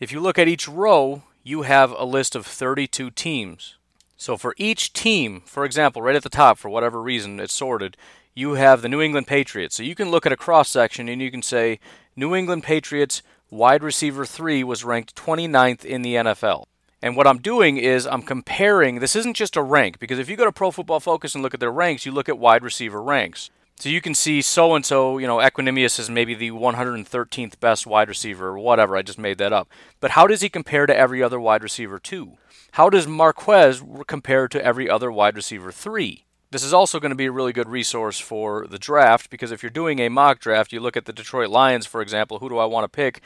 If 0.00 0.12
you 0.12 0.20
look 0.20 0.38
at 0.38 0.48
each 0.48 0.68
row, 0.68 1.22
you 1.44 1.62
have 1.62 1.92
a 1.92 2.04
list 2.04 2.34
of 2.34 2.46
32 2.46 3.10
teams. 3.10 3.76
So 4.16 4.36
for 4.36 4.54
each 4.56 4.92
team, 4.92 5.42
for 5.46 5.64
example, 5.64 6.02
right 6.02 6.16
at 6.16 6.22
the 6.22 6.28
top, 6.28 6.58
for 6.58 6.68
whatever 6.68 7.00
reason 7.00 7.40
it's 7.40 7.54
sorted, 7.54 7.96
you 8.34 8.54
have 8.54 8.82
the 8.82 8.88
New 8.88 9.00
England 9.00 9.26
Patriots. 9.26 9.76
So 9.76 9.82
you 9.82 9.94
can 9.94 10.10
look 10.10 10.26
at 10.26 10.32
a 10.32 10.36
cross 10.36 10.68
section 10.68 11.08
and 11.08 11.20
you 11.20 11.30
can 11.30 11.42
say 11.42 11.80
New 12.16 12.34
England 12.34 12.62
Patriots 12.62 13.22
wide 13.50 13.82
receiver 13.82 14.24
3 14.24 14.64
was 14.64 14.84
ranked 14.84 15.14
29th 15.14 15.84
in 15.84 16.02
the 16.02 16.14
NFL. 16.14 16.64
And 17.02 17.16
what 17.16 17.26
I'm 17.26 17.38
doing 17.38 17.76
is 17.76 18.06
I'm 18.06 18.22
comparing, 18.22 19.00
this 19.00 19.16
isn't 19.16 19.34
just 19.34 19.56
a 19.56 19.62
rank, 19.62 19.98
because 19.98 20.20
if 20.20 20.30
you 20.30 20.36
go 20.36 20.44
to 20.44 20.52
Pro 20.52 20.70
Football 20.70 21.00
Focus 21.00 21.34
and 21.34 21.42
look 21.42 21.52
at 21.52 21.60
their 21.60 21.72
ranks, 21.72 22.06
you 22.06 22.12
look 22.12 22.28
at 22.28 22.38
wide 22.38 22.62
receiver 22.62 23.02
ranks. 23.02 23.50
So 23.76 23.88
you 23.88 24.00
can 24.00 24.14
see 24.14 24.40
so 24.40 24.76
and 24.76 24.86
so, 24.86 25.18
you 25.18 25.26
know, 25.26 25.38
Equanimeous 25.38 25.98
is 25.98 26.08
maybe 26.08 26.34
the 26.34 26.52
113th 26.52 27.58
best 27.58 27.86
wide 27.86 28.08
receiver 28.08 28.48
or 28.48 28.58
whatever. 28.58 28.96
I 28.96 29.02
just 29.02 29.18
made 29.18 29.38
that 29.38 29.52
up. 29.52 29.68
But 29.98 30.12
how 30.12 30.28
does 30.28 30.40
he 30.40 30.48
compare 30.48 30.86
to 30.86 30.96
every 30.96 31.20
other 31.20 31.40
wide 31.40 31.64
receiver, 31.64 31.98
too? 31.98 32.38
How 32.72 32.88
does 32.88 33.08
Marquez 33.08 33.82
compare 34.06 34.46
to 34.46 34.64
every 34.64 34.88
other 34.88 35.10
wide 35.10 35.34
receiver, 35.34 35.72
three? 35.72 36.24
This 36.52 36.64
is 36.64 36.74
also 36.74 37.00
going 37.00 37.08
to 37.08 37.16
be 37.16 37.24
a 37.24 37.32
really 37.32 37.54
good 37.54 37.70
resource 37.70 38.20
for 38.20 38.66
the 38.66 38.78
draft 38.78 39.30
because 39.30 39.52
if 39.52 39.62
you're 39.62 39.70
doing 39.70 40.00
a 40.00 40.10
mock 40.10 40.38
draft, 40.38 40.70
you 40.70 40.80
look 40.80 40.98
at 40.98 41.06
the 41.06 41.12
Detroit 41.12 41.48
Lions, 41.48 41.86
for 41.86 42.02
example, 42.02 42.40
who 42.40 42.50
do 42.50 42.58
I 42.58 42.66
want 42.66 42.84
to 42.84 42.94
pick? 42.94 43.22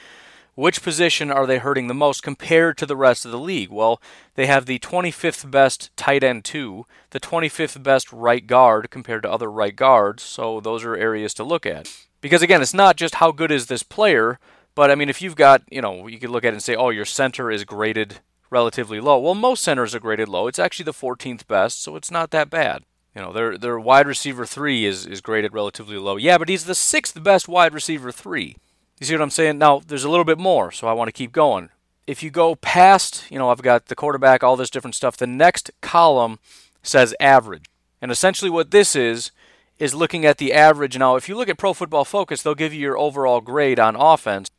Which 0.54 0.80
position 0.80 1.32
are 1.32 1.44
they 1.44 1.58
hurting 1.58 1.88
the 1.88 1.92
most 1.92 2.22
compared 2.22 2.78
to 2.78 2.86
the 2.86 2.94
rest 2.94 3.24
of 3.24 3.32
the 3.32 3.38
league? 3.38 3.70
Well, 3.70 4.00
they 4.36 4.46
have 4.46 4.66
the 4.66 4.78
25th 4.78 5.50
best 5.50 5.90
tight 5.96 6.22
end, 6.22 6.44
two, 6.44 6.86
the 7.10 7.18
25th 7.18 7.82
best 7.82 8.12
right 8.12 8.46
guard 8.46 8.92
compared 8.92 9.24
to 9.24 9.30
other 9.32 9.50
right 9.50 9.74
guards, 9.74 10.22
so 10.22 10.60
those 10.60 10.84
are 10.84 10.94
areas 10.94 11.34
to 11.34 11.42
look 11.42 11.66
at. 11.66 11.92
Because 12.20 12.42
again, 12.42 12.62
it's 12.62 12.72
not 12.72 12.94
just 12.94 13.16
how 13.16 13.32
good 13.32 13.50
is 13.50 13.66
this 13.66 13.82
player, 13.82 14.38
but 14.76 14.88
I 14.88 14.94
mean, 14.94 15.08
if 15.08 15.20
you've 15.20 15.34
got, 15.34 15.62
you 15.68 15.82
know, 15.82 16.06
you 16.06 16.20
could 16.20 16.30
look 16.30 16.44
at 16.44 16.52
it 16.52 16.58
and 16.58 16.62
say, 16.62 16.76
oh, 16.76 16.90
your 16.90 17.04
center 17.04 17.50
is 17.50 17.64
graded 17.64 18.20
relatively 18.50 19.00
low. 19.00 19.18
Well, 19.18 19.34
most 19.34 19.64
centers 19.64 19.96
are 19.96 20.00
graded 20.00 20.28
low. 20.28 20.46
It's 20.46 20.60
actually 20.60 20.84
the 20.84 20.92
14th 20.92 21.48
best, 21.48 21.82
so 21.82 21.96
it's 21.96 22.12
not 22.12 22.30
that 22.30 22.50
bad. 22.50 22.84
You 23.16 23.22
know, 23.22 23.32
their 23.32 23.56
their 23.56 23.80
wide 23.80 24.06
receiver 24.06 24.44
three 24.44 24.84
is, 24.84 25.06
is 25.06 25.22
graded 25.22 25.54
relatively 25.54 25.96
low. 25.96 26.18
Yeah, 26.18 26.36
but 26.36 26.50
he's 26.50 26.66
the 26.66 26.74
sixth 26.74 27.22
best 27.22 27.48
wide 27.48 27.72
receiver 27.72 28.12
three. 28.12 28.56
You 29.00 29.06
see 29.06 29.14
what 29.14 29.22
I'm 29.22 29.30
saying? 29.30 29.56
Now, 29.56 29.80
there's 29.86 30.04
a 30.04 30.10
little 30.10 30.24
bit 30.24 30.38
more, 30.38 30.70
so 30.70 30.86
I 30.86 30.92
want 30.92 31.08
to 31.08 31.12
keep 31.12 31.32
going. 31.32 31.70
If 32.06 32.22
you 32.22 32.30
go 32.30 32.56
past, 32.56 33.24
you 33.30 33.38
know, 33.38 33.48
I've 33.48 33.62
got 33.62 33.86
the 33.86 33.94
quarterback, 33.94 34.44
all 34.44 34.54
this 34.54 34.68
different 34.68 34.94
stuff, 34.94 35.16
the 35.16 35.26
next 35.26 35.70
column 35.80 36.38
says 36.82 37.14
average. 37.18 37.64
And 38.02 38.12
essentially 38.12 38.50
what 38.50 38.70
this 38.70 38.94
is, 38.94 39.32
is 39.78 39.94
looking 39.94 40.26
at 40.26 40.36
the 40.36 40.52
average. 40.52 40.98
Now, 40.98 41.16
if 41.16 41.26
you 41.26 41.36
look 41.36 41.48
at 41.48 41.58
Pro 41.58 41.72
Football 41.72 42.04
Focus, 42.04 42.42
they'll 42.42 42.54
give 42.54 42.74
you 42.74 42.80
your 42.80 42.98
overall 42.98 43.40
grade 43.40 43.80
on 43.80 43.96
offense. 43.96 44.50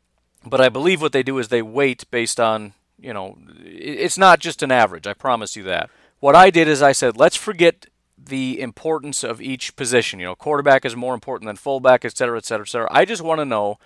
But 0.43 0.62
I 0.62 0.70
believe 0.70 1.02
what 1.02 1.12
they 1.12 1.24
do 1.24 1.38
is 1.38 1.48
they 1.48 1.62
weight 1.62 2.06
based 2.12 2.39
on, 2.39 2.74
you 3.00 3.13
know, 3.13 3.38
it's 3.63 4.17
not 4.17 4.39
just 4.39 4.63
an 4.63 4.72
average. 4.72 5.08
I 5.08 5.13
promise 5.13 5.56
you 5.56 5.63
that. 5.63 5.89
What 6.20 6.36
I 6.36 6.50
did 6.50 6.67
is 6.67 6.82
I 6.82 6.91
said, 6.91 7.17
let's 7.17 7.36
forget 7.36 7.86
the 8.28 8.60
importance 8.62 9.24
of 9.24 9.42
each 9.42 9.76
position. 9.76 10.20
You 10.20 10.28
know, 10.28 10.36
quarterback 10.36 10.86
is 10.86 10.96
more 10.96 11.13
important 11.13 11.48
than 11.48 11.56
fullback, 11.56 12.06
et 12.06 12.16
cetera, 12.16 12.38
et 12.38 12.46
cetera, 12.46 12.66
et 12.66 12.70
cetera. 12.70 12.88
I 12.92 13.06
just 13.06 13.22
want 13.22 13.40
to 13.40 13.46
know 13.46 13.78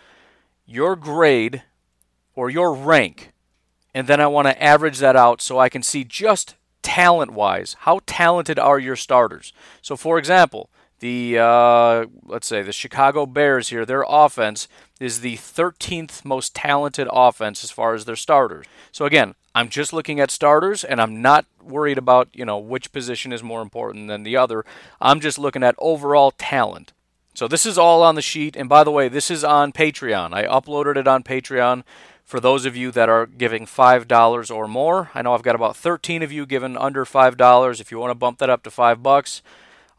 your 0.66 0.96
grade 0.96 1.64
or 2.36 2.50
your 2.50 2.74
rank, 2.74 3.32
and 3.94 4.08
then 4.08 4.22
I 4.22 4.28
want 4.28 4.48
to 4.48 4.64
average 4.64 5.00
that 5.00 5.16
out 5.16 5.42
so 5.42 5.60
I 5.60 5.70
can 5.70 5.84
see 5.84 6.04
just 6.04 6.56
talent 6.82 7.32
wise 7.32 7.76
how 7.82 8.02
talented 8.06 8.58
are 8.58 8.80
your 8.80 8.96
starters. 8.96 9.54
So, 9.82 9.96
for 9.96 10.18
example, 10.18 10.70
the 11.00 11.38
uh, 11.40 12.06
let's 12.26 12.48
say 12.48 12.62
the 12.62 12.72
Chicago 12.72 13.26
Bears 13.26 13.70
here, 13.70 13.86
their 13.86 14.06
offense 14.08 14.68
is 15.00 15.22
the 15.22 15.36
13th 15.36 16.24
most 16.24 16.56
talented 16.56 17.08
offense 17.12 17.64
as 17.64 17.72
far 17.72 17.96
as 17.96 18.06
their 18.06 18.16
starters. 18.16 18.68
So 18.92 19.06
again, 19.06 19.34
I'm 19.54 19.70
just 19.70 19.92
looking 19.94 20.20
at 20.20 20.32
starters 20.32 20.84
and 20.84 21.02
I'm 21.02 21.22
not 21.22 21.46
worried 21.62 21.98
about, 21.98 22.30
you 22.34 22.46
know, 22.46 22.58
which 22.58 22.92
position 22.92 23.34
is 23.34 23.44
more 23.44 23.62
important 23.62 24.08
than 24.08 24.24
the 24.24 24.38
other. 24.38 24.66
I'm 25.00 25.20
just 25.20 25.38
looking 25.38 25.64
at 25.64 25.76
overall 25.78 26.32
talent. 26.32 26.94
So 27.34 27.48
this 27.48 27.66
is 27.66 27.78
all 27.78 28.04
on 28.04 28.16
the 28.16 28.22
sheet. 28.22 28.56
And 28.56 28.70
by 28.70 28.84
the 28.84 28.92
way, 28.92 29.08
this 29.08 29.30
is 29.32 29.44
on 29.44 29.72
Patreon. 29.72 30.34
I 30.34 30.44
uploaded 30.44 30.98
it 30.98 31.08
on 31.08 31.24
Patreon 31.24 31.84
for 32.24 32.40
those 32.40 32.66
of 32.66 32.78
you 32.78 32.92
that 32.92 33.10
are 33.10 33.26
giving 33.26 33.66
$5 33.66 34.56
or 34.56 34.68
more. 34.68 35.12
I 35.14 35.22
know 35.22 35.34
I've 35.34 35.44
got 35.44 35.56
about 35.56 35.76
13 35.76 36.24
of 36.24 36.32
you 36.32 36.46
giving 36.46 36.78
under 36.78 37.04
$5. 37.04 37.82
If 37.82 37.92
you 37.92 38.00
want 38.00 38.12
to 38.12 38.16
bump 38.16 38.40
that 38.40 38.50
up 38.50 38.64
to 38.64 38.72
5 38.72 39.04
bucks. 39.04 39.42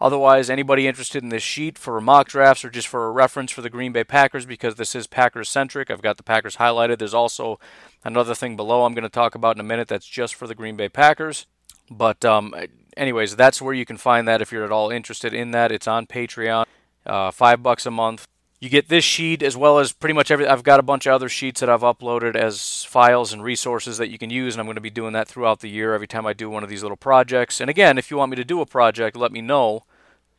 Otherwise, 0.03 0.51
anybody 0.51 0.89
interested 0.89 1.23
in 1.23 1.29
this 1.29 1.45
sheet 1.45 1.79
for 1.79 2.01
mock 2.01 2.27
drafts 2.27 2.65
or 2.65 2.71
just 2.71 2.89
for 2.89 3.07
a 3.07 3.13
reference 3.13 3.53
for 3.53 3.63
the 3.63 3.71
Green 3.71 3.93
Bay 3.93 4.03
Packers 4.03 4.45
because 4.45 4.75
this 4.75 4.97
is 4.97 5.07
Packers 5.07 5.49
centric. 5.49 5.93
I've 5.93 6.03
got 6.03 6.17
the 6.17 6.25
Packers 6.25 6.57
highlighted. 6.57 6.99
There's 6.99 7.15
also 7.15 7.61
another 8.05 8.35
thing 8.35 8.57
below 8.57 8.85
I'm 8.85 8.95
going 8.95 9.05
to 9.05 9.09
talk 9.09 9.37
about 9.37 9.55
in 9.55 9.61
a 9.61 9.65
minute 9.65 9.87
that's 9.87 10.05
just 10.05 10.35
for 10.35 10.49
the 10.49 10.57
Green 10.57 10.75
Bay 10.75 10.89
Packers. 10.89 11.47
But 11.89 12.25
um, 12.25 12.53
anyways, 12.97 13.37
that's 13.37 13.63
where 13.63 13.75
you 13.75 13.85
can 13.85 13.97
find 13.97 14.27
that 14.27 14.43
if 14.43 14.51
you're 14.51 14.65
at 14.65 14.73
all 14.73 14.91
interested 14.91 15.33
in 15.33 15.53
that. 15.53 15.71
It's 15.71 15.87
on 15.87 16.09
Patreon 16.09 16.65
uh, 17.07 17.31
five 17.31 17.63
bucks 17.63 17.87
a 17.87 17.93
month. 17.93 18.27
You 18.59 18.69
get 18.69 18.89
this 18.89 19.05
sheet 19.05 19.41
as 19.41 19.57
well 19.57 19.79
as 19.79 19.93
pretty 19.93 20.15
much 20.15 20.33
every. 20.33 20.49
I've 20.49 20.65
got 20.65 20.81
a 20.81 20.85
bunch 20.85 21.07
of 21.07 21.13
other 21.13 21.29
sheets 21.29 21.61
that 21.61 21.71
I've 21.71 21.83
uploaded 21.83 22.35
as 22.35 22.83
files 22.83 23.33
and 23.33 23.45
resources 23.45 23.99
that 23.99 24.11
you 24.11 24.19
can 24.19 24.31
use, 24.31 24.55
and 24.55 24.61
I'm 24.61 24.67
going 24.67 24.75
to 24.75 24.81
be 24.81 24.91
doing 24.91 25.13
that 25.13 25.29
throughout 25.29 25.61
the 25.61 25.71
year 25.71 25.95
every 25.95 26.09
time 26.09 26.27
I 26.27 26.33
do 26.33 26.51
one 26.51 26.65
of 26.65 26.69
these 26.69 26.83
little 26.83 26.97
projects. 26.97 27.61
And 27.61 27.71
again, 27.71 27.99
if 27.99 28.11
you 28.11 28.17
want 28.17 28.31
me 28.31 28.37
to 28.37 28.45
do 28.45 28.61
a 28.61 28.67
project, 28.67 29.17
let 29.17 29.31
me 29.31 29.41
know. 29.41 29.85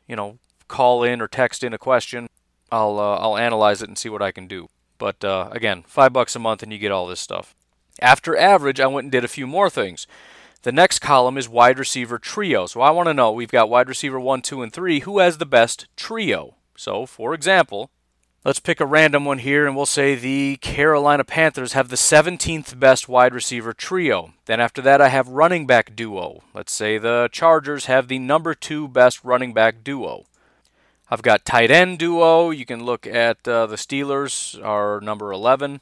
You 0.07 0.15
know, 0.15 0.37
call 0.67 1.03
in 1.03 1.21
or 1.21 1.27
text 1.27 1.63
in 1.63 1.73
a 1.73 1.77
question. 1.77 2.27
I'll 2.71 2.99
uh, 2.99 3.17
I'll 3.17 3.37
analyze 3.37 3.81
it 3.81 3.89
and 3.89 3.97
see 3.97 4.09
what 4.09 4.21
I 4.21 4.31
can 4.31 4.47
do. 4.47 4.67
But 4.97 5.23
uh, 5.23 5.49
again, 5.51 5.83
five 5.87 6.13
bucks 6.13 6.35
a 6.35 6.39
month 6.39 6.63
and 6.63 6.71
you 6.71 6.79
get 6.79 6.91
all 6.91 7.07
this 7.07 7.19
stuff. 7.19 7.55
After 8.01 8.37
average, 8.37 8.79
I 8.79 8.87
went 8.87 9.05
and 9.05 9.11
did 9.11 9.23
a 9.23 9.27
few 9.27 9.45
more 9.45 9.69
things. 9.69 10.07
The 10.63 10.71
next 10.71 10.99
column 10.99 11.37
is 11.37 11.49
wide 11.49 11.77
receiver 11.77 12.17
trio. 12.17 12.65
So 12.65 12.81
I 12.81 12.89
want 12.91 13.07
to 13.07 13.13
know 13.13 13.31
we've 13.31 13.51
got 13.51 13.69
wide 13.69 13.89
receiver 13.89 14.19
1, 14.19 14.41
2, 14.41 14.63
and 14.63 14.71
3. 14.71 15.01
Who 15.01 15.19
has 15.19 15.37
the 15.37 15.45
best 15.45 15.87
trio? 15.97 16.55
So, 16.75 17.05
for 17.05 17.33
example, 17.33 17.91
let's 18.45 18.59
pick 18.59 18.79
a 18.79 18.85
random 18.85 19.25
one 19.25 19.39
here 19.39 19.65
and 19.65 19.75
we'll 19.75 19.85
say 19.85 20.15
the 20.15 20.57
Carolina 20.57 21.23
Panthers 21.23 21.73
have 21.73 21.89
the 21.89 21.95
17th 21.95 22.77
best 22.77 23.07
wide 23.07 23.33
receiver 23.33 23.73
trio. 23.73 24.33
Then 24.45 24.59
after 24.59 24.81
that, 24.81 25.01
I 25.01 25.09
have 25.09 25.27
running 25.29 25.65
back 25.65 25.95
duo. 25.95 26.43
Let's 26.53 26.73
say 26.73 26.97
the 26.97 27.29
Chargers 27.31 27.85
have 27.85 28.07
the 28.07 28.19
number 28.19 28.53
2 28.53 28.87
best 28.87 29.23
running 29.23 29.53
back 29.53 29.83
duo. 29.83 30.25
I've 31.09 31.21
got 31.21 31.45
tight 31.45 31.71
end 31.71 31.99
duo. 31.99 32.49
You 32.49 32.65
can 32.65 32.83
look 32.83 33.05
at 33.07 33.47
uh, 33.47 33.67
the 33.67 33.75
Steelers 33.75 34.61
are 34.63 34.99
number 34.99 35.31
11. 35.31 35.81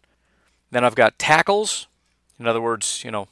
Then 0.69 0.83
I've 0.83 0.95
got 0.95 1.19
tackles. 1.19 1.87
In 2.39 2.47
other 2.47 2.61
words, 2.61 3.03
you 3.03 3.11
know, 3.11 3.27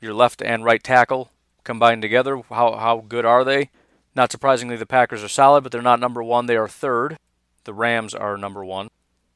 your 0.00 0.14
left 0.14 0.42
and 0.42 0.64
right 0.64 0.82
tackle 0.82 1.30
combined 1.64 2.02
together. 2.02 2.42
How, 2.50 2.76
how 2.76 3.04
good 3.08 3.24
are 3.24 3.44
they? 3.44 3.70
Not 4.14 4.32
surprisingly, 4.32 4.76
the 4.76 4.86
Packers 4.86 5.22
are 5.22 5.28
solid, 5.28 5.62
but 5.62 5.72
they're 5.72 5.82
not 5.82 6.00
number 6.00 6.22
one. 6.22 6.46
They 6.46 6.56
are 6.56 6.68
third. 6.68 7.18
The 7.66 7.74
Rams 7.74 8.14
are 8.14 8.38
number 8.38 8.64
one. 8.64 8.88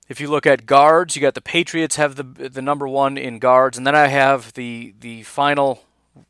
If 0.08 0.20
you 0.20 0.28
look 0.28 0.46
at 0.46 0.66
guards, 0.66 1.14
you 1.14 1.22
got 1.22 1.34
the 1.34 1.40
Patriots 1.40 1.96
have 1.96 2.16
the 2.16 2.48
the 2.48 2.62
number 2.62 2.88
one 2.88 3.18
in 3.18 3.38
guards, 3.38 3.76
and 3.76 3.86
then 3.86 3.94
I 3.94 4.08
have 4.08 4.54
the 4.54 4.94
the 4.98 5.22
final 5.22 5.84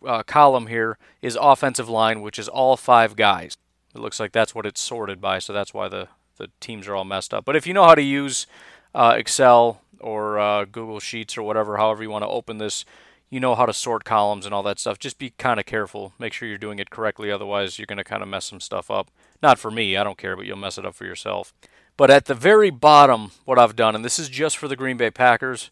uh, 0.07 0.23
column 0.23 0.67
here 0.67 0.99
is 1.23 1.39
offensive 1.41 1.89
line, 1.89 2.21
which 2.21 2.39
is 2.39 2.49
all 2.49 2.77
five 2.77 3.17
guys. 3.17 3.57
It 3.95 4.01
looks 4.01 4.21
like 4.21 4.33
that's 4.33 4.55
what 4.55 4.67
it's 4.67 4.81
sorted 4.81 5.21
by, 5.21 5.39
so 5.39 5.53
that's 5.53 5.73
why 5.73 5.89
the 5.89 6.09
the 6.37 6.49
teams 6.61 6.89
are 6.89 6.95
all 6.95 7.05
messed 7.05 7.33
up. 7.33 7.45
But 7.45 7.57
if 7.57 7.67
you 7.67 7.75
know 7.75 7.85
how 7.85 7.95
to 7.95 8.03
use 8.03 8.47
uh, 8.95 9.15
Excel 9.17 9.83
or 10.01 10.39
uh, 10.39 10.65
Google 10.65 11.01
Sheets 11.01 11.37
or 11.37 11.43
whatever, 11.43 11.77
however 11.77 12.03
you 12.03 12.11
want 12.11 12.25
to 12.25 12.29
open 12.29 12.59
this, 12.59 12.85
you 13.29 13.41
know 13.41 13.55
how 13.55 13.67
to 13.67 13.73
sort 13.73 14.05
columns 14.05 14.45
and 14.45 14.55
all 14.55 14.63
that 14.65 14.79
stuff. 14.79 14.99
Just 14.99 15.19
be 15.19 15.31
kind 15.39 15.61
of 15.61 15.67
careful. 15.67 16.13
Make 16.19 16.33
sure 16.33 16.49
you're 16.49 16.59
doing 16.59 16.79
it 16.79 16.91
correctly. 16.91 17.31
Otherwise, 17.31 17.79
you're 17.79 17.87
going 17.87 17.99
to 17.99 18.05
kind 18.05 18.23
of 18.23 18.29
mess 18.29 18.47
some 18.47 18.61
stuff 18.61 18.91
up. 18.91 19.11
Not 19.43 19.59
for 19.59 19.71
me, 19.71 19.97
I 19.97 20.05
don't 20.05 20.19
care, 20.19 20.37
but 20.37 20.47
you'll 20.47 20.57
mess 20.57 20.79
it 20.79 20.87
up 20.87 20.95
for 20.95 21.05
yourself. 21.05 21.55
But 22.01 22.11
at 22.11 22.25
the 22.25 22.35
very 22.35 22.71
bottom, 22.71 23.33
what 23.45 23.59
I've 23.59 23.77
done, 23.77 23.95
and 23.95 24.03
this 24.03 24.19
is 24.19 24.31
just 24.31 24.57
for 24.57 24.69
the 24.69 24.75
Green 24.75 24.97
Bay 24.97 25.11
Packers, 25.11 25.71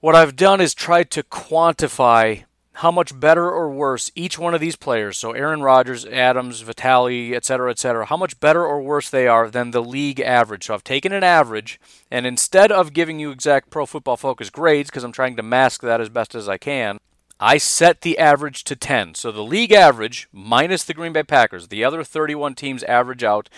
what 0.00 0.14
I've 0.14 0.34
done 0.34 0.58
is 0.58 0.72
tried 0.72 1.10
to 1.10 1.22
quantify 1.22 2.44
how 2.76 2.90
much 2.90 3.20
better 3.20 3.50
or 3.50 3.68
worse 3.70 4.10
each 4.14 4.38
one 4.38 4.54
of 4.54 4.60
these 4.62 4.74
players, 4.74 5.18
so 5.18 5.32
Aaron 5.32 5.60
Rodgers, 5.60 6.06
Adams, 6.06 6.62
Vitale, 6.62 7.34
etc., 7.34 7.72
etc., 7.72 8.06
how 8.06 8.16
much 8.16 8.40
better 8.40 8.64
or 8.64 8.80
worse 8.80 9.10
they 9.10 9.28
are 9.28 9.50
than 9.50 9.72
the 9.72 9.82
league 9.82 10.18
average. 10.18 10.64
So 10.64 10.72
I've 10.72 10.82
taken 10.82 11.12
an 11.12 11.22
average, 11.22 11.78
and 12.10 12.24
instead 12.24 12.72
of 12.72 12.94
giving 12.94 13.20
you 13.20 13.30
exact 13.30 13.68
pro 13.68 13.84
football 13.84 14.16
focus 14.16 14.48
grades, 14.48 14.88
because 14.88 15.04
I'm 15.04 15.12
trying 15.12 15.36
to 15.36 15.42
mask 15.42 15.82
that 15.82 16.00
as 16.00 16.08
best 16.08 16.34
as 16.34 16.48
I 16.48 16.56
can, 16.56 16.96
I 17.38 17.58
set 17.58 18.00
the 18.00 18.16
average 18.16 18.64
to 18.64 18.76
10. 18.76 19.14
So 19.14 19.30
the 19.30 19.44
league 19.44 19.72
average 19.72 20.26
minus 20.32 20.84
the 20.84 20.94
Green 20.94 21.12
Bay 21.12 21.22
Packers, 21.22 21.68
the 21.68 21.84
other 21.84 22.02
31 22.02 22.54
teams 22.54 22.82
average 22.84 23.22
out. 23.22 23.50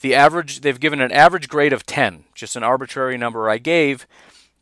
The 0.00 0.14
average 0.14 0.60
they've 0.60 0.80
given 0.80 1.00
an 1.00 1.12
average 1.12 1.48
grade 1.48 1.72
of 1.72 1.86
10, 1.86 2.24
just 2.34 2.56
an 2.56 2.62
arbitrary 2.62 3.16
number 3.16 3.48
I 3.48 3.58
gave. 3.58 4.06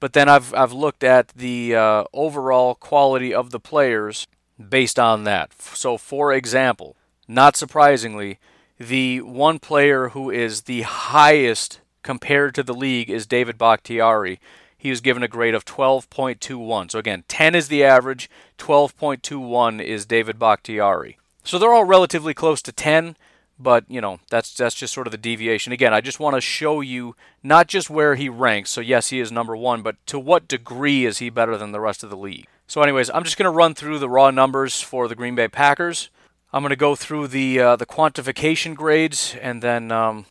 But 0.00 0.12
then 0.12 0.28
I've 0.28 0.54
I've 0.54 0.72
looked 0.72 1.04
at 1.04 1.28
the 1.28 1.74
uh, 1.74 2.04
overall 2.12 2.74
quality 2.74 3.34
of 3.34 3.50
the 3.50 3.60
players 3.60 4.26
based 4.68 4.98
on 4.98 5.24
that. 5.24 5.52
So 5.60 5.96
for 5.96 6.32
example, 6.32 6.96
not 7.28 7.56
surprisingly, 7.56 8.38
the 8.78 9.20
one 9.20 9.58
player 9.58 10.10
who 10.10 10.30
is 10.30 10.62
the 10.62 10.82
highest 10.82 11.80
compared 12.02 12.54
to 12.54 12.62
the 12.62 12.74
league 12.74 13.10
is 13.10 13.26
David 13.26 13.56
Bakhtiari. 13.58 14.40
He 14.76 14.90
was 14.90 15.00
given 15.00 15.22
a 15.22 15.28
grade 15.28 15.54
of 15.54 15.64
12.21. 15.64 16.90
So 16.90 16.98
again, 16.98 17.22
10 17.28 17.54
is 17.54 17.68
the 17.68 17.84
average, 17.84 18.28
12.21 18.58 19.80
is 19.80 20.04
David 20.04 20.38
Bakhtiari. 20.38 21.18
So 21.44 21.58
they're 21.58 21.72
all 21.72 21.84
relatively 21.84 22.34
close 22.34 22.60
to 22.62 22.72
10, 22.72 23.16
but 23.62 23.84
you 23.88 24.00
know, 24.00 24.20
that's 24.30 24.54
that's 24.54 24.74
just 24.74 24.92
sort 24.92 25.06
of 25.06 25.10
the 25.10 25.18
deviation. 25.18 25.72
Again, 25.72 25.94
I 25.94 26.00
just 26.00 26.20
want 26.20 26.34
to 26.36 26.40
show 26.40 26.80
you 26.80 27.14
not 27.42 27.66
just 27.68 27.90
where 27.90 28.14
he 28.14 28.28
ranks. 28.28 28.70
So 28.70 28.80
yes, 28.80 29.08
he 29.10 29.20
is 29.20 29.30
number 29.30 29.56
1, 29.56 29.82
but 29.82 29.96
to 30.06 30.18
what 30.18 30.48
degree 30.48 31.04
is 31.04 31.18
he 31.18 31.30
better 31.30 31.56
than 31.56 31.72
the 31.72 31.80
rest 31.80 32.02
of 32.02 32.10
the 32.10 32.16
league? 32.16 32.46
So 32.66 32.82
anyways, 32.82 33.10
I'm 33.10 33.24
just 33.24 33.36
going 33.36 33.50
to 33.50 33.56
run 33.56 33.74
through 33.74 33.98
the 33.98 34.08
raw 34.08 34.30
numbers 34.30 34.80
for 34.80 35.08
the 35.08 35.14
Green 35.14 35.34
Bay 35.34 35.48
Packers. 35.48 36.08
I'm 36.52 36.62
going 36.62 36.70
to 36.70 36.76
go 36.76 36.94
through 36.94 37.28
the 37.28 37.60
uh, 37.60 37.76
the 37.76 37.86
quantification 37.86 38.74
grades, 38.74 39.34
and 39.40 39.62
then, 39.62 39.90
um, 39.90 40.26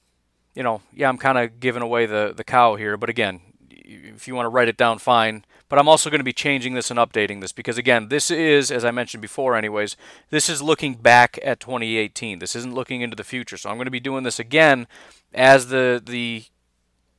you 0.56 0.64
know, 0.64 0.82
yeah, 0.94 1.10
I'm 1.10 1.18
kind 1.18 1.38
of 1.38 1.60
giving 1.60 1.82
away 1.82 2.06
the 2.06 2.34
the 2.36 2.44
cow 2.44 2.76
here. 2.76 2.98
But 2.98 3.10
again, 3.10 3.42
if 3.70 4.28
you 4.28 4.36
want 4.36 4.46
to 4.46 4.50
write 4.50 4.68
it 4.68 4.78
down, 4.78 5.00
fine. 5.00 5.46
But 5.72 5.80
I'm 5.80 5.88
also 5.88 6.10
going 6.10 6.20
to 6.20 6.26
be 6.26 6.34
changing 6.34 6.74
this 6.74 6.92
and 6.92 7.00
updating 7.00 7.40
this 7.40 7.54
because 7.54 7.78
again, 7.78 8.10
this 8.10 8.30
is, 8.30 8.72
as 8.72 8.84
I 8.84 8.92
mentioned 8.92 9.22
before, 9.22 9.56
anyways, 9.56 9.96
this 10.30 10.50
is 10.50 10.62
looking 10.62 10.96
back 10.96 11.40
at 11.46 11.62
2018. 11.62 12.40
This 12.40 12.58
isn't 12.58 12.74
looking 12.74 13.00
into 13.00 13.16
the 13.16 13.24
future. 13.24 13.56
So 13.56 13.70
I'm 13.70 13.78
going 13.78 13.86
to 13.86 13.90
be 13.90 14.02
doing 14.02 14.26
this 14.26 14.38
again 14.38 14.86
as 15.34 15.68
the 15.68 16.04
the 16.06 16.44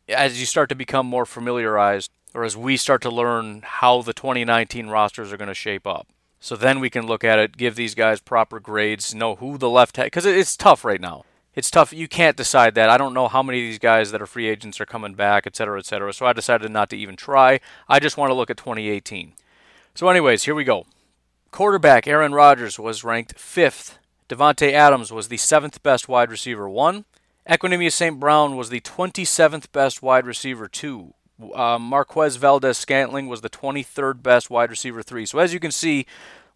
as 0.06 0.38
you 0.38 0.44
start 0.44 0.68
to 0.68 0.74
become 0.74 1.06
more 1.06 1.24
familiarized, 1.24 2.10
or 2.34 2.44
as 2.44 2.54
we 2.54 2.76
start 2.76 3.00
to 3.02 3.10
learn 3.10 3.62
how 3.64 4.02
the 4.02 4.12
2019 4.12 4.88
rosters 4.88 5.32
are 5.32 5.38
going 5.38 5.48
to 5.48 5.54
shape 5.54 5.86
up. 5.86 6.08
So 6.38 6.54
then 6.54 6.78
we 6.78 6.90
can 6.90 7.06
look 7.06 7.24
at 7.24 7.38
it, 7.38 7.56
give 7.56 7.74
these 7.74 7.94
guys 7.94 8.20
proper 8.20 8.60
grades, 8.60 9.14
know 9.14 9.36
who 9.36 9.56
the 9.56 9.70
left 9.70 9.96
because 9.96 10.26
it's 10.26 10.58
tough 10.58 10.84
right 10.84 11.00
now. 11.00 11.24
It's 11.54 11.70
tough. 11.70 11.92
You 11.92 12.08
can't 12.08 12.36
decide 12.36 12.74
that. 12.74 12.88
I 12.88 12.96
don't 12.96 13.14
know 13.14 13.28
how 13.28 13.42
many 13.42 13.58
of 13.58 13.68
these 13.68 13.78
guys 13.78 14.10
that 14.10 14.22
are 14.22 14.26
free 14.26 14.48
agents 14.48 14.80
are 14.80 14.86
coming 14.86 15.14
back, 15.14 15.46
et 15.46 15.54
cetera, 15.54 15.78
et 15.78 15.86
cetera. 15.86 16.12
So 16.12 16.26
I 16.26 16.32
decided 16.32 16.70
not 16.70 16.88
to 16.90 16.96
even 16.96 17.16
try. 17.16 17.60
I 17.88 18.00
just 18.00 18.16
want 18.16 18.30
to 18.30 18.34
look 18.34 18.50
at 18.50 18.56
2018. 18.56 19.34
So, 19.94 20.08
anyways, 20.08 20.44
here 20.44 20.54
we 20.54 20.64
go. 20.64 20.86
Quarterback 21.50 22.06
Aaron 22.06 22.32
Rodgers 22.32 22.78
was 22.78 23.04
ranked 23.04 23.38
fifth. 23.38 23.98
Davante 24.28 24.72
Adams 24.72 25.12
was 25.12 25.28
the 25.28 25.36
seventh 25.36 25.82
best 25.82 26.08
wide 26.08 26.30
receiver, 26.30 26.68
one. 26.68 27.04
Equanimeous 27.46 27.92
St. 27.92 28.18
Brown 28.18 28.56
was 28.56 28.70
the 28.70 28.80
27th 28.80 29.70
best 29.72 30.00
wide 30.00 30.26
receiver, 30.26 30.68
two 30.68 31.12
uh, 31.54 31.78
Marquez 31.78 32.36
Valdes 32.36 32.78
Scantling 32.78 33.26
was 33.26 33.40
the 33.40 33.50
23rd 33.50 34.22
best 34.22 34.50
wide 34.50 34.70
receiver 34.70 35.02
three. 35.02 35.26
So 35.26 35.38
as 35.38 35.52
you 35.52 35.60
can 35.60 35.72
see, 35.72 36.06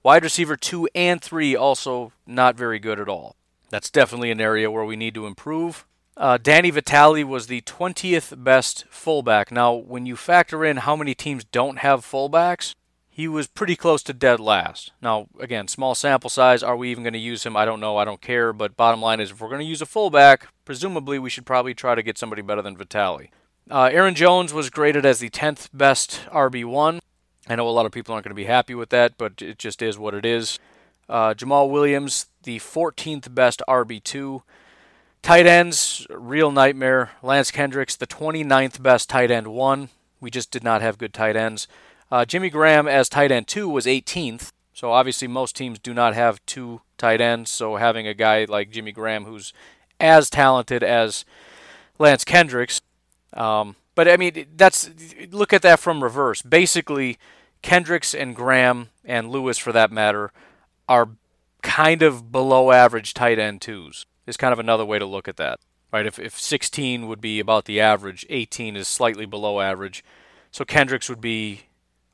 wide 0.02 0.22
receiver 0.22 0.56
two 0.56 0.88
and 0.94 1.20
three 1.20 1.56
also 1.56 2.12
not 2.26 2.56
very 2.56 2.78
good 2.78 3.00
at 3.00 3.08
all. 3.08 3.36
That's 3.70 3.90
definitely 3.90 4.30
an 4.30 4.40
area 4.40 4.70
where 4.70 4.84
we 4.84 4.96
need 4.96 5.14
to 5.14 5.26
improve. 5.26 5.86
Uh, 6.16 6.38
Danny 6.38 6.70
Vitale 6.70 7.24
was 7.24 7.46
the 7.46 7.60
20th 7.62 8.42
best 8.42 8.86
fullback. 8.88 9.50
Now, 9.52 9.74
when 9.74 10.06
you 10.06 10.16
factor 10.16 10.64
in 10.64 10.78
how 10.78 10.96
many 10.96 11.14
teams 11.14 11.44
don't 11.44 11.78
have 11.80 12.00
fullbacks, 12.00 12.74
he 13.10 13.28
was 13.28 13.46
pretty 13.46 13.76
close 13.76 14.02
to 14.04 14.12
dead 14.12 14.40
last. 14.40 14.92
Now, 15.02 15.28
again, 15.38 15.68
small 15.68 15.94
sample 15.94 16.30
size. 16.30 16.62
Are 16.62 16.76
we 16.76 16.90
even 16.90 17.02
going 17.02 17.12
to 17.12 17.18
use 17.18 17.44
him? 17.44 17.56
I 17.56 17.64
don't 17.64 17.80
know. 17.80 17.96
I 17.96 18.04
don't 18.04 18.20
care. 18.20 18.52
But 18.52 18.76
bottom 18.76 19.00
line 19.00 19.20
is, 19.20 19.30
if 19.30 19.40
we're 19.40 19.48
going 19.48 19.60
to 19.60 19.66
use 19.66 19.82
a 19.82 19.86
fullback, 19.86 20.48
presumably 20.64 21.18
we 21.18 21.30
should 21.30 21.46
probably 21.46 21.74
try 21.74 21.94
to 21.94 22.02
get 22.02 22.18
somebody 22.18 22.42
better 22.42 22.62
than 22.62 22.76
Vitale. 22.76 23.30
Uh, 23.70 23.90
Aaron 23.92 24.14
Jones 24.14 24.52
was 24.52 24.70
graded 24.70 25.04
as 25.04 25.18
the 25.18 25.30
10th 25.30 25.68
best 25.72 26.20
RB1. 26.30 27.00
I 27.48 27.56
know 27.56 27.68
a 27.68 27.70
lot 27.70 27.86
of 27.86 27.92
people 27.92 28.14
aren't 28.14 28.24
going 28.24 28.30
to 28.30 28.34
be 28.34 28.44
happy 28.44 28.74
with 28.74 28.90
that, 28.90 29.18
but 29.18 29.40
it 29.42 29.58
just 29.58 29.82
is 29.82 29.98
what 29.98 30.14
it 30.14 30.24
is. 30.24 30.58
Uh, 31.08 31.34
Jamaal 31.34 31.70
Williams, 31.70 32.26
the 32.46 32.58
14th 32.58 33.34
best 33.34 33.60
RB2. 33.68 34.40
Tight 35.20 35.46
ends, 35.46 36.06
real 36.08 36.50
nightmare. 36.50 37.10
Lance 37.22 37.50
Kendricks, 37.50 37.94
the 37.94 38.06
29th 38.06 38.82
best 38.82 39.10
tight 39.10 39.30
end 39.30 39.48
1. 39.48 39.90
We 40.20 40.30
just 40.30 40.50
did 40.50 40.64
not 40.64 40.80
have 40.80 40.96
good 40.96 41.12
tight 41.12 41.36
ends. 41.36 41.68
Uh, 42.10 42.24
Jimmy 42.24 42.48
Graham 42.48 42.88
as 42.88 43.10
tight 43.10 43.30
end 43.30 43.46
2 43.48 43.68
was 43.68 43.84
18th. 43.84 44.52
So 44.72 44.92
obviously, 44.92 45.28
most 45.28 45.56
teams 45.56 45.78
do 45.78 45.92
not 45.92 46.14
have 46.14 46.44
two 46.46 46.80
tight 46.96 47.20
ends. 47.20 47.50
So 47.50 47.76
having 47.76 48.06
a 48.06 48.14
guy 48.14 48.46
like 48.48 48.70
Jimmy 48.70 48.92
Graham 48.92 49.24
who's 49.24 49.52
as 50.00 50.30
talented 50.30 50.82
as 50.82 51.26
Lance 51.98 52.24
Kendricks 52.24 52.80
um, 53.36 53.76
but 53.94 54.08
I 54.08 54.16
mean, 54.16 54.46
that's 54.56 54.90
look 55.30 55.52
at 55.52 55.62
that 55.62 55.78
from 55.78 56.02
reverse. 56.02 56.42
Basically, 56.42 57.18
Kendricks 57.62 58.14
and 58.14 58.34
Graham 58.34 58.88
and 59.04 59.30
Lewis, 59.30 59.58
for 59.58 59.72
that 59.72 59.92
matter, 59.92 60.32
are 60.88 61.10
kind 61.66 62.00
of 62.02 62.30
below 62.30 62.70
average 62.70 63.12
tight 63.12 63.38
end 63.38 63.60
twos. 63.60 64.06
Is 64.26 64.36
kind 64.36 64.52
of 64.52 64.58
another 64.58 64.84
way 64.84 64.98
to 64.98 65.06
look 65.06 65.28
at 65.28 65.36
that, 65.36 65.60
right? 65.92 66.06
If 66.06 66.18
if 66.18 66.38
16 66.38 67.06
would 67.06 67.20
be 67.20 67.38
about 67.38 67.66
the 67.66 67.80
average, 67.80 68.24
18 68.30 68.76
is 68.76 68.88
slightly 68.88 69.26
below 69.26 69.60
average. 69.60 70.04
So 70.50 70.64
Kendricks 70.64 71.08
would 71.08 71.20
be 71.20 71.62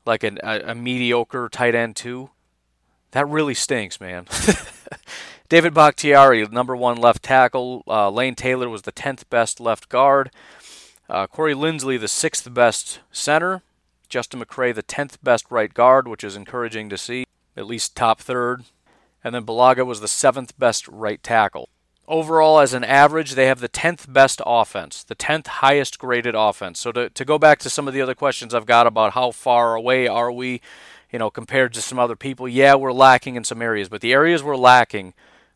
like 0.05 0.23
an, 0.23 0.37
a, 0.43 0.71
a 0.71 0.75
mediocre 0.75 1.49
tight 1.49 1.75
end 1.75 1.95
two. 1.95 2.31
That 3.11 3.27
really 3.27 3.53
stinks, 3.53 4.01
man. 4.01 4.25
David 5.49 5.73
Bakhtiari, 5.73 6.47
number 6.47 6.75
one 6.75 6.97
left 6.97 7.21
tackle. 7.23 7.83
Uh, 7.87 8.09
Lane 8.09 8.33
Taylor 8.33 8.69
was 8.69 8.83
the 8.83 8.91
10th 8.91 9.29
best 9.29 9.59
left 9.59 9.87
guard. 9.87 10.31
Uh, 11.07 11.27
Corey 11.27 11.53
Linsley, 11.53 11.99
the 11.99 12.07
sixth 12.07 12.51
best 12.51 13.01
center. 13.11 13.61
Justin 14.09 14.39
McCray, 14.41 14.73
the 14.73 14.83
10th 14.83 15.17
best 15.21 15.45
right 15.49 15.71
guard, 15.73 16.07
which 16.07 16.23
is 16.23 16.35
encouraging 16.35 16.89
to 16.89 16.97
see, 16.97 17.25
at 17.55 17.67
least 17.67 17.95
top 17.95 18.19
third. 18.19 18.63
And 19.23 19.33
then 19.33 19.45
Bulaga 19.45 19.85
was 19.85 20.01
the 20.01 20.07
seventh 20.07 20.57
best 20.57 20.87
right 20.87 21.21
tackle. 21.23 21.69
Overall, 22.07 22.59
as 22.59 22.73
an 22.73 22.83
average, 22.83 23.31
they 23.31 23.47
have 23.47 23.61
the 23.61 23.69
10th 23.69 24.11
best 24.11 24.41
offense, 24.45 25.03
the 25.03 25.15
10th 25.15 25.47
highest 25.47 25.97
graded 25.97 26.35
offense. 26.35 26.79
So 26.79 26.91
to, 26.91 27.09
to 27.09 27.25
go 27.25 27.39
back 27.39 27.59
to 27.59 27.69
some 27.69 27.87
of 27.87 27.93
the 27.93 28.01
other 28.01 28.15
questions 28.15 28.53
I've 28.53 28.65
got 28.65 28.87
about 28.87 29.13
how 29.13 29.31
far 29.31 29.75
away 29.75 30.07
are 30.07 30.31
we, 30.31 30.59
you 31.11 31.19
know, 31.19 31.29
compared 31.29 31.73
to 31.73 31.81
some 31.81 31.99
other 31.99 32.17
people, 32.17 32.47
yeah, 32.47 32.75
we're 32.75 32.91
lacking 32.91 33.35
in 33.35 33.45
some 33.45 33.61
areas, 33.61 33.87
but 33.87 34.01
the 34.01 34.11
areas 34.11 34.43
we're 34.43 34.57
lacking 34.57 35.13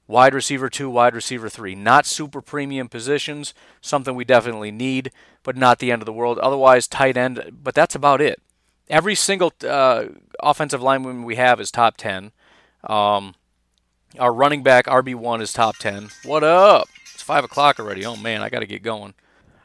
wide 0.08 0.34
receiver 0.34 0.70
two, 0.70 0.90
wide 0.90 1.14
receiver 1.14 1.50
three. 1.50 1.76
Not 1.76 2.06
super 2.06 2.42
premium 2.42 2.88
positions, 2.88 3.54
something 3.82 4.16
we 4.16 4.26
definitely 4.26 4.72
need, 4.72 5.12
but 5.44 5.58
not 5.58 5.80
the 5.80 5.92
end 5.92 6.02
of 6.02 6.06
the 6.06 6.14
world. 6.14 6.40
Otherwise, 6.40 6.88
tight 6.88 7.18
end, 7.18 7.52
but 7.52 7.76
that's 7.76 7.96
about 7.96 8.22
it. 8.22 8.42
Every 8.90 9.16
single 9.16 9.54
uh, 9.68 10.06
offensive 10.42 10.82
lineman 10.82 11.24
we 11.24 11.36
have 11.36 11.60
is 11.60 11.72
top 11.72 11.98
10. 11.98 12.32
Um, 12.86 13.36
our 14.20 14.34
running 14.34 14.64
back, 14.64 14.86
RB1, 14.86 15.42
is 15.42 15.54
top 15.54 15.78
10. 15.78 16.10
What 16.24 16.44
up? 16.44 16.88
It's 17.14 17.24
5 17.24 17.44
o'clock 17.44 17.80
already. 17.80 18.06
Oh, 18.06 18.16
man, 18.16 18.42
I 18.42 18.50
got 18.50 18.60
to 18.60 18.66
get 18.66 18.84
going. 18.84 19.14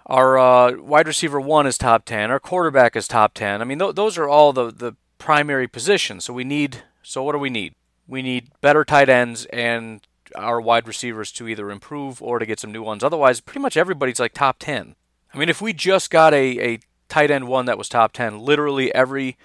Our 0.06 0.38
uh, 0.38 0.76
wide 0.78 1.06
receiver 1.06 1.40
1 1.40 1.66
is 1.66 1.78
top 1.78 2.04
10. 2.04 2.30
Our 2.30 2.40
quarterback 2.40 2.96
is 2.96 3.06
top 3.06 3.34
10. 3.34 3.60
I 3.60 3.64
mean, 3.64 3.78
th- 3.78 3.94
those 3.94 4.18
are 4.18 4.28
all 4.28 4.52
the, 4.52 4.70
the 4.70 4.94
primary 5.18 5.68
positions. 5.68 6.24
So 6.24 6.32
we 6.32 6.44
need, 6.44 6.82
so 7.02 7.22
what 7.22 7.32
do 7.32 7.38
we 7.38 7.50
need? 7.50 7.74
We 8.06 8.22
need 8.22 8.50
better 8.60 8.84
tight 8.84 9.08
ends 9.08 9.46
and 9.46 10.06
our 10.34 10.60
wide 10.60 10.88
receivers 10.88 11.30
to 11.32 11.46
either 11.46 11.70
improve 11.70 12.22
or 12.22 12.38
to 12.38 12.46
get 12.46 12.58
some 12.58 12.72
new 12.72 12.82
ones. 12.82 13.04
Otherwise, 13.04 13.40
pretty 13.40 13.60
much 13.60 13.76
everybody's 13.76 14.20
like 14.20 14.34
top 14.34 14.56
10. 14.58 14.96
I 15.32 15.38
mean, 15.38 15.48
if 15.48 15.62
we 15.62 15.72
just 15.72 16.10
got 16.10 16.34
a, 16.34 16.74
a 16.74 16.78
tight 17.08 17.30
end 17.30 17.48
one 17.48 17.66
that 17.66 17.78
was 17.78 17.88
top 17.88 18.12
10, 18.12 18.38
literally 18.38 18.94
every 18.94 19.36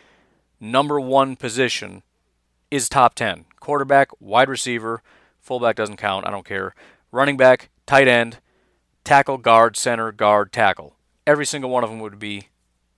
number 0.59 0.99
one 0.99 1.35
position 1.35 2.03
is 2.71 2.89
top 2.89 3.15
10. 3.15 3.45
Quarterback, 3.67 4.11
wide 4.21 4.47
receiver, 4.47 5.03
fullback 5.41 5.75
doesn't 5.75 5.97
count, 5.97 6.25
I 6.25 6.31
don't 6.31 6.45
care. 6.45 6.73
Running 7.11 7.35
back, 7.35 7.67
tight 7.85 8.07
end, 8.07 8.37
tackle, 9.03 9.37
guard, 9.37 9.75
center, 9.75 10.13
guard, 10.13 10.53
tackle. 10.53 10.95
Every 11.25 11.45
single 11.45 11.69
one 11.69 11.83
of 11.83 11.89
them 11.89 11.99
would 11.99 12.17
be 12.17 12.47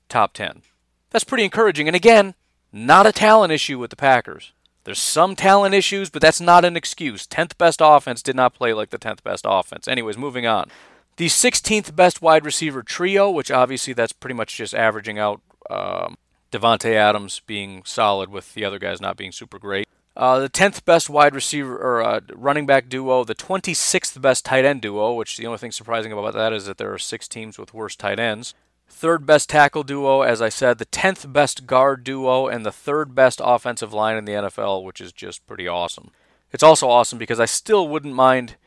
top 0.10 0.32
10. 0.34 0.62
That's 1.10 1.24
pretty 1.24 1.44
encouraging. 1.44 1.88
And 1.88 1.96
again, 1.96 2.36
not 2.72 3.08
a 3.08 3.12
talent 3.12 3.52
issue 3.52 3.80
with 3.80 3.90
the 3.90 3.96
Packers. 3.96 4.52
There's 4.84 5.00
some 5.00 5.36
talent 5.36 5.74
issues, 5.74 6.12
but 6.12 6.22
that's 6.22 6.40
not 6.40 6.64
an 6.64 6.78
excuse. 6.78 7.26
10th 7.26 7.58
best 7.58 7.80
offense 7.84 8.22
did 8.22 8.36
not 8.36 8.54
play 8.54 8.72
like 8.72 8.92
the 8.92 9.00
10th 9.00 9.24
best 9.24 9.48
offense. 9.50 9.88
Anyways, 9.88 10.20
moving 10.20 10.46
on. 10.46 10.70
The 11.18 11.30
16th 11.30 11.96
best 11.96 12.22
wide 12.22 12.46
receiver 12.46 12.84
trio, 12.84 13.32
which 13.32 13.50
obviously 13.50 13.94
that's 13.94 14.14
pretty 14.14 14.36
much 14.36 14.56
just 14.56 14.76
averaging 14.76 15.18
out 15.18 15.42
um, 15.68 16.20
Davante 16.52 16.94
Adams 16.94 17.42
being 17.48 17.82
solid 17.86 18.30
with 18.30 18.54
the 18.54 18.64
other 18.64 18.78
guys 18.78 19.02
not 19.02 19.18
being 19.18 19.32
super 19.32 19.58
great. 19.58 19.88
Uh, 20.20 20.38
the 20.38 20.50
10th 20.50 20.84
best 20.84 21.10
wide 21.10 21.34
receiver 21.34 21.78
or 21.78 22.04
uh, 22.04 22.20
running 22.34 22.66
back 22.66 22.90
duo, 22.90 23.24
the 23.24 23.34
26th 23.34 24.20
best 24.20 24.44
tight 24.44 24.66
end 24.66 24.82
duo, 24.82 25.14
which 25.14 25.38
the 25.38 25.46
only 25.46 25.58
thing 25.58 25.72
surprising 25.72 26.12
about 26.12 26.34
that 26.34 26.52
is 26.52 26.66
that 26.66 26.78
there 26.78 26.94
are 26.94 26.98
six 26.98 27.26
teams 27.26 27.58
with 27.58 27.74
worse 27.74 27.96
tight 27.96 28.20
ends. 28.20 28.54
Third 28.90 29.26
best 29.26 29.50
tackle 29.50 29.84
duo, 29.84 30.24
as 30.24 30.42
I 30.42 30.50
said, 30.50 30.78
the 30.78 30.86
10th 30.86 31.32
best 31.32 31.66
guard 31.66 32.04
duo, 32.04 32.48
and 32.48 32.66
the 32.66 32.72
third 32.72 33.16
best 33.16 33.40
offensive 33.42 33.94
line 33.94 34.18
in 34.18 34.26
the 34.26 34.34
NFL, 34.34 34.84
which 34.84 35.00
is 35.00 35.14
just 35.14 35.48
pretty 35.48 35.70
awesome. 35.70 36.12
It's 36.52 36.64
also 36.64 36.90
awesome 36.90 37.18
because 37.18 37.40
I 37.40 37.46
still 37.46 37.88
wouldn't 37.88 38.14
mind, 38.14 38.58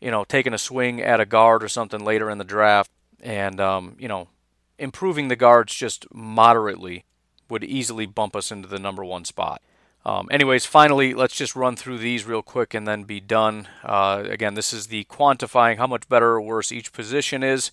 you 0.00 0.10
know, 0.10 0.24
taking 0.24 0.54
a 0.54 0.58
swing 0.58 1.02
at 1.02 1.20
a 1.20 1.26
guard 1.26 1.62
or 1.62 1.68
something 1.68 2.02
later 2.02 2.30
in 2.30 2.38
the 2.38 2.44
draft 2.44 2.90
and, 3.20 3.60
um, 3.60 3.96
you 3.98 4.08
know, 4.08 4.28
improving 4.78 5.28
the 5.28 5.36
guards 5.36 5.74
just 5.74 6.06
moderately 6.14 7.04
would 7.50 7.62
easily 7.62 8.06
bump 8.06 8.34
us 8.34 8.50
into 8.50 8.68
the 8.68 8.78
number 8.78 9.04
one 9.04 9.26
spot. 9.26 9.60
Um, 10.06 10.28
anyways, 10.30 10.66
finally, 10.66 11.14
let's 11.14 11.34
just 11.34 11.56
run 11.56 11.76
through 11.76 11.98
these 11.98 12.26
real 12.26 12.42
quick 12.42 12.74
and 12.74 12.86
then 12.86 13.04
be 13.04 13.20
done. 13.20 13.68
Uh, 13.82 14.24
again, 14.28 14.54
this 14.54 14.72
is 14.72 14.88
the 14.88 15.04
quantifying 15.04 15.78
how 15.78 15.86
much 15.86 16.08
better 16.08 16.32
or 16.32 16.40
worse 16.42 16.70
each 16.70 16.92
position 16.92 17.42
is. 17.42 17.70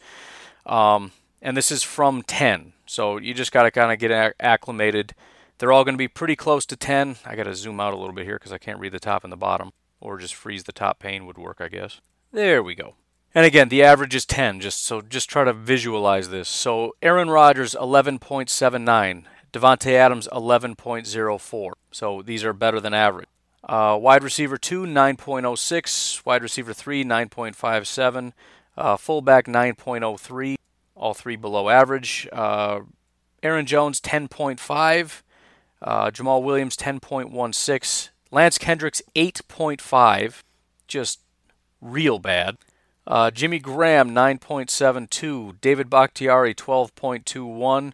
Um, 0.65 1.11
and 1.41 1.57
this 1.57 1.71
is 1.71 1.83
from 1.83 2.23
10. 2.23 2.73
So 2.85 3.17
you 3.17 3.33
just 3.33 3.51
got 3.51 3.63
to 3.63 3.71
kind 3.71 3.91
of 3.91 3.99
get 3.99 4.35
acclimated. 4.39 5.13
They're 5.57 5.71
all 5.71 5.83
going 5.83 5.95
to 5.95 5.99
be 5.99 6.07
pretty 6.07 6.35
close 6.35 6.65
to 6.67 6.77
10. 6.77 7.17
I 7.25 7.35
got 7.35 7.43
to 7.43 7.55
zoom 7.55 7.79
out 7.79 7.93
a 7.93 7.97
little 7.97 8.15
bit 8.15 8.25
here 8.25 8.37
because 8.37 8.53
I 8.53 8.57
can't 8.57 8.79
read 8.79 8.93
the 8.93 8.99
top 8.99 9.23
and 9.23 9.31
the 9.31 9.37
bottom. 9.37 9.71
Or 9.99 10.17
just 10.17 10.33
freeze 10.33 10.63
the 10.63 10.71
top 10.71 10.99
pane 10.99 11.25
would 11.25 11.37
work, 11.37 11.57
I 11.59 11.67
guess. 11.67 11.99
There 12.31 12.63
we 12.63 12.75
go. 12.75 12.95
And 13.33 13.45
again, 13.45 13.69
the 13.69 13.83
average 13.83 14.15
is 14.15 14.25
10, 14.25 14.59
just 14.59 14.83
so 14.83 15.01
just 15.01 15.29
try 15.29 15.43
to 15.43 15.53
visualize 15.53 16.29
this. 16.29 16.49
So 16.49 16.95
Aaron 17.01 17.29
Rodgers 17.29 17.75
11.79, 17.75 19.23
Davante 19.53 19.91
Adams 19.93 20.27
11.04. 20.31 21.71
So 21.91 22.21
these 22.21 22.43
are 22.43 22.53
better 22.53 22.79
than 22.79 22.93
average. 22.93 23.27
Uh, 23.63 23.97
wide 23.99 24.23
receiver 24.23 24.57
2, 24.57 24.83
9.06. 24.83 26.25
Wide 26.25 26.43
receiver 26.43 26.73
3, 26.73 27.03
9.57. 27.03 28.33
Uh, 28.77 28.97
fullback, 28.97 29.45
9.03. 29.45 30.55
All 30.95 31.13
three 31.13 31.35
below 31.35 31.69
average. 31.69 32.27
Uh, 32.31 32.81
Aaron 33.43 33.65
Jones, 33.65 33.99
10.5. 34.01 35.21
Uh, 35.81 36.11
Jamaal 36.11 36.43
Williams, 36.43 36.77
10.16. 36.77 38.09
Lance 38.29 38.57
Kendricks, 38.57 39.01
8.5. 39.15 40.41
Just 40.87 41.19
real 41.81 42.19
bad. 42.19 42.57
Uh, 43.05 43.31
Jimmy 43.31 43.59
Graham, 43.59 44.11
9.72. 44.11 45.59
David 45.59 45.89
Bakhtiari, 45.89 46.53
12.21. 46.53 47.93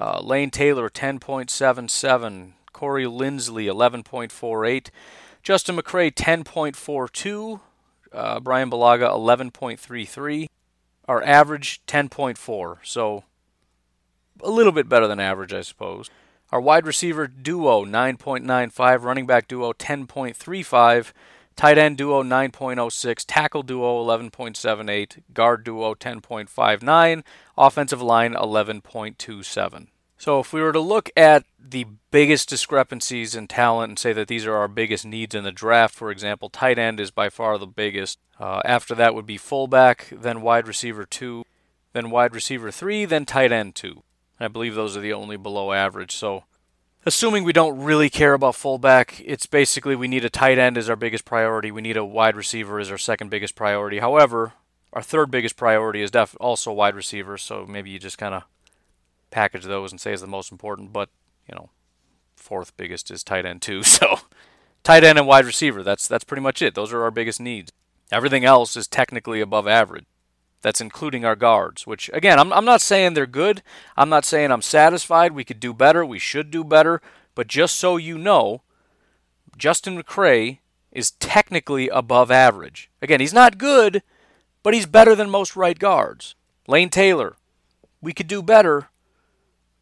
Uh, 0.00 0.20
Lane 0.22 0.50
Taylor, 0.50 0.88
10.77. 0.88 2.52
Corey 2.72 3.04
Linsley, 3.04 3.66
11.48. 3.66 4.90
Justin 5.42 5.76
McCray, 5.76 6.12
10.42. 6.12 7.60
Uh, 8.12 8.40
Bryan 8.40 8.70
Bulaga, 8.70 9.10
11.33. 9.10 10.46
Our 11.06 11.22
average, 11.22 11.84
10.4. 11.86 12.78
So 12.84 13.24
a 14.40 14.50
little 14.50 14.72
bit 14.72 14.88
better 14.88 15.08
than 15.08 15.18
average, 15.18 15.52
I 15.52 15.62
suppose. 15.62 16.10
Our 16.52 16.60
wide 16.60 16.86
receiver 16.86 17.26
duo, 17.26 17.84
9.95. 17.84 19.02
Running 19.02 19.26
back 19.26 19.48
duo, 19.48 19.72
10.35. 19.72 21.12
Tight 21.58 21.76
end 21.76 21.96
duo 21.98 22.22
9.06, 22.22 23.24
tackle 23.26 23.64
duo 23.64 24.04
11.78, 24.04 25.22
guard 25.34 25.64
duo 25.64 25.92
10.59, 25.92 27.24
offensive 27.58 28.00
line 28.00 28.34
11.27. 28.34 29.88
So 30.16 30.38
if 30.38 30.52
we 30.52 30.62
were 30.62 30.72
to 30.72 30.78
look 30.78 31.10
at 31.16 31.44
the 31.58 31.84
biggest 32.12 32.48
discrepancies 32.48 33.34
in 33.34 33.48
talent 33.48 33.88
and 33.88 33.98
say 33.98 34.12
that 34.12 34.28
these 34.28 34.46
are 34.46 34.54
our 34.54 34.68
biggest 34.68 35.04
needs 35.04 35.34
in 35.34 35.42
the 35.42 35.50
draft, 35.50 35.96
for 35.96 36.12
example, 36.12 36.48
tight 36.48 36.78
end 36.78 37.00
is 37.00 37.10
by 37.10 37.28
far 37.28 37.58
the 37.58 37.66
biggest. 37.66 38.20
Uh, 38.38 38.60
after 38.64 38.94
that 38.94 39.16
would 39.16 39.26
be 39.26 39.36
fullback, 39.36 40.12
then 40.12 40.42
wide 40.42 40.68
receiver 40.68 41.04
2, 41.04 41.44
then 41.92 42.10
wide 42.10 42.36
receiver 42.36 42.70
3, 42.70 43.04
then 43.04 43.26
tight 43.26 43.50
end 43.50 43.74
2. 43.74 44.04
I 44.38 44.46
believe 44.46 44.76
those 44.76 44.96
are 44.96 45.00
the 45.00 45.12
only 45.12 45.36
below 45.36 45.72
average. 45.72 46.14
So 46.14 46.44
assuming 47.08 47.42
we 47.42 47.52
don't 47.52 47.82
really 47.82 48.08
care 48.08 48.34
about 48.34 48.54
fullback, 48.54 49.20
it's 49.24 49.46
basically 49.46 49.96
we 49.96 50.06
need 50.08 50.24
a 50.24 50.30
tight 50.30 50.58
end 50.58 50.78
as 50.78 50.88
our 50.88 50.96
biggest 50.96 51.24
priority. 51.24 51.70
We 51.70 51.82
need 51.82 51.96
a 51.96 52.04
wide 52.04 52.36
receiver 52.36 52.78
as 52.78 52.90
our 52.90 52.98
second 52.98 53.30
biggest 53.30 53.56
priority. 53.56 53.98
However, 53.98 54.52
our 54.92 55.02
third 55.02 55.30
biggest 55.30 55.56
priority 55.56 56.02
is 56.02 56.10
def- 56.10 56.36
also 56.38 56.72
wide 56.72 56.94
receiver. 56.94 57.36
So 57.36 57.66
maybe 57.66 57.90
you 57.90 57.98
just 57.98 58.18
kind 58.18 58.34
of 58.34 58.44
package 59.30 59.64
those 59.64 59.90
and 59.90 60.00
say 60.00 60.12
is 60.12 60.20
the 60.20 60.26
most 60.26 60.52
important. 60.52 60.92
But 60.92 61.08
you 61.48 61.54
know, 61.56 61.70
fourth 62.36 62.76
biggest 62.76 63.10
is 63.10 63.24
tight 63.24 63.44
end 63.44 63.62
too. 63.62 63.82
So 63.82 64.20
tight 64.84 65.02
end 65.02 65.18
and 65.18 65.26
wide 65.26 65.46
receiver. 65.46 65.82
That's 65.82 66.06
that's 66.06 66.24
pretty 66.24 66.42
much 66.42 66.62
it. 66.62 66.74
Those 66.74 66.92
are 66.92 67.02
our 67.02 67.10
biggest 67.10 67.40
needs. 67.40 67.72
Everything 68.12 68.44
else 68.44 68.76
is 68.76 68.86
technically 68.86 69.40
above 69.40 69.66
average. 69.66 70.04
That's 70.60 70.80
including 70.80 71.24
our 71.24 71.36
guards, 71.36 71.86
which, 71.86 72.10
again, 72.12 72.38
I'm, 72.38 72.52
I'm 72.52 72.64
not 72.64 72.80
saying 72.80 73.14
they're 73.14 73.26
good. 73.26 73.62
I'm 73.96 74.08
not 74.08 74.24
saying 74.24 74.50
I'm 74.50 74.62
satisfied. 74.62 75.32
We 75.32 75.44
could 75.44 75.60
do 75.60 75.72
better. 75.72 76.04
We 76.04 76.18
should 76.18 76.50
do 76.50 76.64
better. 76.64 77.00
But 77.34 77.46
just 77.46 77.76
so 77.76 77.96
you 77.96 78.18
know, 78.18 78.62
Justin 79.56 80.00
McCray 80.02 80.58
is 80.90 81.12
technically 81.12 81.88
above 81.88 82.30
average. 82.30 82.90
Again, 83.00 83.20
he's 83.20 83.32
not 83.32 83.58
good, 83.58 84.02
but 84.62 84.74
he's 84.74 84.86
better 84.86 85.14
than 85.14 85.30
most 85.30 85.54
right 85.54 85.78
guards. 85.78 86.34
Lane 86.66 86.90
Taylor, 86.90 87.36
we 88.00 88.12
could 88.12 88.26
do 88.26 88.42
better, 88.42 88.88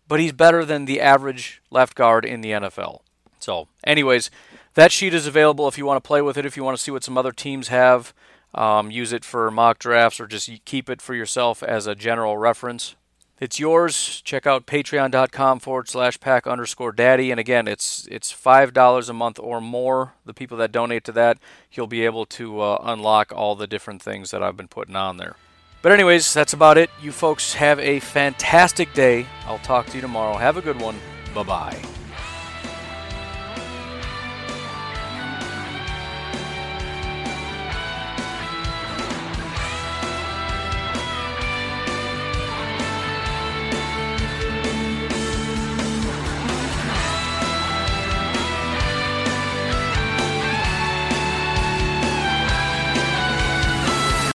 but 0.06 0.20
he's 0.20 0.32
better 0.32 0.64
than 0.64 0.84
the 0.84 1.00
average 1.00 1.62
left 1.70 1.94
guard 1.94 2.24
in 2.24 2.40
the 2.42 2.50
NFL. 2.50 3.00
So, 3.38 3.68
anyways, 3.84 4.30
that 4.74 4.92
sheet 4.92 5.14
is 5.14 5.26
available 5.26 5.68
if 5.68 5.78
you 5.78 5.86
want 5.86 6.02
to 6.02 6.06
play 6.06 6.20
with 6.22 6.36
it, 6.36 6.46
if 6.46 6.56
you 6.56 6.64
want 6.64 6.76
to 6.76 6.82
see 6.82 6.90
what 6.90 7.04
some 7.04 7.16
other 7.16 7.32
teams 7.32 7.68
have. 7.68 8.12
Um, 8.54 8.90
use 8.90 9.12
it 9.12 9.24
for 9.24 9.50
mock 9.50 9.78
drafts 9.78 10.18
or 10.18 10.26
just 10.26 10.50
keep 10.64 10.88
it 10.88 11.02
for 11.02 11.14
yourself 11.14 11.62
as 11.62 11.86
a 11.86 11.94
general 11.94 12.38
reference. 12.38 12.96
It's 13.38 13.60
yours. 13.60 14.22
Check 14.24 14.46
out 14.46 14.66
patreon.com 14.66 15.60
forward 15.60 15.88
slash 15.88 16.18
pack 16.18 16.46
underscore 16.46 16.92
daddy. 16.92 17.30
And 17.30 17.38
again, 17.38 17.68
it's 17.68 18.08
it's 18.10 18.32
$5 18.32 19.08
a 19.08 19.12
month 19.12 19.38
or 19.38 19.60
more. 19.60 20.14
The 20.24 20.32
people 20.32 20.56
that 20.56 20.72
donate 20.72 21.04
to 21.04 21.12
that, 21.12 21.38
you'll 21.70 21.86
be 21.86 22.04
able 22.06 22.24
to 22.26 22.60
uh, 22.60 22.78
unlock 22.82 23.32
all 23.34 23.54
the 23.54 23.66
different 23.66 24.00
things 24.00 24.30
that 24.30 24.42
I've 24.42 24.56
been 24.56 24.68
putting 24.68 24.96
on 24.96 25.18
there. 25.18 25.36
But, 25.82 25.92
anyways, 25.92 26.32
that's 26.32 26.54
about 26.54 26.78
it. 26.78 26.90
You 27.00 27.12
folks 27.12 27.54
have 27.54 27.78
a 27.78 28.00
fantastic 28.00 28.92
day. 28.94 29.26
I'll 29.46 29.58
talk 29.58 29.86
to 29.86 29.94
you 29.96 30.00
tomorrow. 30.00 30.36
Have 30.36 30.56
a 30.56 30.62
good 30.62 30.80
one. 30.80 30.96
Bye 31.34 31.42
bye. 31.42 31.95